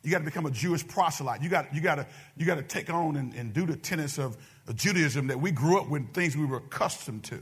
You 0.03 0.11
got 0.11 0.19
to 0.19 0.25
become 0.25 0.45
a 0.45 0.51
Jewish 0.51 0.87
proselyte. 0.87 1.41
You 1.41 1.49
got, 1.49 1.73
you 1.73 1.81
got, 1.81 1.95
to, 1.95 2.07
you 2.37 2.45
got 2.45 2.55
to 2.55 2.63
take 2.63 2.89
on 2.89 3.15
and, 3.15 3.33
and 3.33 3.53
do 3.53 3.65
the 3.65 3.75
tenets 3.75 4.17
of, 4.17 4.37
Judaism 4.75 5.27
that 5.27 5.39
we 5.39 5.51
grew 5.51 5.79
up 5.79 5.87
with, 5.87 6.13
things 6.13 6.35
we 6.35 6.45
were 6.45 6.57
accustomed 6.57 7.23
to. 7.23 7.41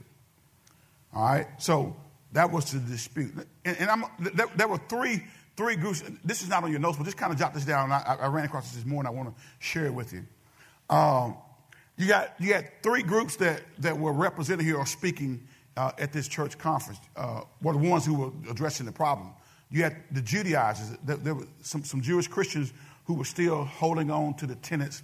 All 1.12 1.26
right? 1.26 1.47
So 1.58 1.95
that 2.34 2.51
was 2.51 2.72
the 2.72 2.80
dispute. 2.80 3.34
And, 3.64 3.78
and 3.80 4.03
there, 4.20 4.47
there, 4.56 4.68
were 4.68 4.80
three, 4.89 5.24
three 5.58 5.76
groups. 5.76 6.03
This 6.24 6.43
is 6.43 6.49
not 6.49 6.64
on 6.64 6.70
your 6.70 6.80
notes, 6.80 6.97
but 6.97 7.06
just 7.06 7.18
kind 7.18 7.34
of 7.34 7.39
jot 7.39 7.53
this 7.53 7.66
down. 7.66 7.91
I, 7.91 8.18
I 8.22 8.28
ran 8.28 8.45
across 8.45 8.66
this 8.66 8.84
this 8.84 8.86
morning. 8.86 9.08
I 9.08 9.16
want 9.16 9.36
to 9.36 9.41
share 9.58 9.88
it 9.88 9.93
with 9.93 10.14
you. 10.14 10.24
Um, 10.89 11.36
you 11.97 12.08
got, 12.08 12.36
you 12.39 12.49
got 12.49 12.66
three 12.84 13.01
groups 13.01 13.38
that, 13.38 13.62
that 13.80 13.97
were 13.97 14.14
represented 14.14 14.66
here 14.66 14.78
or 14.78 14.86
speaking 14.86 15.47
uh, 15.78 15.91
at 15.97 16.14
this 16.14 16.28
church 16.28 16.58
conference 16.58 16.99
uh, 17.16 17.41
were 17.62 17.74
the 17.74 17.80
ones 17.80 18.06
who 18.06 18.14
were 18.16 18.32
addressing 18.49 18.86
the 18.86 18.91
problem. 18.91 19.32
You 19.76 19.84
had 19.84 19.97
the 20.09 20.21
Judaizers, 20.21 20.97
there, 21.03 21.36
were 21.36 21.47
some, 21.61 21.84
some 21.84 21.99
Jewish 21.99 22.30
Christians 22.30 22.71
who 23.07 23.15
were 23.15 23.26
still 23.26 23.65
holding 23.65 24.09
on 24.09 24.36
to 24.36 24.47
the 24.47 24.55
tenets 24.55 25.03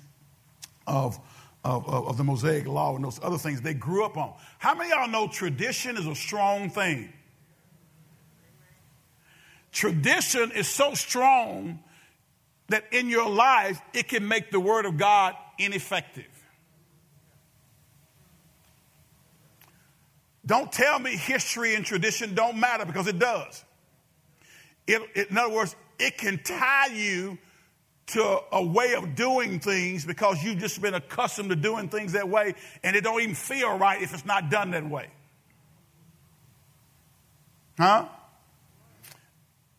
of, 0.88 1.19
of, 1.65 1.89
of, 1.89 2.15
the 2.15 2.24
Mosaic 2.24 2.65
law 2.67 2.95
and 2.95 3.03
those 3.03 3.19
other 3.22 3.38
things 3.38 3.59
they 3.59 3.74
grew 3.74 4.05
up 4.05 4.15
on. 4.15 4.34
How 4.59 4.74
many 4.74 4.89
of 4.93 4.97
y'all 4.97 5.07
know 5.09 5.28
tradition 5.28 5.97
is 5.97 6.07
a 6.07 6.15
strong 6.15 6.69
thing? 6.69 7.11
Tradition 9.74 10.51
is 10.51 10.69
so 10.69 10.93
strong 10.93 11.82
that 12.69 12.86
in 12.93 13.09
your 13.09 13.30
life 13.30 13.82
it 13.93 14.07
can 14.07 14.26
make 14.26 14.51
the 14.51 14.59
Word 14.61 14.86
of 14.86 14.95
God 14.95 15.36
ineffective. 15.59 16.24
Don't 20.45 20.72
tell 20.72 20.97
me 20.97 21.17
history 21.17 21.76
and 21.76 21.84
tradition 21.84 22.36
don't 22.36 22.57
matter 22.57 22.86
because 22.86 23.07
it 23.07 23.19
does. 23.19 23.65
It, 24.92 25.28
in 25.30 25.38
other 25.38 25.54
words, 25.54 25.76
it 26.00 26.18
can 26.18 26.42
tie 26.44 26.88
you 26.88 27.38
to 28.08 28.39
a 28.52 28.64
way 28.64 28.96
of 28.96 29.16
doing 29.16 29.60
things 29.60 30.06
because 30.06 30.44
you've 30.44 30.58
just 30.58 30.82
been 30.82 30.94
accustomed 30.94 31.50
to 31.50 31.56
doing 31.56 31.88
things 31.88 32.14
that 32.14 32.28
way 32.28 32.56
and 32.84 32.96
it 32.96 33.02
don't 33.02 33.22
even 33.22 33.36
feel 33.36 33.78
right 33.78 34.02
if 34.02 34.14
it's 34.14 34.26
not 34.26 34.50
done 34.50 34.72
that 34.72 34.89
way. 34.89 35.08
Huh? 37.78 38.08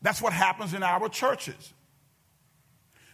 That's 0.01 0.23
what 0.23 0.33
happens 0.33 0.73
in 0.73 0.83
our 0.83 1.09
churches. 1.09 1.75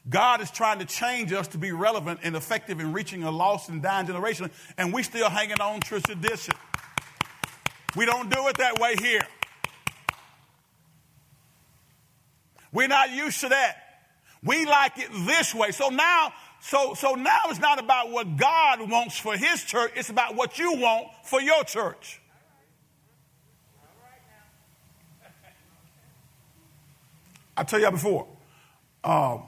God 0.08 0.40
is 0.40 0.50
trying 0.50 0.78
to 0.78 0.86
change 0.86 1.32
us 1.32 1.48
to 1.48 1.58
be 1.58 1.72
relevant 1.72 2.20
and 2.22 2.34
effective 2.34 2.80
in 2.80 2.92
reaching 2.92 3.24
a 3.24 3.30
lost 3.30 3.68
and 3.68 3.82
dying 3.82 4.06
generation, 4.06 4.50
and 4.78 4.92
we 4.92 5.02
still 5.02 5.28
hanging 5.28 5.60
on 5.60 5.80
to 5.80 6.00
tradition. 6.00 6.54
We 7.94 8.06
don't 8.06 8.30
do 8.30 8.48
it 8.48 8.56
that 8.56 8.78
way 8.78 8.94
here. 8.96 9.26
We're 12.72 12.88
not 12.88 13.10
used 13.10 13.40
to 13.40 13.48
that. 13.48 13.76
We 14.42 14.66
like 14.66 14.98
it 14.98 15.08
this 15.26 15.54
way. 15.54 15.72
So 15.72 15.88
now, 15.88 16.32
so, 16.60 16.94
so 16.94 17.14
now 17.14 17.40
it's 17.46 17.60
not 17.60 17.78
about 17.78 18.10
what 18.10 18.36
God 18.36 18.88
wants 18.88 19.18
for 19.18 19.36
his 19.36 19.64
church, 19.64 19.92
it's 19.96 20.10
about 20.10 20.34
what 20.34 20.58
you 20.58 20.74
want 20.74 21.08
for 21.24 21.40
your 21.40 21.64
church. 21.64 22.20
I 27.56 27.64
tell 27.64 27.80
y'all 27.80 27.90
before, 27.90 28.28
um, 29.02 29.42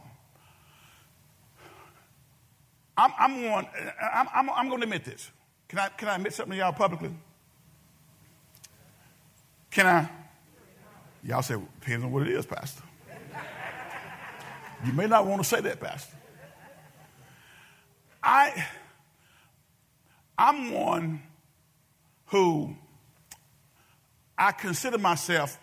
I'm, 2.97 3.13
I'm, 3.19 3.67
I'm, 4.13 4.29
I'm, 4.35 4.51
I'm 4.51 4.69
going 4.69 4.81
to 4.81 4.85
admit 4.85 5.05
this. 5.05 5.31
Can 5.69 5.79
I, 5.79 5.89
can 5.89 6.09
I 6.09 6.17
admit 6.17 6.35
something 6.35 6.53
to 6.53 6.59
y'all 6.59 6.73
publicly? 6.73 7.11
Can 9.71 9.87
I? 9.87 10.11
Y'all 11.23 11.43
say, 11.43 11.55
depends 11.81 12.05
on 12.05 12.11
what 12.11 12.23
it 12.27 12.33
is, 12.35 12.45
Pastor. 12.45 12.83
You 14.85 14.93
may 14.93 15.07
not 15.07 15.27
want 15.27 15.43
to 15.43 15.49
say 15.49 15.61
that, 15.61 15.81
Pastor. 15.81 16.17
I, 18.23 18.67
I'm 20.39 20.73
one 20.73 21.23
who 22.27 22.75
I 24.37 24.53
consider 24.53 24.99
myself, 24.99 25.59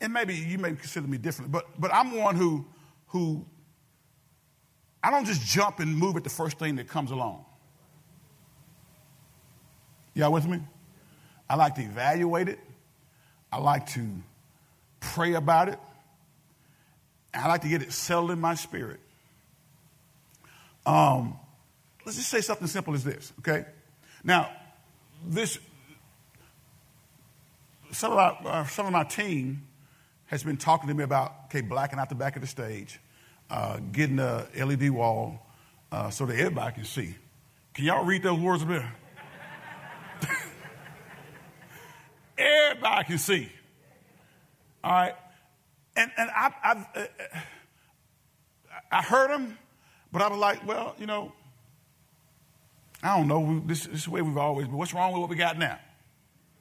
and 0.00 0.12
maybe 0.12 0.34
you 0.34 0.58
may 0.58 0.70
consider 0.70 1.06
me 1.06 1.18
different, 1.18 1.52
but, 1.52 1.66
but 1.78 1.92
I'm 1.92 2.16
one 2.16 2.36
who, 2.36 2.64
who 3.08 3.44
I 5.02 5.10
don't 5.10 5.24
just 5.24 5.42
jump 5.46 5.80
and 5.80 5.96
move 5.96 6.16
at 6.16 6.24
the 6.24 6.30
first 6.30 6.58
thing 6.58 6.76
that 6.76 6.88
comes 6.88 7.10
along. 7.10 7.44
Y'all 10.14 10.32
with 10.32 10.46
me? 10.46 10.60
I 11.48 11.54
like 11.54 11.76
to 11.76 11.82
evaluate 11.82 12.48
it. 12.48 12.58
I 13.52 13.58
like 13.58 13.86
to 13.90 14.06
pray 15.00 15.34
about 15.34 15.68
it. 15.68 15.78
I 17.32 17.48
like 17.48 17.62
to 17.62 17.68
get 17.68 17.82
it 17.82 17.92
settled 17.92 18.30
in 18.30 18.40
my 18.40 18.54
spirit. 18.54 19.00
Um, 20.84 21.38
let's 22.04 22.16
just 22.18 22.30
say 22.30 22.40
something 22.40 22.66
simple 22.66 22.94
as 22.94 23.04
this, 23.04 23.32
okay? 23.40 23.66
Now, 24.24 24.50
this 25.24 25.58
some 27.92 28.12
of 28.12 28.18
our, 28.18 28.38
uh, 28.44 28.66
some 28.66 28.86
of 28.86 28.92
my 28.92 29.04
team 29.04 29.66
has 30.26 30.42
been 30.42 30.56
talking 30.56 30.88
to 30.88 30.94
me 30.94 31.04
about 31.04 31.34
okay 31.46 31.60
blacking 31.60 31.98
out 31.98 32.08
the 32.08 32.14
back 32.14 32.36
of 32.36 32.42
the 32.42 32.48
stage, 32.48 33.00
uh, 33.50 33.78
getting 33.92 34.18
a 34.18 34.46
LED 34.56 34.90
wall 34.90 35.46
uh, 35.90 36.10
so 36.10 36.26
that 36.26 36.38
everybody 36.38 36.74
can 36.74 36.84
see. 36.84 37.14
Can 37.74 37.84
y'all 37.84 38.04
read 38.04 38.22
those 38.22 38.38
words 38.38 38.62
a 38.62 38.66
bit? 38.66 38.82
everybody 42.38 43.04
can 43.04 43.18
see. 43.18 43.50
All 44.82 44.92
right, 44.92 45.14
and, 45.96 46.10
and 46.16 46.30
I, 46.30 46.52
I, 46.62 46.86
uh, 46.98 47.06
I 48.90 49.02
heard 49.02 49.30
him, 49.30 49.58
but 50.12 50.22
I 50.22 50.28
was 50.28 50.38
like, 50.38 50.66
well, 50.66 50.94
you 50.98 51.06
know, 51.06 51.32
I 53.02 53.16
don't 53.16 53.28
know. 53.28 53.62
This, 53.66 53.86
this 53.86 54.00
is 54.00 54.04
the 54.04 54.10
way 54.10 54.22
we've 54.22 54.36
always 54.36 54.66
been. 54.66 54.76
What's 54.76 54.92
wrong 54.94 55.12
with 55.12 55.20
what 55.20 55.30
we 55.30 55.36
got 55.36 55.58
now? 55.58 55.78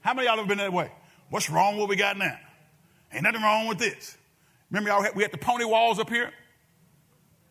How 0.01 0.13
many 0.13 0.27
of 0.27 0.32
y'all 0.32 0.39
have 0.39 0.47
been 0.47 0.59
that 0.59 0.71
way? 0.71 0.91
What's 1.30 1.49
wrong 1.49 1.73
with 1.73 1.82
what 1.82 1.89
we 1.89 1.95
got 1.95 2.17
now? 2.17 2.38
Ain't 3.11 3.23
nothing 3.23 3.41
wrong 3.41 3.67
with 3.67 3.80
this. 3.80 4.17
Remember, 4.69 4.89
y'all 4.89 5.01
had, 5.01 5.15
we 5.15 5.23
had 5.23 5.32
the 5.32 5.38
pony 5.38 5.65
walls 5.65 5.99
up 5.99 6.09
here? 6.09 6.32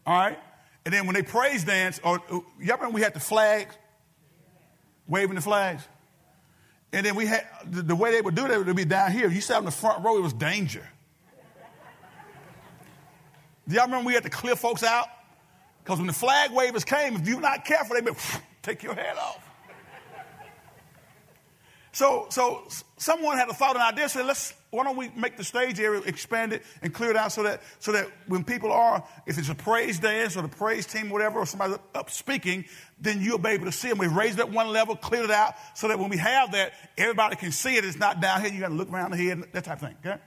All 0.06 0.16
right? 0.16 0.38
And 0.84 0.94
then 0.94 1.06
when 1.06 1.14
they 1.14 1.22
praise 1.22 1.64
dance, 1.64 2.00
or 2.02 2.20
y'all 2.30 2.76
remember 2.76 2.90
we 2.90 3.02
had 3.02 3.12
the 3.12 3.20
flags, 3.20 3.76
waving 5.06 5.34
the 5.34 5.42
flags? 5.42 5.86
And 6.92 7.04
then 7.04 7.14
we 7.14 7.26
had 7.26 7.44
the, 7.66 7.82
the 7.82 7.96
way 7.96 8.12
they 8.12 8.22
would 8.22 8.34
do 8.34 8.48
that 8.48 8.64
would 8.64 8.76
be 8.76 8.84
down 8.84 9.12
here. 9.12 9.28
You 9.28 9.40
sat 9.42 9.58
in 9.58 9.64
the 9.66 9.70
front 9.70 10.02
row, 10.04 10.16
it 10.16 10.22
was 10.22 10.32
danger. 10.32 10.88
Do 13.68 13.74
y'all 13.74 13.84
remember 13.84 14.06
we 14.06 14.14
had 14.14 14.22
to 14.22 14.30
clear 14.30 14.56
folks 14.56 14.82
out? 14.82 15.08
Because 15.84 15.98
when 15.98 16.06
the 16.06 16.12
flag 16.12 16.52
wavers 16.52 16.84
came, 16.84 17.16
if 17.16 17.28
you're 17.28 17.40
not 17.40 17.64
careful, 17.64 17.94
they'd 17.94 18.04
be, 18.04 18.12
take 18.62 18.82
your 18.82 18.94
head 18.94 19.16
off. 19.16 19.44
So, 21.92 22.26
so 22.30 22.68
someone 22.96 23.38
had 23.38 23.48
a 23.48 23.54
thought 23.54 23.74
and 23.74 23.82
idea, 23.82 24.08
said, 24.08 24.24
let's, 24.24 24.54
why 24.70 24.84
don't 24.84 24.96
we 24.96 25.10
make 25.16 25.36
the 25.36 25.42
stage 25.42 25.80
area, 25.80 26.00
expand 26.02 26.52
it 26.52 26.62
and 26.80 26.94
clear 26.94 27.10
it 27.10 27.16
out 27.16 27.32
so 27.32 27.42
that, 27.42 27.62
so 27.80 27.92
that 27.92 28.06
when 28.26 28.44
people 28.44 28.70
are, 28.70 29.02
if 29.26 29.36
it's 29.36 29.48
a 29.48 29.54
praise 29.54 29.98
dance 29.98 30.36
or 30.36 30.42
the 30.42 30.48
praise 30.48 30.86
team, 30.86 31.10
whatever, 31.10 31.40
or 31.40 31.46
somebody 31.46 31.74
up 31.94 32.10
speaking, 32.10 32.64
then 33.00 33.20
you'll 33.20 33.38
be 33.38 33.50
able 33.50 33.64
to 33.64 33.72
see 33.72 33.88
them. 33.88 33.98
We've 33.98 34.14
raised 34.14 34.38
it 34.38 34.48
one 34.48 34.68
level, 34.68 34.94
cleared 34.94 35.24
it 35.24 35.30
out, 35.30 35.54
so 35.74 35.88
that 35.88 35.98
when 35.98 36.08
we 36.08 36.18
have 36.18 36.52
that, 36.52 36.72
everybody 36.96 37.36
can 37.36 37.50
see 37.50 37.76
it. 37.76 37.84
It's 37.84 37.98
not 37.98 38.20
down 38.20 38.42
here. 38.42 38.52
You 38.52 38.60
got 38.60 38.68
to 38.68 38.74
look 38.74 38.90
around 38.90 39.10
the 39.10 39.16
head, 39.16 39.42
that 39.52 39.64
type 39.64 39.82
of 39.82 39.88
thing, 39.88 39.96
okay? 40.04 40.20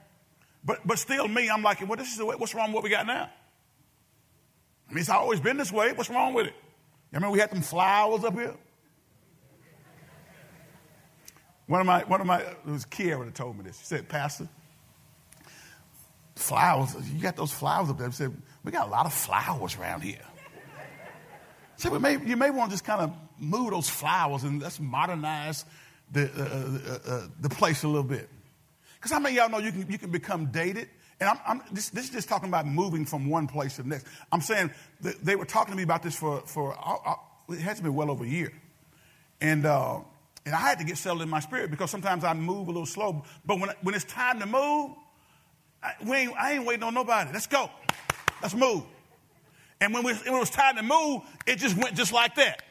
But, 0.64 0.86
but 0.86 0.98
still, 0.98 1.26
me, 1.26 1.50
I'm 1.50 1.62
like, 1.62 1.86
well, 1.86 1.96
this 1.96 2.12
is 2.12 2.18
the 2.18 2.26
way, 2.26 2.36
what's 2.36 2.54
wrong 2.54 2.68
with 2.68 2.76
what 2.76 2.84
we 2.84 2.90
got 2.90 3.06
now? 3.06 3.28
I 4.88 4.92
mean, 4.92 5.00
it's 5.00 5.08
always 5.08 5.40
been 5.40 5.56
this 5.56 5.72
way. 5.72 5.92
What's 5.92 6.10
wrong 6.10 6.34
with 6.34 6.46
it? 6.46 6.54
You 7.12 7.16
remember 7.16 7.32
we 7.32 7.40
had 7.40 7.50
them 7.50 7.62
flowers 7.62 8.24
up 8.24 8.34
here? 8.34 8.54
One 11.66 11.80
of 11.80 11.86
my, 11.86 12.00
one 12.04 12.20
of 12.20 12.26
my, 12.26 12.40
it 12.40 12.66
was 12.66 12.84
Kiara 12.84 13.24
that 13.24 13.34
told 13.34 13.56
me 13.56 13.64
this. 13.64 13.78
She 13.78 13.86
said, 13.86 14.08
Pastor, 14.08 14.48
flowers, 16.36 16.94
you 17.10 17.20
got 17.20 17.36
those 17.36 17.52
flowers 17.52 17.88
up 17.88 17.98
there. 17.98 18.10
She 18.10 18.16
said, 18.16 18.36
we 18.64 18.72
got 18.72 18.86
a 18.86 18.90
lot 18.90 19.06
of 19.06 19.14
flowers 19.14 19.76
around 19.76 20.02
here. 20.02 20.20
So 21.76 21.90
we 21.90 21.98
may, 21.98 22.18
you 22.24 22.36
may 22.36 22.50
want 22.50 22.70
to 22.70 22.74
just 22.74 22.84
kind 22.84 23.00
of 23.00 23.12
move 23.38 23.70
those 23.70 23.88
flowers 23.88 24.44
and 24.44 24.62
let's 24.62 24.78
modernize 24.78 25.64
the, 26.12 26.30
uh, 26.30 27.10
uh, 27.10 27.10
uh, 27.10 27.26
the 27.40 27.48
place 27.48 27.82
a 27.82 27.88
little 27.88 28.02
bit. 28.04 28.28
Because 29.02 29.10
how 29.10 29.18
many 29.18 29.36
of 29.36 29.42
y'all 29.42 29.50
know 29.50 29.58
you 29.58 29.72
can, 29.72 29.90
you 29.90 29.98
can 29.98 30.12
become 30.12 30.46
dated? 30.46 30.88
And 31.18 31.28
I'm, 31.28 31.40
I'm, 31.44 31.62
this, 31.72 31.88
this, 31.88 32.04
is 32.04 32.10
just 32.10 32.28
talking 32.28 32.48
about 32.48 32.68
moving 32.68 33.04
from 33.04 33.28
one 33.28 33.48
place 33.48 33.74
to 33.74 33.82
the 33.82 33.88
next. 33.88 34.06
I'm 34.30 34.40
saying 34.40 34.70
they 35.00 35.34
were 35.34 35.44
talking 35.44 35.72
to 35.72 35.76
me 35.76 35.82
about 35.82 36.04
this 36.04 36.14
for, 36.14 36.40
for 36.42 36.72
uh, 36.78 37.10
uh, 37.10 37.14
it 37.48 37.58
has 37.58 37.80
been 37.80 37.96
well 37.96 38.12
over 38.12 38.22
a 38.22 38.28
year. 38.28 38.52
And, 39.40 39.66
uh, 39.66 39.98
and 40.46 40.54
I 40.54 40.60
had 40.60 40.78
to 40.78 40.84
get 40.84 40.98
settled 40.98 41.20
in 41.20 41.28
my 41.28 41.40
spirit 41.40 41.72
because 41.72 41.90
sometimes 41.90 42.22
I 42.22 42.32
move 42.34 42.68
a 42.68 42.70
little 42.70 42.86
slow. 42.86 43.24
But 43.44 43.58
when, 43.58 43.70
when 43.82 43.96
it's 43.96 44.04
time 44.04 44.38
to 44.38 44.46
move, 44.46 44.92
I, 45.82 45.94
ain't, 46.04 46.32
I 46.38 46.52
ain't 46.52 46.64
waiting 46.64 46.84
on 46.84 46.94
nobody. 46.94 47.30
Let's 47.32 47.48
go. 47.48 47.70
Let's 48.40 48.54
move. 48.54 48.84
And 49.80 49.92
when, 49.92 50.04
we, 50.04 50.12
when 50.12 50.34
it 50.34 50.38
was 50.38 50.50
time 50.50 50.76
to 50.76 50.82
move, 50.84 51.22
it 51.44 51.56
just 51.56 51.76
went 51.76 51.96
just 51.96 52.12
like 52.12 52.36
that. 52.36 52.62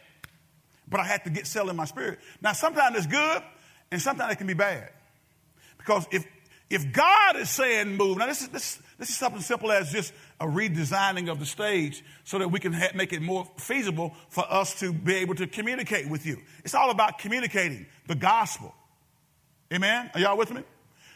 But 0.87 1.01
I 1.01 1.03
had 1.03 1.25
to 1.25 1.29
get 1.29 1.45
settled 1.45 1.71
in 1.71 1.75
my 1.75 1.83
spirit. 1.83 2.19
Now, 2.41 2.53
sometimes 2.53 2.95
it's 2.95 3.07
good, 3.07 3.43
and 3.91 4.01
sometimes 4.01 4.31
it 4.31 4.37
can 4.37 4.47
be 4.47 4.53
bad. 4.53 4.91
Because 5.85 6.07
if, 6.11 6.25
if 6.69 6.91
God 6.91 7.37
is 7.37 7.49
saying 7.49 7.97
move, 7.97 8.17
now 8.17 8.27
this 8.27 8.41
is, 8.41 8.47
this, 8.49 8.79
this 8.97 9.09
is 9.09 9.17
something 9.17 9.41
simple 9.41 9.71
as 9.71 9.91
just 9.91 10.13
a 10.39 10.45
redesigning 10.45 11.29
of 11.29 11.39
the 11.39 11.45
stage 11.45 12.03
so 12.23 12.39
that 12.39 12.49
we 12.49 12.59
can 12.59 12.73
ha- 12.73 12.91
make 12.95 13.13
it 13.13 13.21
more 13.21 13.47
feasible 13.57 14.15
for 14.29 14.45
us 14.49 14.79
to 14.79 14.93
be 14.93 15.15
able 15.15 15.35
to 15.35 15.47
communicate 15.47 16.07
with 16.07 16.25
you. 16.25 16.37
It's 16.63 16.75
all 16.75 16.91
about 16.91 17.17
communicating 17.17 17.85
the 18.07 18.15
gospel. 18.15 18.73
Amen? 19.73 20.11
Are 20.13 20.19
y'all 20.19 20.37
with 20.37 20.51
me? 20.51 20.63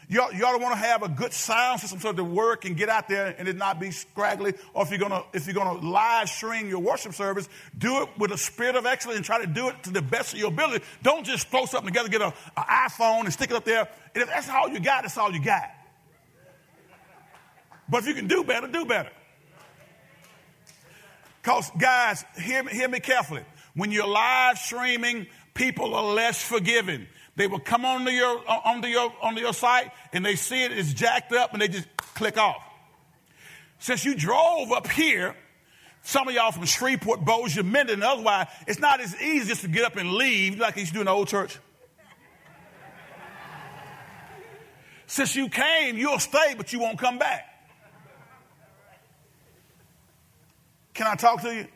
You 0.08 0.20
ought, 0.20 0.34
you 0.34 0.44
ought 0.44 0.52
to 0.52 0.62
want 0.62 0.72
to 0.72 0.78
have 0.78 1.02
a 1.02 1.08
good 1.08 1.32
sound 1.32 1.80
system 1.80 1.98
so 1.98 2.12
the 2.12 2.22
word 2.22 2.60
can 2.60 2.74
get 2.74 2.88
out 2.88 3.08
there 3.08 3.34
and 3.38 3.48
it 3.48 3.56
not 3.56 3.80
be 3.80 3.90
scraggly. 3.90 4.54
Or 4.72 4.84
if 4.84 4.90
you're 4.90 5.00
gonna 5.00 5.24
if 5.32 5.46
you're 5.46 5.54
gonna 5.54 5.80
live 5.80 6.28
stream 6.28 6.68
your 6.68 6.78
worship 6.78 7.12
service, 7.12 7.48
do 7.76 8.02
it 8.02 8.10
with 8.16 8.30
a 8.30 8.38
spirit 8.38 8.76
of 8.76 8.86
excellence 8.86 9.16
and 9.16 9.26
try 9.26 9.40
to 9.40 9.48
do 9.48 9.68
it 9.68 9.82
to 9.82 9.90
the 9.90 10.02
best 10.02 10.32
of 10.32 10.38
your 10.38 10.48
ability. 10.48 10.84
Don't 11.02 11.24
just 11.24 11.48
throw 11.48 11.66
something 11.66 11.92
together, 11.92 12.08
get 12.08 12.20
a 12.22 12.26
an 12.56 12.64
iPhone 12.88 13.24
and 13.24 13.32
stick 13.32 13.50
it 13.50 13.56
up 13.56 13.64
there. 13.64 13.88
And 14.14 14.22
if 14.22 14.28
that's 14.28 14.48
all 14.48 14.68
you 14.68 14.78
got, 14.78 15.02
that's 15.02 15.18
all 15.18 15.32
you 15.32 15.42
got. 15.42 15.70
But 17.88 17.98
if 17.98 18.06
you 18.06 18.14
can 18.14 18.28
do 18.28 18.44
better, 18.44 18.68
do 18.68 18.84
better. 18.84 19.10
Because 21.42 21.70
guys, 21.78 22.24
hear 22.40 22.62
me, 22.62 22.72
hear 22.72 22.88
me 22.88 23.00
carefully. 23.00 23.44
When 23.74 23.90
you're 23.90 24.06
live 24.06 24.58
streaming, 24.58 25.26
people 25.54 25.94
are 25.94 26.14
less 26.14 26.42
forgiving. 26.42 27.06
They 27.36 27.46
will 27.46 27.60
come 27.60 27.84
onto 27.84 28.10
your, 28.10 28.42
onto 28.48 28.88
your, 28.88 29.12
onto 29.20 29.40
your 29.40 29.52
site 29.52 29.92
and 30.12 30.24
they 30.24 30.36
see 30.36 30.64
it 30.64 30.72
is 30.72 30.94
jacked 30.94 31.32
up 31.32 31.52
and 31.52 31.60
they 31.60 31.68
just 31.68 31.86
click 31.96 32.38
off. 32.38 32.62
Since 33.78 34.06
you 34.06 34.14
drove 34.14 34.72
up 34.72 34.88
here, 34.88 35.36
some 36.02 36.28
of 36.28 36.34
y'all 36.34 36.50
from 36.50 36.64
Shreveport, 36.64 37.24
Bossier, 37.24 37.62
Minden, 37.62 38.02
otherwise, 38.02 38.46
it's 38.66 38.78
not 38.78 39.00
as 39.00 39.20
easy 39.20 39.48
just 39.48 39.62
to 39.62 39.68
get 39.68 39.84
up 39.84 39.96
and 39.96 40.12
leave 40.12 40.58
like 40.58 40.76
they 40.76 40.80
used 40.80 40.92
to 40.92 40.94
do 40.94 41.00
in 41.00 41.06
the 41.06 41.12
old 41.12 41.28
church. 41.28 41.58
Since 45.06 45.36
you 45.36 45.48
came, 45.48 45.98
you'll 45.98 46.18
stay, 46.18 46.54
but 46.56 46.72
you 46.72 46.80
won't 46.80 46.98
come 46.98 47.18
back. 47.18 47.44
Can 50.94 51.06
I 51.06 51.14
talk 51.14 51.42
to 51.42 51.54
you? 51.54 51.66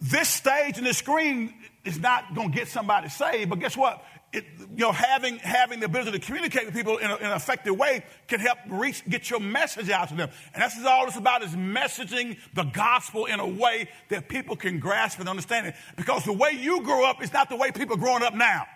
This 0.00 0.28
stage 0.28 0.78
and 0.78 0.86
this 0.86 0.98
screen 0.98 1.54
is 1.86 2.00
not 2.00 2.34
going 2.34 2.50
to 2.50 2.56
get 2.56 2.68
somebody 2.68 3.08
saved, 3.08 3.50
but 3.50 3.58
guess 3.58 3.76
what? 3.76 4.04
It, 4.32 4.44
you 4.58 4.84
know, 4.84 4.92
having, 4.92 5.38
having 5.38 5.80
the 5.80 5.86
ability 5.86 6.18
to 6.18 6.18
communicate 6.18 6.66
with 6.66 6.74
people 6.74 6.98
in, 6.98 7.10
a, 7.10 7.16
in, 7.16 7.26
an 7.26 7.32
effective 7.32 7.76
way 7.76 8.04
can 8.26 8.40
help 8.40 8.58
reach, 8.68 9.08
get 9.08 9.30
your 9.30 9.40
message 9.40 9.88
out 9.88 10.08
to 10.08 10.14
them. 10.14 10.28
And 10.52 10.62
that's 10.62 10.84
all 10.84 11.06
it's 11.06 11.16
about 11.16 11.42
is 11.42 11.52
messaging 11.52 12.36
the 12.54 12.64
gospel 12.64 13.26
in 13.26 13.38
a 13.38 13.46
way 13.46 13.88
that 14.08 14.28
people 14.28 14.56
can 14.56 14.80
grasp 14.80 15.20
and 15.20 15.28
understand 15.28 15.68
it. 15.68 15.74
Because 15.96 16.24
the 16.24 16.32
way 16.32 16.50
you 16.50 16.82
grew 16.82 17.04
up 17.04 17.22
is 17.22 17.32
not 17.32 17.48
the 17.48 17.56
way 17.56 17.70
people 17.70 17.96
are 17.96 18.00
growing 18.00 18.22
up 18.22 18.34
now. 18.34 18.66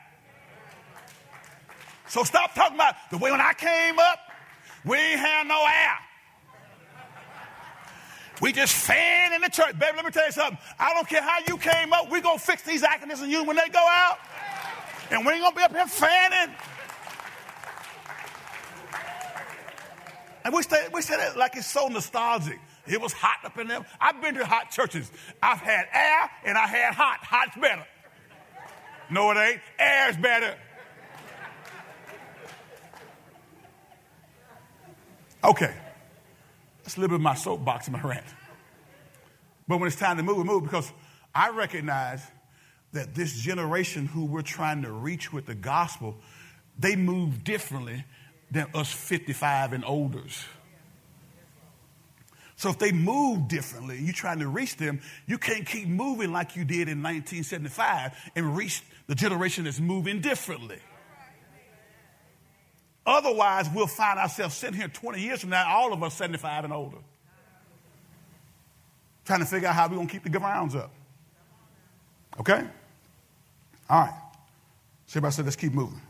So 2.09 2.23
stop 2.25 2.55
talking 2.55 2.77
about 2.77 2.95
the 3.11 3.19
way 3.19 3.31
when 3.31 3.41
I 3.41 3.53
came 3.53 3.99
up, 3.99 4.19
we 4.85 4.97
ain't 4.97 5.21
had 5.21 5.47
no 5.47 5.63
air. 5.65 5.99
We 8.41 8.53
just 8.53 8.73
fan 8.73 9.35
in 9.35 9.43
the 9.43 9.51
church. 9.51 9.79
Baby, 9.79 9.97
let 9.97 10.05
me 10.05 10.11
tell 10.11 10.27
you 10.27 10.33
something. 10.33 10.59
I 10.79 10.95
don't 10.95 11.09
care 11.09 11.23
how 11.23 11.39
you 11.47 11.59
came 11.59 11.93
up. 11.93 12.11
We're 12.11 12.23
going 12.23 12.39
to 12.39 12.45
fix 12.45 12.63
these 12.63 12.83
acronyms 12.83 13.23
in 13.23 13.31
you 13.31 13.45
when 13.45 13.57
they 13.57 13.69
go 13.69 13.85
out. 13.87 14.19
And 15.11 15.27
we 15.27 15.35
ain't 15.35 15.43
going 15.43 15.53
to 15.53 15.59
be 15.59 15.63
up 15.63 15.73
here 15.73 15.87
fanning. 15.87 16.55
And 20.45 20.55
we 20.55 20.63
say, 20.63 20.89
we 20.93 21.03
say 21.03 21.17
that 21.19 21.37
like 21.37 21.57
it's 21.57 21.71
so 21.71 21.89
nostalgic. 21.89 22.59
It 22.87 23.01
was 23.01 23.13
hot 23.13 23.45
up 23.45 23.59
in 23.59 23.69
there. 23.69 23.85
I've 24.01 24.23
been 24.23 24.35
to 24.37 24.47
hot 24.47 24.71
churches. 24.71 25.11
I've 25.43 25.59
had 25.59 25.87
air 25.93 26.31
and 26.47 26.57
I 26.57 26.67
had 26.67 26.95
hot. 26.95 27.19
Hot's 27.21 27.57
better. 27.61 27.87
No, 29.11 29.31
it 29.33 29.37
ain't. 29.37 29.61
Air's 29.79 30.17
better. 30.17 30.57
Okay. 35.45 35.75
That's 36.91 36.97
a 36.97 37.03
little 37.03 37.19
bit 37.19 37.21
of 37.21 37.23
my 37.23 37.35
soapbox 37.37 37.87
and 37.87 37.93
my 37.93 38.03
rant. 38.03 38.27
But 39.69 39.79
when 39.79 39.87
it's 39.87 39.95
time 39.95 40.17
to 40.17 40.25
move, 40.25 40.39
we 40.39 40.43
move 40.43 40.65
because 40.65 40.91
I 41.33 41.51
recognize 41.51 42.21
that 42.91 43.15
this 43.15 43.33
generation 43.33 44.07
who 44.07 44.25
we're 44.25 44.43
trying 44.43 44.83
to 44.83 44.91
reach 44.91 45.33
with 45.33 45.47
the 45.47 45.55
gospel, 45.55 46.17
they 46.77 46.97
move 46.97 47.45
differently 47.45 48.05
than 48.51 48.67
us 48.75 48.91
55 48.91 49.73
and 49.73 49.85
olders. 49.85 50.45
So 52.57 52.71
if 52.71 52.81
they 52.81 52.91
move 52.91 53.47
differently, 53.47 54.01
you're 54.01 54.13
trying 54.13 54.41
to 54.41 54.49
reach 54.49 54.77
them, 54.77 55.01
you 55.29 55.39
can't 55.39 55.65
keep 55.65 55.87
moving 55.87 56.33
like 56.33 56.57
you 56.57 56.65
did 56.65 56.89
in 56.89 57.05
1975 57.05 58.33
and 58.35 58.57
reach 58.57 58.83
the 59.07 59.15
generation 59.15 59.63
that's 59.63 59.79
moving 59.79 60.21
differently. 60.21 60.81
Otherwise, 63.07 63.69
we'll 63.75 63.87
find 63.87 64.19
ourselves 64.19 64.55
sitting 64.55 64.77
here 64.77 64.89
20 64.89 65.21
years 65.21 65.41
from 65.41 65.51
now, 65.51 65.67
all 65.69 65.93
of 65.93 66.03
us 66.03 66.15
75 66.15 66.65
and 66.65 66.73
older, 66.73 66.99
trying 69.25 69.41
to 69.41 69.47
figure 69.47 69.69
out 69.69 69.75
how 69.75 69.89
we're 69.89 69.97
going 69.97 70.07
to 70.07 70.13
keep 70.13 70.23
the 70.23 70.31
grounds 70.31 70.75
up. 70.75 70.93
Okay? 72.39 72.65
All 73.89 74.01
right. 74.01 74.15
So 75.07 75.19
everybody 75.19 75.35
said, 75.35 75.45
let's 75.47 75.57
keep 75.57 75.73
moving. 75.73 76.01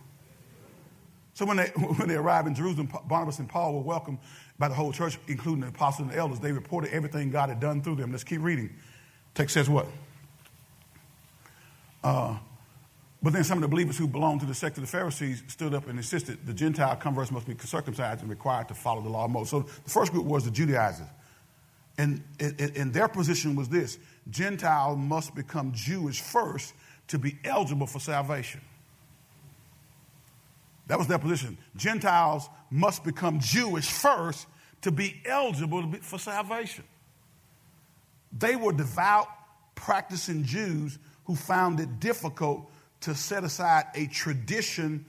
So 1.35 1.47
when 1.47 1.57
they, 1.57 1.67
when 1.97 2.09
they 2.09 2.17
arrived 2.17 2.49
in 2.49 2.55
Jerusalem, 2.55 2.93
Barnabas 3.07 3.39
and 3.39 3.49
Paul 3.49 3.75
were 3.75 3.81
welcomed 3.81 4.19
by 4.59 4.69
the 4.69 4.75
whole 4.75 4.93
church, 4.93 5.19
including 5.27 5.63
the 5.63 5.69
apostles 5.69 6.07
and 6.07 6.11
the 6.15 6.19
elders. 6.19 6.39
They 6.41 6.53
reported 6.53 6.93
everything 6.93 7.31
God 7.31 7.49
had 7.49 7.61
done 7.61 7.83
through 7.83 7.97
them. 7.97 8.11
Let's 8.11 8.25
keep 8.25 8.43
reading. 8.43 8.77
Text 9.35 9.55
says 9.55 9.71
what? 9.71 9.87
Uh, 12.05 12.37
but 13.23 13.33
then 13.33 13.45
some 13.45 13.59
of 13.59 13.63
the 13.63 13.69
believers 13.69 13.99
who 13.99 14.07
belonged 14.07 14.41
to 14.41 14.47
the 14.47 14.55
sect 14.55 14.79
of 14.79 14.83
the 14.83 14.87
Pharisees 14.89 15.43
stood 15.49 15.75
up 15.75 15.89
and 15.89 15.99
insisted 15.99 16.47
the 16.47 16.55
Gentile 16.55 16.97
converts 16.97 17.31
must 17.31 17.47
be 17.47 17.55
circumcised 17.59 18.23
and 18.23 18.31
required 18.31 18.69
to 18.69 18.75
follow 18.75 19.03
the 19.03 19.11
law 19.11 19.27
of 19.27 19.31
Moses. 19.31 19.51
So 19.51 19.61
the 19.61 19.91
first 19.91 20.13
group 20.13 20.25
was 20.25 20.45
the 20.45 20.51
Judaizers. 20.51 21.07
And, 21.99 22.23
and 22.39 22.95
their 22.95 23.09
position 23.09 23.57
was 23.57 23.69
this 23.69 23.99
Gentile 24.31 24.97
must 24.97 25.35
become 25.35 25.73
Jewish 25.73 26.21
first 26.21 26.73
to 27.09 27.19
be 27.19 27.39
eligible 27.45 27.87
for 27.87 28.01
salvation. 28.01 28.63
That 30.87 30.99
was 30.99 31.07
their 31.07 31.19
position. 31.19 31.59
Gentiles 31.77 32.49
must 32.71 33.05
become 33.05 33.39
Jewish 33.39 33.91
first 33.91 34.47
to 34.81 34.91
be 34.91 35.21
eligible 35.27 35.93
for 36.01 36.19
salvation. 36.19 36.85
They 38.37 38.57
were 38.57 38.73
devout, 38.73 39.29
practicing 39.75 40.43
Jews 40.43 40.99
who 41.25 41.37
found 41.37 41.81
it 41.81 42.01
difficult 42.01 42.71
to 43.03 43.15
set 43.15 43.45
aside 43.45 43.87
a 43.95 44.07
tradition 44.07 45.05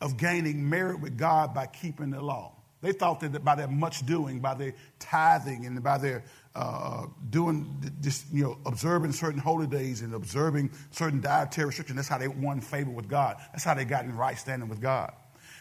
of 0.00 0.16
gaining 0.16 0.68
merit 0.68 1.00
with 1.00 1.16
God 1.16 1.54
by 1.54 1.66
keeping 1.66 2.10
the 2.10 2.20
law. 2.20 2.52
They 2.80 2.92
thought 2.92 3.20
that 3.20 3.44
by 3.44 3.54
their 3.54 3.68
much 3.68 4.04
doing, 4.04 4.40
by 4.40 4.54
their 4.54 4.74
tithing, 4.98 5.66
and 5.66 5.80
by 5.82 5.98
their 5.98 6.24
uh, 6.56 7.06
doing 7.30 7.92
this, 8.00 8.24
you 8.32 8.42
know, 8.42 8.58
observing 8.66 9.12
certain 9.12 9.38
holy 9.38 9.68
days 9.68 10.02
and 10.02 10.12
observing 10.14 10.70
certain 10.90 11.20
dietary 11.20 11.68
restrictions, 11.68 11.96
that's 11.96 12.08
how 12.08 12.18
they 12.18 12.28
won 12.28 12.60
favor 12.60 12.90
with 12.90 13.08
God. 13.08 13.36
That's 13.52 13.62
how 13.62 13.74
they 13.74 13.84
got 13.84 14.04
in 14.04 14.16
right 14.16 14.36
standing 14.36 14.68
with 14.68 14.80
God. 14.80 15.12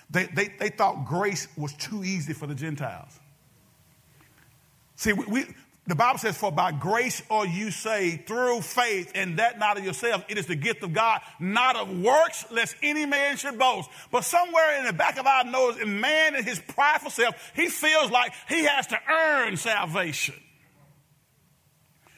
They, 0.09 0.25
they, 0.25 0.49
they 0.59 0.69
thought 0.69 1.05
grace 1.05 1.47
was 1.55 1.73
too 1.73 2.03
easy 2.03 2.33
for 2.33 2.47
the 2.47 2.55
Gentiles. 2.55 3.19
See, 4.95 5.13
we, 5.13 5.25
we, 5.25 5.45
the 5.91 5.95
Bible 5.95 6.19
says, 6.19 6.37
For 6.37 6.53
by 6.53 6.71
grace 6.71 7.21
are 7.29 7.45
you 7.45 7.69
saved 7.69 8.25
through 8.25 8.61
faith, 8.61 9.11
and 9.13 9.39
that 9.39 9.59
not 9.59 9.77
of 9.77 9.83
yourself. 9.83 10.23
It 10.29 10.37
is 10.37 10.45
the 10.45 10.55
gift 10.55 10.83
of 10.83 10.93
God, 10.93 11.19
not 11.37 11.75
of 11.75 11.99
works, 11.99 12.45
lest 12.49 12.77
any 12.81 13.05
man 13.05 13.35
should 13.35 13.59
boast. 13.59 13.89
But 14.09 14.23
somewhere 14.23 14.79
in 14.79 14.85
the 14.85 14.93
back 14.93 15.19
of 15.19 15.27
our 15.27 15.43
nose, 15.43 15.77
in 15.77 15.99
man 15.99 16.35
in 16.35 16.45
his 16.45 16.59
prideful 16.59 17.11
self, 17.11 17.35
he 17.53 17.67
feels 17.67 18.09
like 18.09 18.31
he 18.47 18.63
has 18.63 18.87
to 18.87 18.99
earn 19.09 19.57
salvation. 19.57 20.35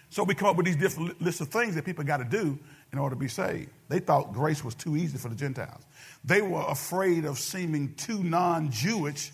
So 0.10 0.24
we 0.24 0.36
come 0.36 0.50
up 0.50 0.56
with 0.56 0.68
these 0.68 0.76
different 0.76 1.20
lists 1.20 1.42
of 1.42 1.48
things 1.48 1.74
that 1.74 1.84
people 1.84 2.04
got 2.04 2.18
to 2.18 2.26
do 2.26 2.60
in 2.92 3.00
order 3.00 3.16
to 3.16 3.20
be 3.20 3.28
saved. 3.28 3.72
They 3.90 3.98
thought 3.98 4.34
grace 4.34 4.64
was 4.64 4.76
too 4.76 4.96
easy 4.96 5.18
for 5.18 5.30
the 5.30 5.36
Gentiles. 5.36 5.82
They 6.24 6.44
were 6.44 6.64
afraid 6.68 7.26
of 7.26 7.40
seeming 7.40 7.96
too 7.96 8.24
non 8.24 8.70
Jewish 8.70 9.32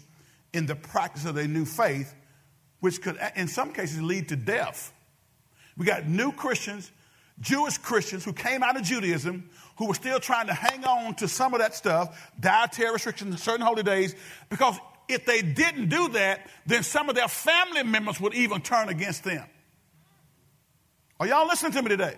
in 0.54 0.66
the 0.66 0.78
practice 0.78 1.26
of 1.26 1.36
their 1.36 1.50
new 1.50 1.66
faith 1.66 2.16
which 2.80 3.02
could, 3.02 3.18
in 3.36 3.48
some 3.48 3.74
cases, 3.74 4.02
lead 4.02 4.30
to 4.30 4.36
death. 4.36 4.94
We 5.78 5.86
got 5.86 6.08
new 6.08 6.32
Christians, 6.32 6.92
Jewish 7.40 7.78
Christians 7.78 8.26
who 8.26 8.34
came 8.34 8.64
out 8.64 8.78
of 8.78 8.84
Judaism, 8.84 9.50
who 9.78 9.88
were 9.88 9.94
still 9.94 10.20
trying 10.20 10.48
to 10.48 10.54
hang 10.54 10.84
on 10.84 11.16
to 11.16 11.28
some 11.28 11.54
of 11.54 11.60
that 11.60 11.74
stuff, 11.74 12.32
dietary 12.40 12.92
restrictions, 12.92 13.42
certain 13.42 13.66
holy 13.66 13.84
days, 13.84 14.16
because 14.50 14.78
if 15.08 15.26
they 15.26 15.42
didn't 15.42 15.90
do 15.90 16.10
that, 16.10 16.50
then 16.66 16.84
some 16.84 17.10
of 17.10 17.16
their 17.16 17.28
family 17.28 17.84
members 17.84 18.20
would 18.20 18.34
even 18.36 18.62
turn 18.62 18.90
against 18.90 19.24
them. 19.24 19.46
Are 21.20 21.28
y'all 21.28 21.48
listening 21.48 21.72
to 21.74 21.82
me 21.82 21.90
today? 21.90 22.16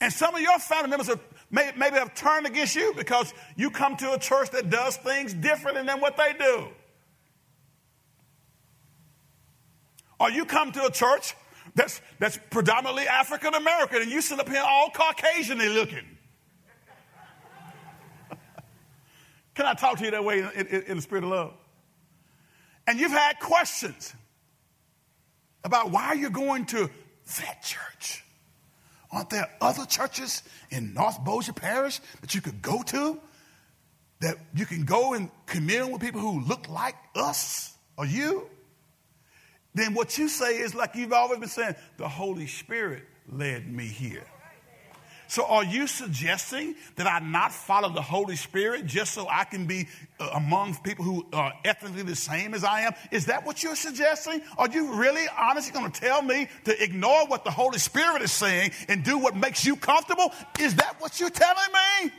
And 0.00 0.12
some 0.12 0.34
of 0.34 0.40
your 0.40 0.58
family 0.58 0.90
members 0.90 1.06
have, 1.06 1.20
may, 1.50 1.70
maybe 1.76 1.96
have 1.96 2.14
turned 2.14 2.46
against 2.46 2.74
you 2.74 2.92
because 2.96 3.32
you 3.56 3.70
come 3.70 3.96
to 3.98 4.12
a 4.12 4.18
church 4.18 4.50
that 4.50 4.68
does 4.68 4.96
things 4.96 5.32
differently 5.32 5.84
than 5.84 6.00
what 6.00 6.16
they 6.16 6.34
do. 6.38 6.68
Or 10.22 10.30
you 10.30 10.44
come 10.44 10.70
to 10.70 10.84
a 10.84 10.90
church 10.90 11.34
that's, 11.74 12.00
that's 12.20 12.38
predominantly 12.50 13.08
African 13.08 13.54
American 13.54 14.02
and 14.02 14.10
you 14.10 14.22
sit 14.22 14.38
up 14.38 14.48
here 14.48 14.62
all 14.64 14.88
Caucasianly 14.90 15.74
looking. 15.74 16.06
Can 19.56 19.66
I 19.66 19.74
talk 19.74 19.98
to 19.98 20.04
you 20.04 20.12
that 20.12 20.24
way 20.24 20.38
in, 20.38 20.66
in, 20.68 20.82
in, 20.82 20.96
the 20.96 21.02
spirit 21.02 21.24
of 21.24 21.30
love? 21.30 21.54
And 22.86 23.00
you've 23.00 23.10
had 23.10 23.40
questions. 23.40 24.14
about 25.64 25.90
why 25.90 26.12
you're 26.12 26.30
going 26.30 26.66
to 26.66 26.88
that 27.38 27.62
church. 27.64 28.22
Aren't 29.10 29.30
there 29.30 29.50
other 29.60 29.84
churches 29.86 30.44
in 30.70 30.94
North 30.94 31.22
Bossier 31.24 31.52
Parish 31.52 31.98
that 32.20 32.32
you 32.32 32.40
could 32.40 32.62
go 32.62 32.84
to? 32.84 33.18
That 34.20 34.36
you 34.54 34.66
can 34.66 34.84
go 34.84 35.14
and 35.14 35.30
commune 35.46 35.90
with 35.90 36.00
people 36.00 36.20
who 36.20 36.42
look 36.42 36.68
like 36.68 36.94
us 37.16 37.76
or 37.96 38.06
you? 38.06 38.48
Then 39.74 39.94
what 39.94 40.18
you 40.18 40.28
say 40.28 40.58
is 40.58 40.74
like 40.74 40.94
you've 40.94 41.12
always 41.12 41.38
been 41.38 41.48
saying, 41.48 41.74
the 41.96 42.08
Holy 42.08 42.46
Spirit 42.46 43.04
led 43.30 43.72
me 43.72 43.86
here. 43.86 44.24
So, 45.32 45.46
are 45.46 45.64
you 45.64 45.86
suggesting 45.86 46.74
that 46.96 47.06
I 47.06 47.18
not 47.20 47.54
follow 47.54 47.88
the 47.88 48.02
Holy 48.02 48.36
Spirit 48.36 48.84
just 48.84 49.14
so 49.14 49.26
I 49.30 49.44
can 49.44 49.64
be 49.64 49.88
uh, 50.20 50.28
among 50.34 50.74
people 50.82 51.06
who 51.06 51.24
are 51.32 51.54
ethnically 51.64 52.02
the 52.02 52.14
same 52.14 52.52
as 52.52 52.64
I 52.64 52.82
am? 52.82 52.92
Is 53.10 53.24
that 53.26 53.46
what 53.46 53.62
you're 53.62 53.74
suggesting? 53.74 54.42
Are 54.58 54.68
you 54.68 54.92
really 54.92 55.24
honestly 55.38 55.72
going 55.72 55.90
to 55.90 56.00
tell 56.00 56.20
me 56.20 56.48
to 56.64 56.84
ignore 56.84 57.26
what 57.28 57.44
the 57.44 57.50
Holy 57.50 57.78
Spirit 57.78 58.20
is 58.20 58.30
saying 58.30 58.72
and 58.88 59.02
do 59.02 59.16
what 59.16 59.34
makes 59.34 59.64
you 59.64 59.74
comfortable? 59.74 60.30
Is 60.60 60.74
that 60.74 60.96
what 61.00 61.18
you're 61.18 61.30
telling 61.30 61.72
me? 62.04 62.12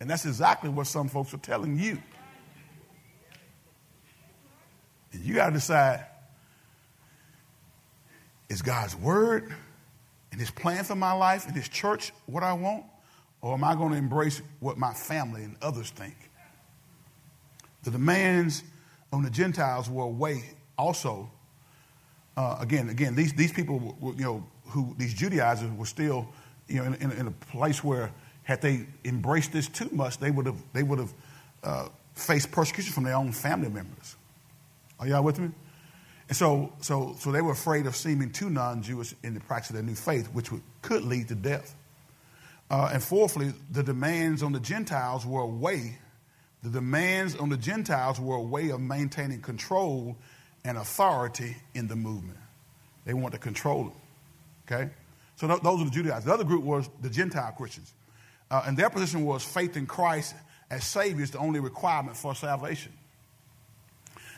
And 0.00 0.10
that's 0.10 0.26
exactly 0.26 0.68
what 0.68 0.88
some 0.88 1.06
folks 1.06 1.32
are 1.32 1.38
telling 1.38 1.78
you. 1.78 2.02
You 5.22 5.34
got 5.34 5.46
to 5.46 5.52
decide 5.52 6.04
is 8.48 8.62
God's 8.62 8.94
word 8.96 9.52
and 10.30 10.40
his 10.40 10.50
plan 10.50 10.84
for 10.84 10.94
my 10.94 11.12
life 11.12 11.46
and 11.46 11.56
his 11.56 11.68
church 11.68 12.12
what 12.26 12.42
I 12.42 12.52
want? 12.52 12.84
Or 13.40 13.54
am 13.54 13.64
I 13.64 13.74
going 13.74 13.92
to 13.92 13.98
embrace 13.98 14.40
what 14.60 14.78
my 14.78 14.92
family 14.92 15.42
and 15.44 15.56
others 15.62 15.90
think? 15.90 16.14
The 17.82 17.90
demands 17.90 18.62
on 19.12 19.22
the 19.22 19.30
Gentiles 19.30 19.88
were 19.88 20.06
way 20.06 20.42
also. 20.76 21.30
Uh, 22.36 22.56
again, 22.60 22.88
again, 22.88 23.14
these, 23.14 23.32
these 23.32 23.52
people, 23.52 23.96
were, 24.00 24.12
you 24.14 24.24
know, 24.24 24.46
who 24.66 24.94
these 24.98 25.14
Judaizers 25.14 25.70
were 25.72 25.86
still, 25.86 26.28
you 26.68 26.76
know, 26.76 26.84
in, 26.84 26.94
in, 26.94 27.12
in, 27.12 27.26
a 27.28 27.30
place 27.30 27.82
where 27.82 28.10
had 28.42 28.60
they 28.60 28.86
embraced 29.04 29.52
this 29.52 29.68
too 29.68 29.88
much, 29.92 30.18
they 30.18 30.30
would 30.30 30.46
have 30.46 30.60
they 30.72 30.82
would 30.82 30.98
have 30.98 31.14
uh, 31.62 31.88
faced 32.14 32.50
persecution 32.50 32.92
from 32.92 33.04
their 33.04 33.14
own 33.14 33.32
family 33.32 33.68
members. 33.68 34.15
Are 34.98 35.06
y'all 35.06 35.22
with 35.22 35.38
me? 35.38 35.50
And 36.28 36.36
so, 36.36 36.72
so, 36.80 37.14
so 37.18 37.30
they 37.30 37.40
were 37.40 37.52
afraid 37.52 37.86
of 37.86 37.94
seeming 37.94 38.32
too 38.32 38.50
non-Jewish 38.50 39.14
in 39.22 39.34
the 39.34 39.40
practice 39.40 39.70
of 39.70 39.74
their 39.74 39.84
new 39.84 39.94
faith, 39.94 40.26
which 40.32 40.50
would, 40.50 40.62
could 40.82 41.04
lead 41.04 41.28
to 41.28 41.34
death. 41.34 41.74
Uh, 42.68 42.90
and 42.92 43.02
fourthly, 43.02 43.52
the 43.70 43.82
demands 43.82 44.42
on 44.42 44.52
the 44.52 44.60
Gentiles 44.60 45.24
were 45.24 45.42
a 45.42 45.46
way. 45.46 45.98
The 46.62 46.70
demands 46.70 47.36
on 47.36 47.48
the 47.48 47.56
Gentiles 47.56 48.18
were 48.18 48.36
a 48.36 48.42
way 48.42 48.70
of 48.70 48.80
maintaining 48.80 49.40
control 49.40 50.16
and 50.64 50.76
authority 50.76 51.56
in 51.74 51.86
the 51.86 51.94
movement. 51.94 52.38
They 53.04 53.14
want 53.14 53.34
to 53.34 53.38
control 53.38 53.88
it. 53.88 54.72
Okay, 54.74 54.90
so 55.36 55.46
th- 55.46 55.60
those 55.62 55.80
are 55.80 55.84
the 55.84 55.92
Judaizers. 55.92 56.24
The 56.24 56.34
other 56.34 56.42
group 56.42 56.64
was 56.64 56.90
the 57.00 57.08
Gentile 57.08 57.54
Christians, 57.56 57.94
uh, 58.50 58.64
and 58.66 58.76
their 58.76 58.90
position 58.90 59.24
was 59.24 59.44
faith 59.44 59.76
in 59.76 59.86
Christ 59.86 60.34
as 60.68 60.82
Savior 60.84 61.22
is 61.22 61.30
the 61.30 61.38
only 61.38 61.60
requirement 61.60 62.16
for 62.16 62.34
salvation. 62.34 62.92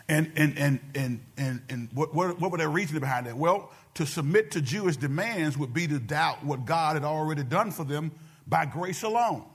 And, 0.09 0.31
and, 0.35 0.57
and, 0.57 0.79
and, 0.95 1.19
and, 1.37 1.61
and 1.69 1.89
what, 1.93 2.15
what, 2.15 2.41
what 2.41 2.51
were 2.51 2.57
their 2.57 2.69
reasoning 2.69 2.99
behind 2.99 3.27
that? 3.27 3.37
Well, 3.37 3.71
to 3.93 4.07
submit 4.07 4.51
to 4.51 4.61
Jewish 4.61 4.97
demands 4.97 5.55
would 5.55 5.71
be 5.71 5.87
to 5.87 5.99
doubt 5.99 6.43
what 6.43 6.65
God 6.65 6.95
had 6.95 7.03
already 7.03 7.43
done 7.43 7.69
for 7.69 7.83
them 7.83 8.11
by 8.47 8.65
grace 8.65 9.03
alone. 9.03 9.45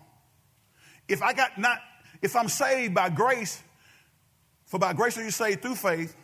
If 1.08 1.22
I 1.22 1.32
got 1.32 1.58
not, 1.58 1.78
if 2.22 2.36
I'm 2.36 2.48
saved 2.48 2.94
by 2.94 3.10
grace, 3.10 3.60
for 4.66 4.78
by 4.78 4.92
grace 4.92 5.18
are 5.18 5.24
you 5.24 5.32
saved 5.32 5.60
through 5.60 5.74
faith, 5.74 6.16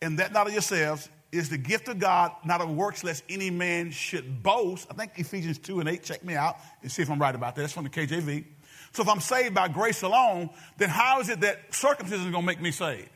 and 0.00 0.20
that 0.20 0.32
not 0.32 0.46
of 0.46 0.52
yourselves, 0.52 1.08
is 1.32 1.50
the 1.50 1.58
gift 1.58 1.88
of 1.88 1.98
God, 1.98 2.30
not 2.44 2.60
of 2.60 2.70
works, 2.70 3.02
lest 3.02 3.24
any 3.28 3.50
man 3.50 3.90
should 3.90 4.44
boast. 4.44 4.86
I 4.88 4.94
think 4.94 5.12
Ephesians 5.16 5.58
2 5.58 5.80
and 5.80 5.88
8, 5.88 6.04
check 6.04 6.24
me 6.24 6.36
out 6.36 6.56
and 6.82 6.90
see 6.90 7.02
if 7.02 7.10
I'm 7.10 7.20
right 7.20 7.34
about 7.34 7.56
that. 7.56 7.62
That's 7.62 7.72
from 7.72 7.84
the 7.84 7.90
KJV. 7.90 8.44
So 8.92 9.02
if 9.02 9.08
I'm 9.08 9.20
saved 9.20 9.54
by 9.54 9.68
grace 9.68 10.02
alone, 10.02 10.50
then 10.78 10.88
how 10.88 11.20
is 11.20 11.28
it 11.28 11.40
that 11.40 11.74
circumcision 11.74 12.26
is 12.26 12.30
going 12.30 12.44
to 12.44 12.46
make 12.46 12.60
me 12.60 12.70
saved? 12.70 13.10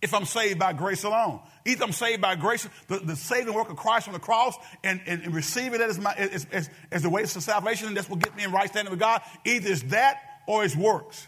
If 0.00 0.14
I'm 0.14 0.24
saved 0.24 0.58
by 0.58 0.72
grace 0.72 1.04
alone. 1.04 1.40
Either 1.64 1.84
I'm 1.84 1.92
saved 1.92 2.22
by 2.22 2.36
grace, 2.36 2.68
the, 2.86 2.98
the 2.98 3.16
saving 3.16 3.52
work 3.52 3.68
of 3.68 3.76
Christ 3.76 4.06
on 4.06 4.14
the 4.14 4.20
cross, 4.20 4.56
and, 4.84 5.00
and, 5.06 5.22
and 5.22 5.34
receiving 5.34 5.80
it 5.80 5.88
as, 5.88 5.98
my, 5.98 6.12
as, 6.14 6.46
as, 6.52 6.70
as 6.90 7.02
the 7.02 7.10
way 7.10 7.22
to 7.22 7.28
salvation, 7.40 7.88
and 7.88 7.96
that's 7.96 8.08
what 8.08 8.20
gets 8.20 8.36
me 8.36 8.44
in 8.44 8.52
right 8.52 8.68
standing 8.68 8.90
with 8.90 9.00
God. 9.00 9.22
Either 9.44 9.70
it's 9.70 9.82
that 9.84 10.20
or 10.46 10.64
it's 10.64 10.76
works. 10.76 11.26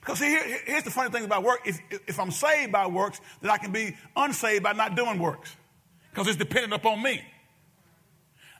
Because 0.00 0.18
here, 0.18 0.42
here's 0.66 0.84
the 0.84 0.90
funny 0.90 1.10
thing 1.10 1.24
about 1.24 1.42
work. 1.42 1.60
If, 1.64 1.80
if 2.06 2.20
I'm 2.20 2.30
saved 2.30 2.70
by 2.70 2.86
works, 2.86 3.20
then 3.40 3.50
I 3.50 3.56
can 3.56 3.72
be 3.72 3.96
unsaved 4.14 4.62
by 4.62 4.72
not 4.72 4.96
doing 4.96 5.18
works. 5.18 5.54
Because 6.10 6.28
it's 6.28 6.36
dependent 6.36 6.74
upon 6.74 7.02
me. 7.02 7.22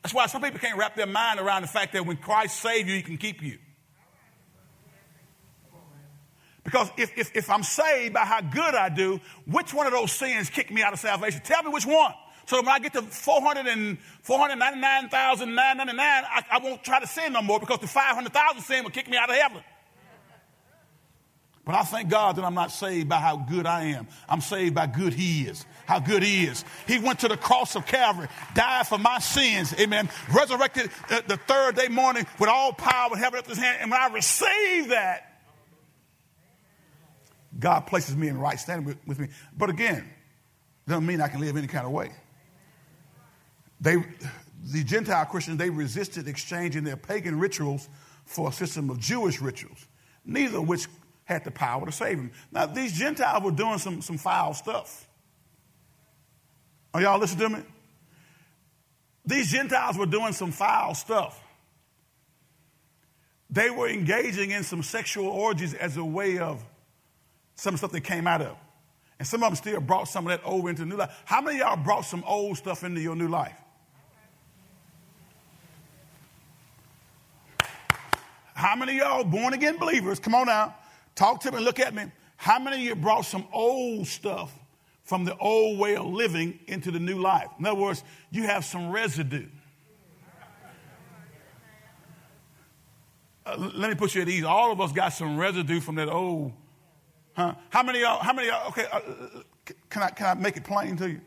That's 0.02 0.14
why 0.14 0.26
some 0.26 0.42
people 0.42 0.58
can't 0.58 0.78
wrap 0.78 0.96
their 0.96 1.06
mind 1.06 1.40
around 1.40 1.62
the 1.62 1.68
fact 1.68 1.92
that 1.92 2.04
when 2.04 2.16
Christ 2.16 2.60
saved 2.60 2.88
you, 2.88 2.96
he 2.96 3.02
can 3.02 3.16
keep 3.16 3.42
you. 3.42 3.58
Because 6.74 6.90
if, 6.96 7.16
if, 7.16 7.36
if 7.36 7.50
I'm 7.50 7.62
saved 7.62 8.14
by 8.14 8.24
how 8.24 8.40
good 8.40 8.74
I 8.74 8.88
do, 8.88 9.20
which 9.46 9.72
one 9.72 9.86
of 9.86 9.92
those 9.92 10.10
sins 10.10 10.50
kicked 10.50 10.72
me 10.72 10.82
out 10.82 10.92
of 10.92 10.98
salvation? 10.98 11.40
Tell 11.44 11.62
me 11.62 11.70
which 11.70 11.86
one. 11.86 12.12
So 12.46 12.56
when 12.56 12.68
I 12.68 12.80
get 12.80 12.94
to 12.94 13.02
400 13.02 13.68
and 13.68 13.96
499,999, 14.22 15.96
I, 16.00 16.44
I 16.50 16.58
won't 16.58 16.82
try 16.82 16.98
to 16.98 17.06
sin 17.06 17.32
no 17.32 17.42
more 17.42 17.60
because 17.60 17.78
the 17.78 17.86
500,000 17.86 18.60
sin 18.60 18.82
will 18.82 18.90
kick 18.90 19.08
me 19.08 19.16
out 19.16 19.30
of 19.30 19.36
heaven. 19.36 19.62
But 21.64 21.76
I 21.76 21.82
thank 21.82 22.08
God 22.08 22.34
that 22.36 22.44
I'm 22.44 22.54
not 22.54 22.72
saved 22.72 23.08
by 23.08 23.18
how 23.18 23.36
good 23.36 23.66
I 23.66 23.84
am. 23.84 24.08
I'm 24.28 24.40
saved 24.40 24.74
by 24.74 24.88
good 24.88 25.14
He 25.14 25.42
is. 25.42 25.64
How 25.86 26.00
good 26.00 26.24
He 26.24 26.44
is. 26.44 26.64
He 26.88 26.98
went 26.98 27.20
to 27.20 27.28
the 27.28 27.36
cross 27.36 27.76
of 27.76 27.86
Calvary, 27.86 28.26
died 28.54 28.88
for 28.88 28.98
my 28.98 29.20
sins, 29.20 29.72
amen. 29.78 30.10
Resurrected 30.34 30.90
uh, 31.08 31.20
the 31.28 31.36
third 31.36 31.76
day 31.76 31.86
morning 31.86 32.26
with 32.40 32.50
all 32.50 32.72
power 32.72 33.12
in 33.12 33.18
heaven 33.20 33.38
at 33.38 33.46
His 33.46 33.58
hand. 33.58 33.78
And 33.80 33.92
when 33.92 34.00
I 34.00 34.08
received 34.08 34.90
that, 34.90 35.33
God 37.58 37.80
places 37.86 38.16
me 38.16 38.28
in 38.28 38.38
right 38.38 38.58
standing 38.58 38.86
with, 38.86 38.98
with 39.06 39.18
me. 39.18 39.28
But 39.56 39.70
again, 39.70 40.08
doesn't 40.86 41.06
mean 41.06 41.20
I 41.20 41.28
can 41.28 41.40
live 41.40 41.56
any 41.56 41.66
kind 41.66 41.86
of 41.86 41.92
way. 41.92 42.10
They, 43.80 43.96
the 44.64 44.84
Gentile 44.84 45.24
Christians, 45.26 45.58
they 45.58 45.70
resisted 45.70 46.28
exchanging 46.28 46.84
their 46.84 46.96
pagan 46.96 47.38
rituals 47.38 47.88
for 48.24 48.48
a 48.48 48.52
system 48.52 48.90
of 48.90 48.98
Jewish 48.98 49.40
rituals, 49.40 49.86
neither 50.24 50.58
of 50.58 50.68
which 50.68 50.86
had 51.24 51.44
the 51.44 51.50
power 51.50 51.86
to 51.86 51.92
save 51.92 52.18
them. 52.18 52.32
Now, 52.52 52.66
these 52.66 52.92
Gentiles 52.92 53.42
were 53.42 53.50
doing 53.50 53.78
some, 53.78 54.02
some 54.02 54.18
foul 54.18 54.54
stuff. 54.54 55.08
Are 56.92 57.00
y'all 57.00 57.18
listening 57.18 57.50
to 57.50 57.56
me? 57.56 57.64
These 59.26 59.50
Gentiles 59.50 59.96
were 59.96 60.06
doing 60.06 60.32
some 60.32 60.52
foul 60.52 60.94
stuff. 60.94 61.40
They 63.48 63.70
were 63.70 63.88
engaging 63.88 64.50
in 64.50 64.64
some 64.64 64.82
sexual 64.82 65.28
orgies 65.28 65.74
as 65.74 65.96
a 65.96 66.04
way 66.04 66.38
of 66.38 66.64
some 67.54 67.76
stuff 67.76 67.92
they 67.92 68.00
came 68.00 68.26
out 68.26 68.42
of. 68.42 68.56
And 69.18 69.28
some 69.28 69.42
of 69.42 69.50
them 69.50 69.56
still 69.56 69.80
brought 69.80 70.08
some 70.08 70.26
of 70.26 70.30
that 70.30 70.44
over 70.44 70.68
into 70.68 70.84
new 70.84 70.96
life. 70.96 71.22
How 71.24 71.40
many 71.40 71.60
of 71.60 71.66
y'all 71.66 71.76
brought 71.76 72.04
some 72.04 72.24
old 72.26 72.56
stuff 72.56 72.82
into 72.82 73.00
your 73.00 73.14
new 73.14 73.28
life? 73.28 73.56
How 78.54 78.76
many 78.76 78.98
of 78.98 79.06
y'all 79.06 79.24
born 79.24 79.52
again 79.52 79.78
believers? 79.78 80.18
Come 80.18 80.34
on 80.34 80.46
now. 80.46 80.74
Talk 81.14 81.40
to 81.42 81.52
me, 81.52 81.60
look 81.60 81.78
at 81.78 81.94
me. 81.94 82.04
How 82.36 82.58
many 82.58 82.76
of 82.76 82.82
you 82.82 82.94
brought 82.94 83.24
some 83.24 83.46
old 83.52 84.06
stuff 84.06 84.52
from 85.04 85.24
the 85.24 85.36
old 85.38 85.78
way 85.78 85.96
of 85.96 86.06
living 86.06 86.58
into 86.66 86.90
the 86.90 86.98
new 86.98 87.18
life? 87.18 87.48
In 87.58 87.66
other 87.66 87.78
words, 87.78 88.02
you 88.30 88.44
have 88.44 88.64
some 88.64 88.90
residue. 88.90 89.46
Uh, 93.46 93.70
let 93.74 93.90
me 93.90 93.94
put 93.94 94.14
you 94.14 94.22
at 94.22 94.28
ease. 94.28 94.44
All 94.44 94.72
of 94.72 94.80
us 94.80 94.92
got 94.92 95.10
some 95.10 95.36
residue 95.36 95.80
from 95.80 95.96
that 95.96 96.08
old 96.08 96.52
Huh? 97.36 97.54
How 97.70 97.82
many 97.82 98.00
y'all, 98.00 98.22
how 98.22 98.32
many 98.32 98.48
y'all, 98.48 98.68
okay, 98.68 98.86
uh, 98.92 99.00
can, 99.90 100.02
I, 100.02 100.10
can 100.10 100.26
I 100.26 100.34
make 100.34 100.56
it 100.56 100.64
plain 100.64 100.96
to 100.96 101.08
you? 101.08 101.20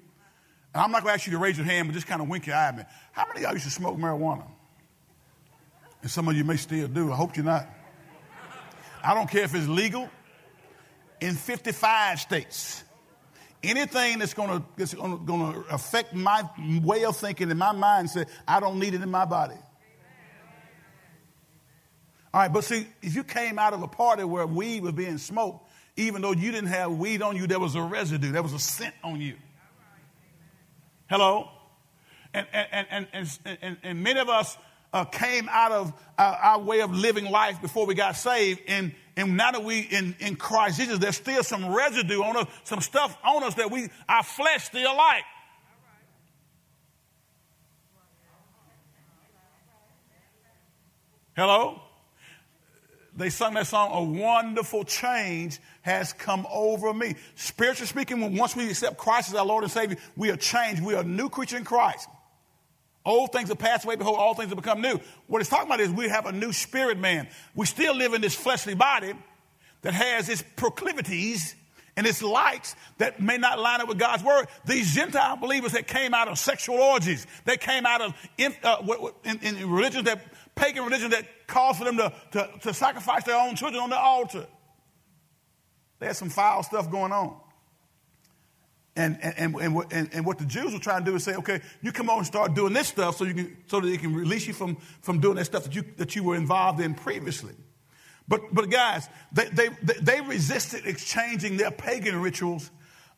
And 0.74 0.84
I'm 0.84 0.92
not 0.92 1.04
going 1.04 1.12
to 1.12 1.14
ask 1.16 1.26
you 1.26 1.34
to 1.34 1.38
raise 1.38 1.58
your 1.58 1.66
hand, 1.66 1.88
but 1.88 1.94
just 1.94 2.08
kind 2.08 2.22
of 2.22 2.30
wink 2.30 2.48
your 2.48 2.56
eye 2.56 2.68
at 2.68 2.78
me. 2.78 2.84
How 3.12 3.26
many 3.28 3.40
of 3.40 3.44
y'all 3.44 3.54
used 3.54 3.66
to 3.66 3.72
smoke 3.72 3.98
marijuana? 3.98 4.46
And 6.02 6.12
some 6.12 6.28
of 6.28 6.36
you 6.36 6.44
may 6.44 6.58
still 6.58 6.88
do. 6.88 7.12
I 7.12 7.16
hope 7.16 7.36
you're 7.36 7.46
not. 7.46 7.68
I 9.04 9.14
don't 9.14 9.30
care 9.30 9.44
if 9.44 9.54
it's 9.56 9.68
legal 9.68 10.10
in 11.20 11.36
55 11.36 12.20
states. 12.20 12.84
Anything 13.64 14.20
that's 14.20 14.34
going 14.34 14.64
to 14.78 15.66
affect 15.72 16.14
my 16.14 16.44
way 16.84 17.06
of 17.06 17.18
thinking 17.18 17.50
and 17.50 17.60
my 17.60 17.74
mindset, 17.74 18.30
I 18.48 18.60
don't 18.60 18.80
need 18.80 18.94
it 18.94 19.02
in 19.02 19.10
my 19.10 19.26
body. 19.26 19.56
All 22.34 22.42
right, 22.42 22.54
but 22.54 22.64
see, 22.64 22.86
if 23.02 23.16
you 23.16 23.24
came 23.24 23.58
out 23.58 23.74
of 23.74 23.82
a 23.82 23.88
party 23.88 24.24
where 24.24 24.46
weed 24.46 24.84
was 24.84 24.92
being 24.92 25.18
smoked, 25.18 25.67
even 25.98 26.22
though 26.22 26.32
you 26.32 26.52
didn't 26.52 26.70
have 26.70 26.92
weed 26.92 27.22
on 27.22 27.36
you, 27.36 27.48
there 27.48 27.60
was 27.60 27.76
a 27.76 27.82
residue, 27.82 28.32
there 28.32 28.44
was 28.44 28.54
a 28.54 28.60
scent 28.60 28.94
on 29.04 29.20
you. 29.20 29.36
Hello? 31.10 31.50
And, 32.34 32.46
and, 32.54 32.88
and, 32.92 33.08
and, 33.14 33.58
and, 33.62 33.78
and 33.84 34.04
many 34.04 34.20
of 34.20 34.30
us 34.30 34.58
uh, 34.94 35.06
came 35.06 35.50
out 35.50 35.72
of 35.72 35.94
our, 36.18 36.36
our, 36.36 36.60
way 36.60 36.82
of 36.82 36.92
living 36.92 37.26
life 37.26 37.62
before 37.62 37.86
we 37.86 37.96
got 37.96 38.16
saved, 38.16 38.62
and, 38.68 38.94
and 39.16 39.36
now 39.36 39.52
that 39.52 39.64
we 39.64 39.80
in, 39.80 40.16
in 40.20 40.36
Christ 40.36 40.80
Jesus, 40.80 41.00
there's 41.00 41.18
still 41.18 41.44
some 41.44 41.74
residue 41.74 42.22
on 42.22 42.38
us, 42.38 42.48
some 42.64 42.82
stuff 42.82 43.18
on 43.24 43.44
us 43.44 43.56
that 43.56 43.72
we, 43.72 43.90
our 44.08 44.24
flesh 44.24 44.66
still 44.66 44.96
like. 44.96 45.24
Hello? 51.36 51.82
They 53.18 53.32
sung 53.32 53.56
that 53.56 53.66
song, 53.66 53.90
A 53.92 54.22
Wonderful 54.22 54.84
Change 54.84 55.60
Has 55.82 56.14
Come 56.14 56.46
Over 56.52 56.94
Me. 56.94 57.16
Spiritually 57.34 57.88
speaking, 57.88 58.38
once 58.38 58.56
we 58.56 58.70
accept 58.70 58.98
Christ 58.98 59.30
as 59.30 59.36
our 59.36 59.46
Lord 59.46 59.64
and 59.64 59.72
Savior, 59.72 59.98
we 60.16 60.30
are 60.30 60.38
changed. 60.38 60.84
We 60.84 60.94
are 60.94 61.02
a 61.02 61.04
new 61.04 61.28
creature 61.28 61.58
in 61.58 61.64
Christ. 61.64 62.08
Old 63.04 63.32
things 63.32 63.50
have 63.50 63.58
passed 63.58 63.86
away, 63.86 63.96
behold, 63.96 64.18
all 64.20 64.36
things 64.36 64.50
have 64.50 64.58
become 64.58 64.82
new. 64.82 65.00
What 65.26 65.42
it's 65.42 65.50
talking 65.50 65.66
about 65.66 65.80
is 65.80 65.90
we 65.90 66.10
have 66.10 66.28
a 66.28 66.32
new 66.32 66.54
spirit 66.54 67.00
man. 67.00 67.28
We 67.56 67.66
still 67.66 67.96
live 67.96 68.14
in 68.14 68.22
this 68.22 68.36
fleshly 68.36 68.76
body 68.76 69.14
that 69.82 69.96
has 69.96 70.30
its 70.30 70.44
proclivities 70.56 71.56
and 71.96 72.06
its 72.06 72.22
likes 72.22 72.76
that 73.00 73.20
may 73.20 73.38
not 73.38 73.58
line 73.58 73.82
up 73.82 73.88
with 73.88 73.98
God's 73.98 74.24
word. 74.24 74.48
These 74.66 74.94
Gentile 74.94 75.38
believers 75.38 75.72
that 75.72 75.88
came 75.88 76.14
out 76.14 76.28
of 76.28 76.38
sexual 76.38 76.76
orgies, 76.76 77.26
they 77.46 77.58
came 77.58 77.88
out 77.88 78.02
of 78.02 78.14
in, 78.38 78.54
uh, 78.62 78.86
in, 79.24 79.40
in 79.40 79.70
religions 79.72 80.04
that, 80.04 80.22
pagan 80.54 80.84
religions 80.84 81.12
that 81.12 81.26
calls 81.48 81.78
for 81.78 81.86
them 81.86 81.98
to, 81.98 82.14
to, 82.32 82.50
to 82.62 82.74
sacrifice 82.74 83.24
their 83.24 83.40
own 83.40 83.56
children 83.56 83.82
on 83.82 83.90
the 83.90 83.98
altar. 83.98 84.46
They 86.00 86.08
had 86.08 86.16
some 86.16 86.30
foul 86.30 86.64
stuff 86.64 86.92
going 86.92 87.12
on. 87.12 87.36
And, 88.96 89.18
and, 89.22 89.56
and, 89.62 89.84
and, 89.92 90.10
and, 90.12 90.26
what 90.26 90.40
the 90.40 90.46
Jews 90.46 90.74
were 90.74 90.80
trying 90.80 91.06
to 91.06 91.12
do 91.12 91.16
is 91.16 91.24
say, 91.24 91.36
okay, 91.36 91.62
you 91.84 91.92
come 91.92 92.10
on 92.10 92.18
and 92.18 92.26
start 92.26 92.56
doing 92.56 92.74
this 92.74 92.88
stuff 92.88 93.18
so, 93.18 93.26
you 93.26 93.36
can, 93.36 93.58
so 93.68 93.80
that 93.80 93.88
they 93.88 93.98
can 93.98 94.16
release 94.16 94.48
you 94.48 94.54
from, 94.54 94.76
from 95.02 95.20
doing 95.20 95.36
that 95.36 95.46
stuff 95.46 95.66
that 95.66 95.76
you, 95.76 95.84
that 95.98 96.16
you 96.16 96.24
were 96.24 96.36
involved 96.36 96.80
in 96.80 96.96
previously. 96.96 97.54
But, 98.28 98.42
but 98.52 98.72
guys, 98.72 99.08
they, 99.32 99.46
they, 99.50 99.70
they 100.02 100.22
resisted 100.22 100.88
exchanging 100.88 101.58
their 101.58 101.70
pagan 101.70 102.20
rituals 102.20 102.72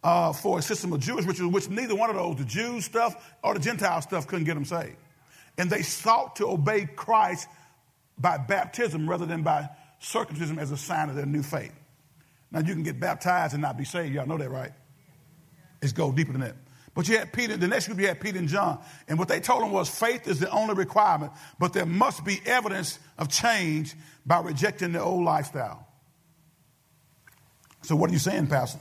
uh, 0.04 0.34
for 0.34 0.60
a 0.60 0.62
system 0.62 0.92
of 0.92 1.00
Jewish 1.00 1.26
rituals, 1.26 1.54
which 1.54 1.70
neither 1.70 1.96
one 1.96 2.10
of 2.10 2.18
those, 2.18 2.36
the 2.36 2.46
Jews 2.46 2.84
stuff 2.84 3.34
or 3.42 3.54
the 3.54 3.62
Gentile 3.62 4.02
stuff, 4.02 4.28
couldn't 4.28 4.46
get 4.46 4.56
them 4.56 4.66
saved. 4.66 4.98
And 5.58 5.70
they 5.70 5.82
sought 5.82 6.36
to 6.38 6.50
obey 6.50 6.88
Christ 6.94 7.48
by 8.20 8.38
baptism 8.38 9.10
rather 9.10 9.26
than 9.26 9.44
by 9.44 9.70
circumcision 10.00 10.60
as 10.60 10.72
a 10.72 10.78
sign 10.78 11.10
of 11.10 11.16
their 11.16 11.26
new 11.26 11.44
faith. 11.44 11.74
Now, 12.52 12.60
you 12.60 12.74
can 12.74 12.84
get 12.84 13.00
baptized 13.00 13.54
and 13.54 13.62
not 13.62 13.78
be 13.78 13.86
saved. 13.86 14.14
Y'all 14.14 14.28
know 14.28 14.38
that, 14.38 14.50
right? 14.50 14.72
It's 15.82 15.94
go 15.94 16.12
deeper 16.12 16.32
than 16.32 16.42
that. 16.42 16.56
But 16.96 17.08
you 17.08 17.18
had 17.18 17.32
Peter, 17.32 17.56
the 17.56 17.68
next 17.68 17.88
group 17.88 18.00
you 18.00 18.08
had 18.08 18.20
Peter 18.20 18.40
and 18.40 18.48
John. 18.48 18.80
And 19.08 19.20
what 19.20 19.28
they 19.28 19.40
told 19.40 19.62
them 19.62 19.72
was 19.72 19.88
faith 19.88 20.28
is 20.28 20.40
the 20.40 20.50
only 20.50 20.74
requirement, 20.74 21.32
but 21.60 21.72
there 21.74 21.86
must 21.86 22.26
be 22.26 22.42
evidence 22.46 23.00
of 23.18 23.30
change 23.30 23.94
by 24.26 24.42
rejecting 24.42 24.92
the 24.92 25.02
old 25.02 25.24
lifestyle. 25.24 25.88
So 27.84 27.96
what 27.96 28.10
are 28.10 28.14
you 28.14 28.20
saying, 28.20 28.48
Pastor? 28.48 28.80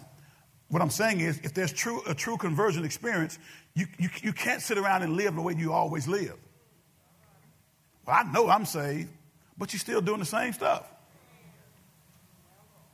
What 0.69 0.83
I'm 0.83 0.91
saying 0.91 1.21
is 1.21 1.39
if 1.45 1.55
there's 1.55 1.73
true, 1.73 2.03
a 2.07 2.15
true 2.15 2.37
conversion 2.37 2.85
experience, 2.85 3.39
you, 3.75 3.87
you, 3.99 4.09
you 4.23 4.33
can't 4.33 4.61
sit 4.61 4.79
around 4.79 5.03
and 5.03 5.15
live 5.15 5.35
the 5.35 5.43
way 5.43 5.55
you 5.57 5.73
always 5.73 6.09
live. 6.09 6.35
Well, 8.07 8.17
I 8.17 8.31
know 8.33 8.49
I'm 8.49 8.65
saved, 8.65 9.11
but 9.59 9.73
you're 9.73 9.81
still 9.81 10.01
doing 10.01 10.21
the 10.21 10.27
same 10.27 10.53
stuff. 10.53 10.87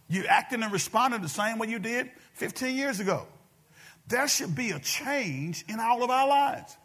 You're 0.08 0.28
acting 0.28 0.62
and 0.62 0.72
responding 0.72 1.22
the 1.22 1.28
same 1.28 1.58
way 1.58 1.68
you 1.68 1.78
did 1.78 2.10
15 2.34 2.76
years 2.76 3.00
ago. 3.00 3.26
There 4.08 4.28
should 4.28 4.54
be 4.54 4.70
a 4.70 4.78
change 4.78 5.64
in 5.68 5.80
all 5.80 6.02
of 6.02 6.10
our 6.10 6.28
lives. 6.28 6.76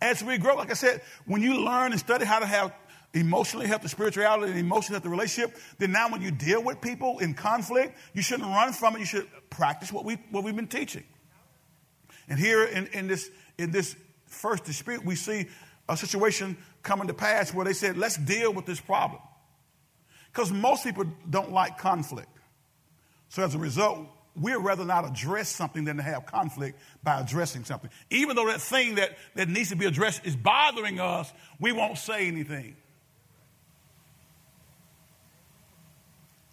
As 0.00 0.22
we 0.22 0.36
grow, 0.38 0.56
like 0.56 0.70
I 0.70 0.74
said, 0.74 1.00
when 1.26 1.42
you 1.42 1.64
learn 1.64 1.92
and 1.92 2.00
study 2.00 2.24
how 2.24 2.40
to 2.40 2.46
have 2.46 2.72
emotionally 3.14 3.66
healthy 3.66 3.88
spirituality 3.88 4.50
and 4.50 4.60
emotionally 4.60 4.96
healthy 4.96 5.08
relationship, 5.08 5.56
then 5.78 5.92
now 5.92 6.10
when 6.10 6.20
you 6.20 6.30
deal 6.30 6.62
with 6.62 6.80
people 6.80 7.18
in 7.20 7.34
conflict, 7.34 7.96
you 8.12 8.20
shouldn't 8.20 8.48
run 8.48 8.72
from 8.72 8.96
it. 8.96 8.98
You 8.98 9.06
should 9.06 9.28
practice 9.48 9.92
what, 9.92 10.04
we, 10.04 10.18
what 10.30 10.44
we've 10.44 10.56
been 10.56 10.66
teaching. 10.66 11.04
And 12.28 12.38
here 12.38 12.64
in, 12.64 12.88
in, 12.88 13.06
this, 13.06 13.30
in 13.58 13.70
this 13.70 13.96
first 14.26 14.64
dispute, 14.64 15.04
we 15.04 15.14
see 15.14 15.46
a 15.88 15.96
situation 15.96 16.56
coming 16.82 17.08
to 17.08 17.14
pass 17.14 17.54
where 17.54 17.64
they 17.64 17.72
said, 17.72 17.96
let's 17.96 18.16
deal 18.16 18.52
with 18.52 18.66
this 18.66 18.80
problem. 18.80 19.20
Because 20.32 20.52
most 20.52 20.84
people 20.84 21.04
don't 21.28 21.52
like 21.52 21.78
conflict. 21.78 22.28
So 23.28 23.42
as 23.42 23.54
a 23.54 23.58
result, 23.58 24.06
we'd 24.40 24.56
rather 24.56 24.84
not 24.84 25.08
address 25.08 25.48
something 25.48 25.84
than 25.84 25.96
to 25.96 26.02
have 26.02 26.26
conflict 26.26 26.78
by 27.02 27.20
addressing 27.20 27.64
something. 27.64 27.90
Even 28.10 28.36
though 28.36 28.46
that 28.46 28.60
thing 28.60 28.96
that, 28.96 29.16
that 29.34 29.48
needs 29.48 29.70
to 29.70 29.76
be 29.76 29.86
addressed 29.86 30.26
is 30.26 30.36
bothering 30.36 31.00
us, 31.00 31.32
we 31.58 31.72
won't 31.72 31.98
say 31.98 32.26
anything. 32.26 32.76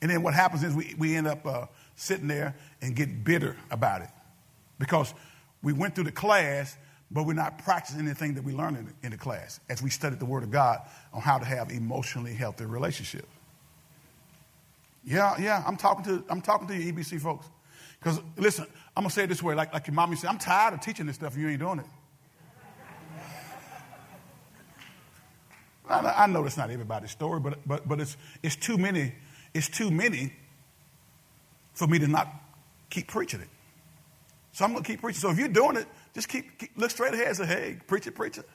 And 0.02 0.12
then 0.12 0.22
what 0.22 0.34
happens 0.34 0.64
is 0.64 0.74
we, 0.74 0.96
we 0.98 1.16
end 1.16 1.28
up 1.28 1.46
uh, 1.46 1.66
sitting 1.96 2.28
there 2.28 2.56
and 2.82 2.96
get 2.96 3.24
bitter 3.24 3.56
about 3.72 4.02
it 4.02 4.10
because 4.78 5.14
we 5.62 5.72
went 5.72 5.96
through 5.96 6.04
the 6.04 6.12
class, 6.12 6.78
but 7.14 7.26
we're 7.26 7.34
not 7.34 7.60
practicing 7.60 8.02
anything 8.02 8.34
that 8.34 8.44
we 8.44 8.52
learned 8.54 8.78
in 8.78 8.94
in 9.04 9.12
the 9.12 9.18
class 9.18 9.60
as 9.70 9.82
we 9.82 9.90
studied 9.90 10.20
the 10.20 10.26
Word 10.26 10.44
of 10.44 10.52
God 10.52 10.82
on 11.14 11.22
how 11.22 11.38
to 11.38 11.46
have 11.46 11.72
emotionally 11.72 12.34
healthy 12.34 12.66
relationships. 12.66 13.28
Yeah, 15.06 15.36
yeah, 15.40 15.64
I'm 15.66 15.78
talking 15.78 16.04
to 16.06 16.24
I'm 16.30 16.42
talking 16.42 16.68
to 16.68 16.76
you 16.76 16.92
EBC 16.92 17.22
folks. 17.22 17.46
Because 18.00 18.20
listen, 18.36 18.66
I'm 18.98 19.04
gonna 19.04 19.12
say 19.12 19.24
it 19.24 19.28
this 19.28 19.44
way, 19.44 19.56
like, 19.56 19.74
like 19.74 19.88
your 19.88 19.94
mommy 19.94 20.16
said, 20.16 20.30
I'm 20.30 20.38
tired 20.38 20.74
of 20.74 20.82
teaching 20.82 21.06
this 21.06 21.16
stuff 21.16 21.34
and 21.34 21.42
you 21.42 21.50
ain't 21.50 21.60
doing 21.60 21.80
it. 21.80 21.86
I, 25.90 26.24
I 26.24 26.28
know 26.28 26.44
that's 26.44 26.58
not 26.58 26.72
everybody's 26.72 27.12
story, 27.12 27.40
but 27.40 27.60
but 27.66 27.88
but 27.88 28.00
it's 28.00 28.18
it's 28.42 28.56
too 28.56 28.78
many, 28.78 29.14
it's 29.54 29.70
too 29.70 29.92
many 29.92 30.34
for 31.74 31.88
me 31.88 32.00
to 32.00 32.08
not 32.08 32.28
keep 32.90 33.08
preaching 33.08 33.42
it. 33.42 33.50
So 34.54 34.66
I'm 34.66 34.74
gonna 34.74 34.84
keep 34.86 35.02
preaching. 35.02 35.20
So 35.20 35.30
if 35.30 35.38
you're 35.38 35.48
doing 35.48 35.78
it, 35.78 35.88
just 36.14 36.30
keep, 36.30 36.58
keep 36.60 36.72
look 36.76 36.92
straight 36.92 37.14
ahead 37.14 37.28
and 37.28 37.38
say, 37.38 37.46
hey, 37.46 37.80
preach 37.88 38.08
it, 38.08 38.12
preach 38.12 38.38
it. 38.38 38.48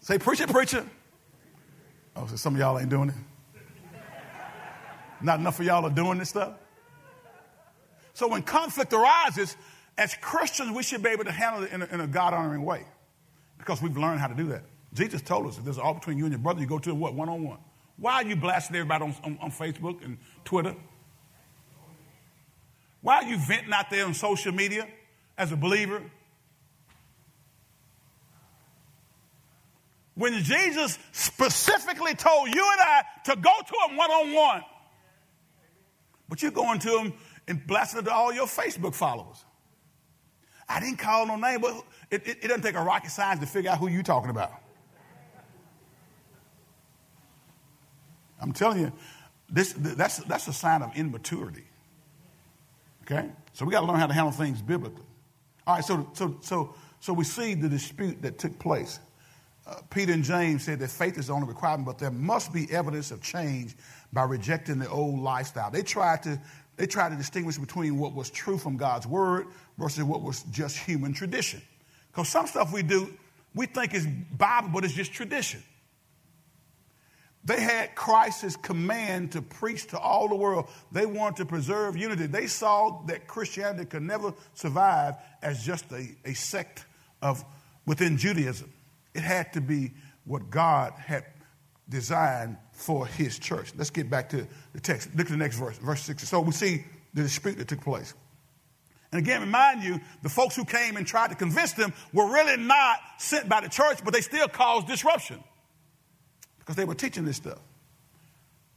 Say, 0.00 0.18
preach 0.18 0.40
it, 0.40 0.48
preacher. 0.48 0.86
Oh, 2.16 2.26
so 2.26 2.36
some 2.36 2.54
of 2.54 2.60
y'all 2.60 2.78
ain't 2.78 2.88
doing 2.88 3.10
it. 3.10 3.14
Not 5.20 5.40
enough 5.40 5.60
of 5.60 5.66
y'all 5.66 5.84
are 5.84 5.90
doing 5.90 6.18
this 6.18 6.30
stuff. 6.30 6.54
So 8.14 8.26
when 8.28 8.42
conflict 8.42 8.92
arises, 8.92 9.56
as 9.96 10.14
Christians, 10.14 10.70
we 10.72 10.82
should 10.82 11.02
be 11.02 11.10
able 11.10 11.24
to 11.24 11.32
handle 11.32 11.64
it 11.64 11.72
in 11.72 11.82
a, 11.82 11.86
in 11.86 12.00
a 12.00 12.06
God 12.06 12.32
honoring 12.32 12.64
way 12.64 12.84
because 13.58 13.82
we've 13.82 13.96
learned 13.96 14.20
how 14.20 14.28
to 14.28 14.34
do 14.34 14.46
that. 14.46 14.62
Jesus 14.94 15.20
told 15.20 15.46
us 15.46 15.58
if 15.58 15.64
there's 15.64 15.78
all 15.78 15.94
between 15.94 16.16
you 16.16 16.24
and 16.24 16.32
your 16.32 16.38
brother, 16.38 16.60
you 16.60 16.66
go 16.66 16.78
to 16.78 16.94
what? 16.94 17.14
One 17.14 17.28
on 17.28 17.44
one. 17.44 17.58
Why 17.96 18.14
are 18.14 18.24
you 18.24 18.36
blasting 18.36 18.76
everybody 18.76 19.04
on, 19.04 19.14
on, 19.24 19.38
on 19.42 19.50
Facebook 19.50 20.04
and 20.04 20.18
Twitter? 20.44 20.74
Why 23.08 23.22
are 23.22 23.24
you 23.24 23.38
venting 23.38 23.72
out 23.72 23.88
there 23.88 24.04
on 24.04 24.12
social 24.12 24.52
media 24.52 24.86
as 25.38 25.50
a 25.50 25.56
believer? 25.56 26.02
When 30.14 30.42
Jesus 30.42 30.98
specifically 31.12 32.14
told 32.14 32.54
you 32.54 32.60
and 32.70 32.80
I 32.82 33.02
to 33.24 33.36
go 33.36 33.50
to 33.50 33.88
him 33.88 33.96
one 33.96 34.10
on 34.10 34.34
one. 34.34 34.62
But 36.28 36.42
you're 36.42 36.50
going 36.50 36.80
to 36.80 36.98
him 36.98 37.14
and 37.46 37.66
blasting 37.66 38.00
it 38.00 38.02
to 38.02 38.12
all 38.12 38.30
your 38.30 38.46
Facebook 38.46 38.94
followers. 38.94 39.42
I 40.68 40.78
didn't 40.78 40.98
call 40.98 41.24
no 41.24 41.36
name, 41.36 41.62
but 41.62 41.82
it, 42.10 42.28
it, 42.28 42.38
it 42.42 42.48
doesn't 42.48 42.60
take 42.60 42.74
a 42.74 42.82
rocket 42.82 43.10
science 43.10 43.40
to 43.40 43.46
figure 43.46 43.70
out 43.70 43.78
who 43.78 43.88
you're 43.88 44.02
talking 44.02 44.28
about. 44.28 44.52
I'm 48.38 48.52
telling 48.52 48.80
you, 48.80 48.92
this, 49.48 49.72
that's, 49.72 50.18
that's 50.18 50.46
a 50.46 50.52
sign 50.52 50.82
of 50.82 50.94
immaturity. 50.94 51.64
Okay? 53.10 53.28
So 53.52 53.64
we 53.64 53.72
got 53.72 53.80
to 53.80 53.86
learn 53.86 53.98
how 53.98 54.06
to 54.06 54.12
handle 54.12 54.32
things 54.32 54.60
biblically. 54.60 55.04
All 55.66 55.76
right, 55.76 55.84
so, 55.84 56.08
so, 56.12 56.36
so, 56.42 56.74
so 57.00 57.12
we 57.12 57.24
see 57.24 57.54
the 57.54 57.68
dispute 57.68 58.22
that 58.22 58.38
took 58.38 58.58
place. 58.58 59.00
Uh, 59.66 59.76
Peter 59.90 60.12
and 60.12 60.24
James 60.24 60.64
said 60.64 60.78
that 60.78 60.90
faith 60.90 61.18
is 61.18 61.26
the 61.26 61.32
only 61.32 61.46
requirement, 61.46 61.86
but 61.86 61.98
there 61.98 62.10
must 62.10 62.52
be 62.52 62.70
evidence 62.70 63.10
of 63.10 63.20
change 63.20 63.76
by 64.12 64.24
rejecting 64.24 64.78
the 64.78 64.88
old 64.88 65.20
lifestyle. 65.20 65.70
They 65.70 65.82
tried 65.82 66.22
to 66.24 66.40
they 66.76 66.86
tried 66.86 67.08
to 67.08 67.16
distinguish 67.16 67.58
between 67.58 67.98
what 67.98 68.14
was 68.14 68.30
true 68.30 68.56
from 68.56 68.76
God's 68.76 69.04
word 69.04 69.48
versus 69.78 70.04
what 70.04 70.22
was 70.22 70.44
just 70.44 70.76
human 70.76 71.12
tradition. 71.12 71.60
Because 72.12 72.28
some 72.28 72.46
stuff 72.46 72.72
we 72.72 72.84
do, 72.84 73.12
we 73.52 73.66
think 73.66 73.94
is 73.94 74.06
Bible, 74.06 74.70
but 74.72 74.84
it's 74.84 74.94
just 74.94 75.12
tradition. 75.12 75.60
They 77.48 77.62
had 77.62 77.94
Christ's 77.94 78.56
command 78.56 79.32
to 79.32 79.40
preach 79.40 79.86
to 79.88 79.98
all 79.98 80.28
the 80.28 80.34
world. 80.34 80.68
They 80.92 81.06
wanted 81.06 81.38
to 81.38 81.46
preserve 81.46 81.96
unity. 81.96 82.26
They 82.26 82.46
saw 82.46 83.00
that 83.06 83.26
Christianity 83.26 83.86
could 83.86 84.02
never 84.02 84.34
survive 84.52 85.14
as 85.40 85.64
just 85.64 85.90
a, 85.90 86.14
a 86.26 86.34
sect 86.34 86.84
of 87.22 87.42
within 87.86 88.18
Judaism. 88.18 88.70
It 89.14 89.22
had 89.22 89.54
to 89.54 89.62
be 89.62 89.92
what 90.26 90.50
God 90.50 90.92
had 90.98 91.24
designed 91.88 92.58
for 92.72 93.06
his 93.06 93.38
church. 93.38 93.72
Let's 93.78 93.88
get 93.88 94.10
back 94.10 94.28
to 94.28 94.46
the 94.74 94.80
text. 94.80 95.08
Look 95.16 95.28
at 95.28 95.30
the 95.30 95.38
next 95.38 95.56
verse, 95.56 95.78
verse 95.78 96.02
6. 96.02 96.28
So 96.28 96.42
we 96.42 96.52
see 96.52 96.84
the 97.14 97.22
dispute 97.22 97.56
that 97.56 97.68
took 97.68 97.80
place. 97.80 98.12
And 99.10 99.18
again, 99.20 99.40
remind 99.40 99.82
you, 99.82 100.00
the 100.22 100.28
folks 100.28 100.54
who 100.54 100.66
came 100.66 100.98
and 100.98 101.06
tried 101.06 101.30
to 101.30 101.34
convince 101.34 101.72
them 101.72 101.94
were 102.12 102.30
really 102.30 102.62
not 102.62 102.98
sent 103.16 103.48
by 103.48 103.62
the 103.62 103.70
church, 103.70 104.04
but 104.04 104.12
they 104.12 104.20
still 104.20 104.48
caused 104.48 104.86
disruption 104.86 105.42
because 106.68 106.76
they 106.76 106.84
were 106.84 106.94
teaching 106.94 107.24
this 107.24 107.38
stuff. 107.38 107.60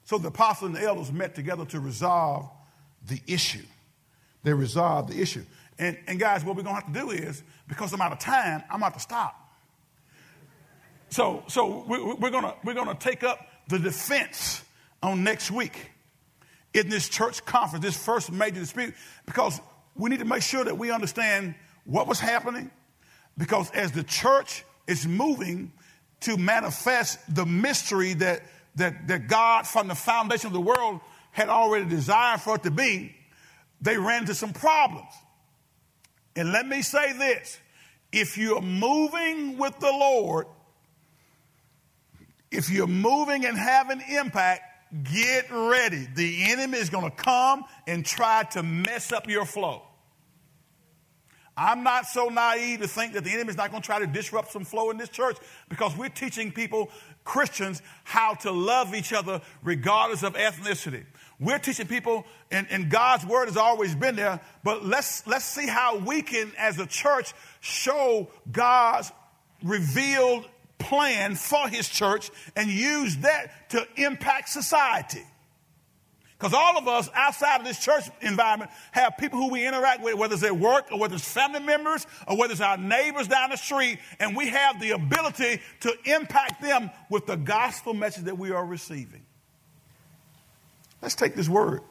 So 0.05 0.17
the 0.17 0.29
apostles 0.29 0.69
and 0.69 0.77
the 0.77 0.81
elders 0.81 1.11
met 1.11 1.35
together 1.35 1.65
to 1.65 1.81
resolve 1.81 2.49
the 3.05 3.19
issue. 3.27 3.65
They 4.43 4.53
resolved 4.53 5.09
the 5.09 5.21
issue. 5.21 5.43
And, 5.77 5.97
and 6.07 6.17
guys, 6.17 6.45
what 6.45 6.55
we're 6.55 6.63
going 6.63 6.77
to 6.77 6.81
have 6.85 6.93
to 6.93 6.97
do 6.97 7.11
is, 7.11 7.43
because 7.67 7.91
I'm 7.91 7.99
out 7.99 8.13
of 8.13 8.19
time, 8.19 8.63
I'm 8.71 8.79
going 8.79 8.93
to 8.93 8.99
stop. 9.01 9.35
So, 11.09 11.43
so 11.47 11.83
we, 11.85 12.01
we're 12.01 12.29
going 12.29 12.49
we're 12.63 12.75
gonna 12.75 12.95
take 12.95 13.25
up 13.25 13.45
the 13.67 13.77
defense 13.77 14.63
on 15.03 15.25
next 15.25 15.51
week 15.51 15.91
in 16.73 16.87
this 16.87 17.09
church 17.09 17.43
conference, 17.43 17.83
this 17.83 17.97
first 17.97 18.31
major 18.31 18.61
dispute, 18.61 18.93
because 19.25 19.59
we 19.97 20.09
need 20.09 20.19
to 20.19 20.25
make 20.25 20.43
sure 20.43 20.63
that 20.63 20.77
we 20.77 20.91
understand 20.91 21.55
what 21.83 22.07
was 22.07 22.21
happening. 22.21 22.71
Because 23.37 23.69
as 23.71 23.91
the 23.91 24.03
church 24.03 24.63
is 24.87 25.05
moving 25.05 25.73
to 26.21 26.37
manifest 26.37 27.19
the 27.33 27.45
mystery 27.45 28.13
that, 28.13 28.41
that, 28.75 29.07
that 29.07 29.27
God, 29.27 29.67
from 29.67 29.87
the 29.87 29.95
foundation 29.95 30.47
of 30.47 30.53
the 30.53 30.61
world, 30.61 31.01
had 31.31 31.49
already 31.49 31.85
desired 31.85 32.41
for 32.41 32.55
it 32.55 32.63
to 32.63 32.71
be, 32.71 33.15
they 33.81 33.97
ran 33.97 34.21
into 34.23 34.35
some 34.35 34.53
problems. 34.53 35.11
And 36.35 36.51
let 36.51 36.67
me 36.67 36.81
say 36.81 37.13
this 37.13 37.59
if 38.11 38.37
you're 38.37 38.61
moving 38.61 39.57
with 39.57 39.77
the 39.79 39.91
Lord, 39.91 40.47
if 42.51 42.69
you're 42.69 42.87
moving 42.87 43.45
and 43.45 43.57
having 43.57 44.01
impact, 44.01 44.61
get 45.03 45.49
ready. 45.49 46.07
The 46.15 46.51
enemy 46.51 46.77
is 46.77 46.89
going 46.89 47.09
to 47.09 47.15
come 47.15 47.63
and 47.87 48.05
try 48.05 48.43
to 48.51 48.61
mess 48.61 49.11
up 49.11 49.27
your 49.29 49.45
flow. 49.45 49.83
I'm 51.57 51.83
not 51.83 52.05
so 52.05 52.29
naive 52.29 52.81
to 52.81 52.87
think 52.87 53.13
that 53.13 53.23
the 53.23 53.31
enemy 53.31 53.49
is 53.49 53.57
not 53.57 53.71
going 53.71 53.81
to 53.81 53.85
try 53.85 53.99
to 53.99 54.07
disrupt 54.07 54.51
some 54.51 54.63
flow 54.63 54.89
in 54.89 54.97
this 54.97 55.09
church 55.09 55.37
because 55.69 55.95
we're 55.97 56.09
teaching 56.09 56.51
people, 56.51 56.89
Christians, 57.23 57.81
how 58.03 58.35
to 58.35 58.51
love 58.51 58.95
each 58.95 59.11
other 59.11 59.41
regardless 59.61 60.23
of 60.23 60.33
ethnicity. 60.33 61.03
We're 61.39 61.59
teaching 61.59 61.87
people, 61.87 62.25
and, 62.51 62.67
and, 62.69 62.89
God's 62.89 63.25
word 63.25 63.47
has 63.47 63.57
always 63.57 63.95
been 63.95 64.15
there, 64.15 64.39
but 64.63 64.85
let's, 64.85 65.25
let's 65.25 65.43
see 65.43 65.65
how 65.65 65.97
we 65.97 66.21
can, 66.21 66.51
as 66.55 66.77
a 66.77 66.85
church, 66.85 67.33
show 67.61 68.29
God's 68.51 69.11
revealed 69.63 70.47
plan 70.77 71.35
for 71.35 71.67
his 71.67 71.89
church 71.89 72.29
and 72.55 72.69
use 72.69 73.17
that 73.17 73.69
to 73.71 73.87
impact 73.95 74.49
society. 74.49 75.23
Because 76.41 76.55
all 76.55 76.75
of 76.75 76.87
us 76.87 77.07
outside 77.13 77.59
of 77.59 77.67
this 77.67 77.77
church 77.77 78.05
environment 78.19 78.71
have 78.93 79.15
people 79.19 79.37
who 79.37 79.51
we 79.51 79.67
interact 79.67 80.01
with, 80.01 80.15
whether 80.15 80.33
it's 80.33 80.41
at 80.41 80.57
work 80.57 80.87
or 80.91 80.97
whether 80.97 81.13
it's 81.13 81.31
family 81.31 81.59
members 81.59 82.07
or 82.27 82.35
whether 82.35 82.51
it's 82.51 82.61
our 82.61 82.77
neighbors 82.77 83.27
down 83.27 83.51
the 83.51 83.57
street, 83.57 83.99
and 84.19 84.35
we 84.35 84.47
have 84.47 84.81
the 84.81 84.89
ability 84.89 85.61
to 85.81 85.95
impact 86.05 86.59
them 86.63 86.89
with 87.11 87.27
the 87.27 87.35
gospel 87.35 87.93
message 87.93 88.23
that 88.23 88.39
we 88.39 88.49
are 88.49 88.65
receiving. 88.65 89.21
Let's 90.99 91.13
take 91.13 91.35
this 91.35 91.47
word 91.47 91.81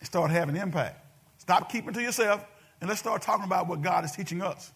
and 0.00 0.06
start 0.06 0.30
having 0.30 0.56
impact. 0.56 1.04
Stop 1.36 1.70
keeping 1.70 1.92
to 1.92 2.00
yourself 2.00 2.42
and 2.80 2.88
let's 2.88 3.00
start 3.00 3.20
talking 3.20 3.44
about 3.44 3.68
what 3.68 3.82
God 3.82 4.06
is 4.06 4.12
teaching 4.12 4.40
us. 4.40 4.72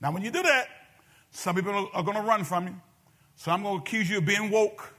Now, 0.00 0.10
when 0.10 0.24
you 0.24 0.32
do 0.32 0.42
that, 0.42 0.66
some 1.30 1.54
people 1.54 1.88
are 1.92 2.02
going 2.02 2.16
to 2.16 2.24
run 2.24 2.42
from 2.42 2.66
you. 2.66 2.80
Some 3.36 3.60
are 3.60 3.62
going 3.62 3.76
to 3.76 3.82
accuse 3.82 4.10
you 4.10 4.18
of 4.18 4.26
being 4.26 4.50
woke. 4.50 4.92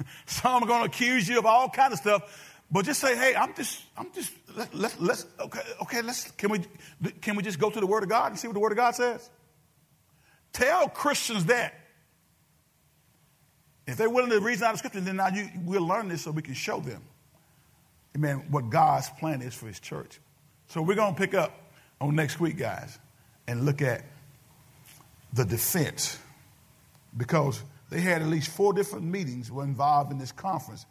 Some 0.26 0.62
are 0.62 0.66
going 0.66 0.80
to 0.80 0.86
accuse 0.86 1.28
you 1.28 1.38
of 1.38 1.46
all 1.46 1.68
kind 1.68 1.92
of 1.92 1.98
stuff. 1.98 2.48
But 2.70 2.84
just 2.84 3.00
say, 3.00 3.16
hey, 3.16 3.34
I'm 3.34 3.54
just, 3.54 3.82
I'm 3.96 4.12
just, 4.12 4.32
let, 4.56 4.72
let, 4.74 5.00
let's, 5.00 5.26
okay, 5.40 5.60
okay, 5.82 6.02
let's, 6.02 6.30
can 6.32 6.50
we, 6.50 6.60
can 7.20 7.34
we 7.34 7.42
just 7.42 7.58
go 7.58 7.68
to 7.68 7.80
the 7.80 7.86
Word 7.86 8.04
of 8.04 8.08
God 8.08 8.30
and 8.30 8.38
see 8.38 8.46
what 8.46 8.54
the 8.54 8.60
Word 8.60 8.72
of 8.72 8.76
God 8.76 8.94
says? 8.94 9.28
Tell 10.52 10.88
Christians 10.88 11.46
that. 11.46 11.74
If 13.86 13.96
they're 13.96 14.10
willing 14.10 14.30
to 14.30 14.38
reason 14.38 14.66
out 14.66 14.74
of 14.74 14.78
Scripture, 14.78 15.00
then 15.00 15.16
now 15.16 15.28
you, 15.28 15.48
we'll 15.64 15.86
learn 15.86 16.08
this 16.08 16.22
so 16.22 16.30
we 16.30 16.42
can 16.42 16.54
show 16.54 16.78
them, 16.78 17.02
amen, 18.16 18.44
what 18.50 18.70
God's 18.70 19.10
plan 19.10 19.42
is 19.42 19.52
for 19.52 19.66
His 19.66 19.80
church. 19.80 20.20
So 20.68 20.80
we're 20.80 20.94
going 20.94 21.14
to 21.14 21.20
pick 21.20 21.34
up 21.34 21.52
on 22.00 22.14
next 22.14 22.38
week, 22.38 22.56
guys, 22.56 23.00
and 23.48 23.64
look 23.64 23.82
at 23.82 24.04
the 25.32 25.44
defense 25.44 26.18
because 27.16 27.62
they 27.90 28.00
had 28.00 28.22
at 28.22 28.28
least 28.28 28.50
four 28.50 28.72
different 28.72 29.04
meetings 29.04 29.50
were 29.50 29.64
involved 29.64 30.12
in 30.12 30.18
this 30.18 30.32
conference. 30.32 30.86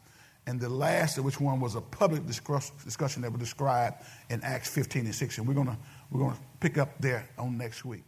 And 0.45 0.59
the 0.59 0.69
last 0.69 1.17
of 1.17 1.25
which 1.25 1.39
one 1.39 1.59
was 1.59 1.75
a 1.75 1.81
public 1.81 2.25
discussion 2.25 3.21
that 3.21 3.31
was 3.31 3.39
described 3.39 4.03
in 4.29 4.41
Acts 4.43 4.69
15 4.69 5.05
and 5.05 5.15
16. 5.15 5.45
We're 5.45 5.53
going 5.53 5.67
to 5.67 5.77
we're 6.11 6.21
going 6.21 6.33
to 6.35 6.41
pick 6.59 6.77
up 6.77 6.99
there 6.99 7.29
on 7.37 7.57
next 7.57 7.85
week. 7.85 8.03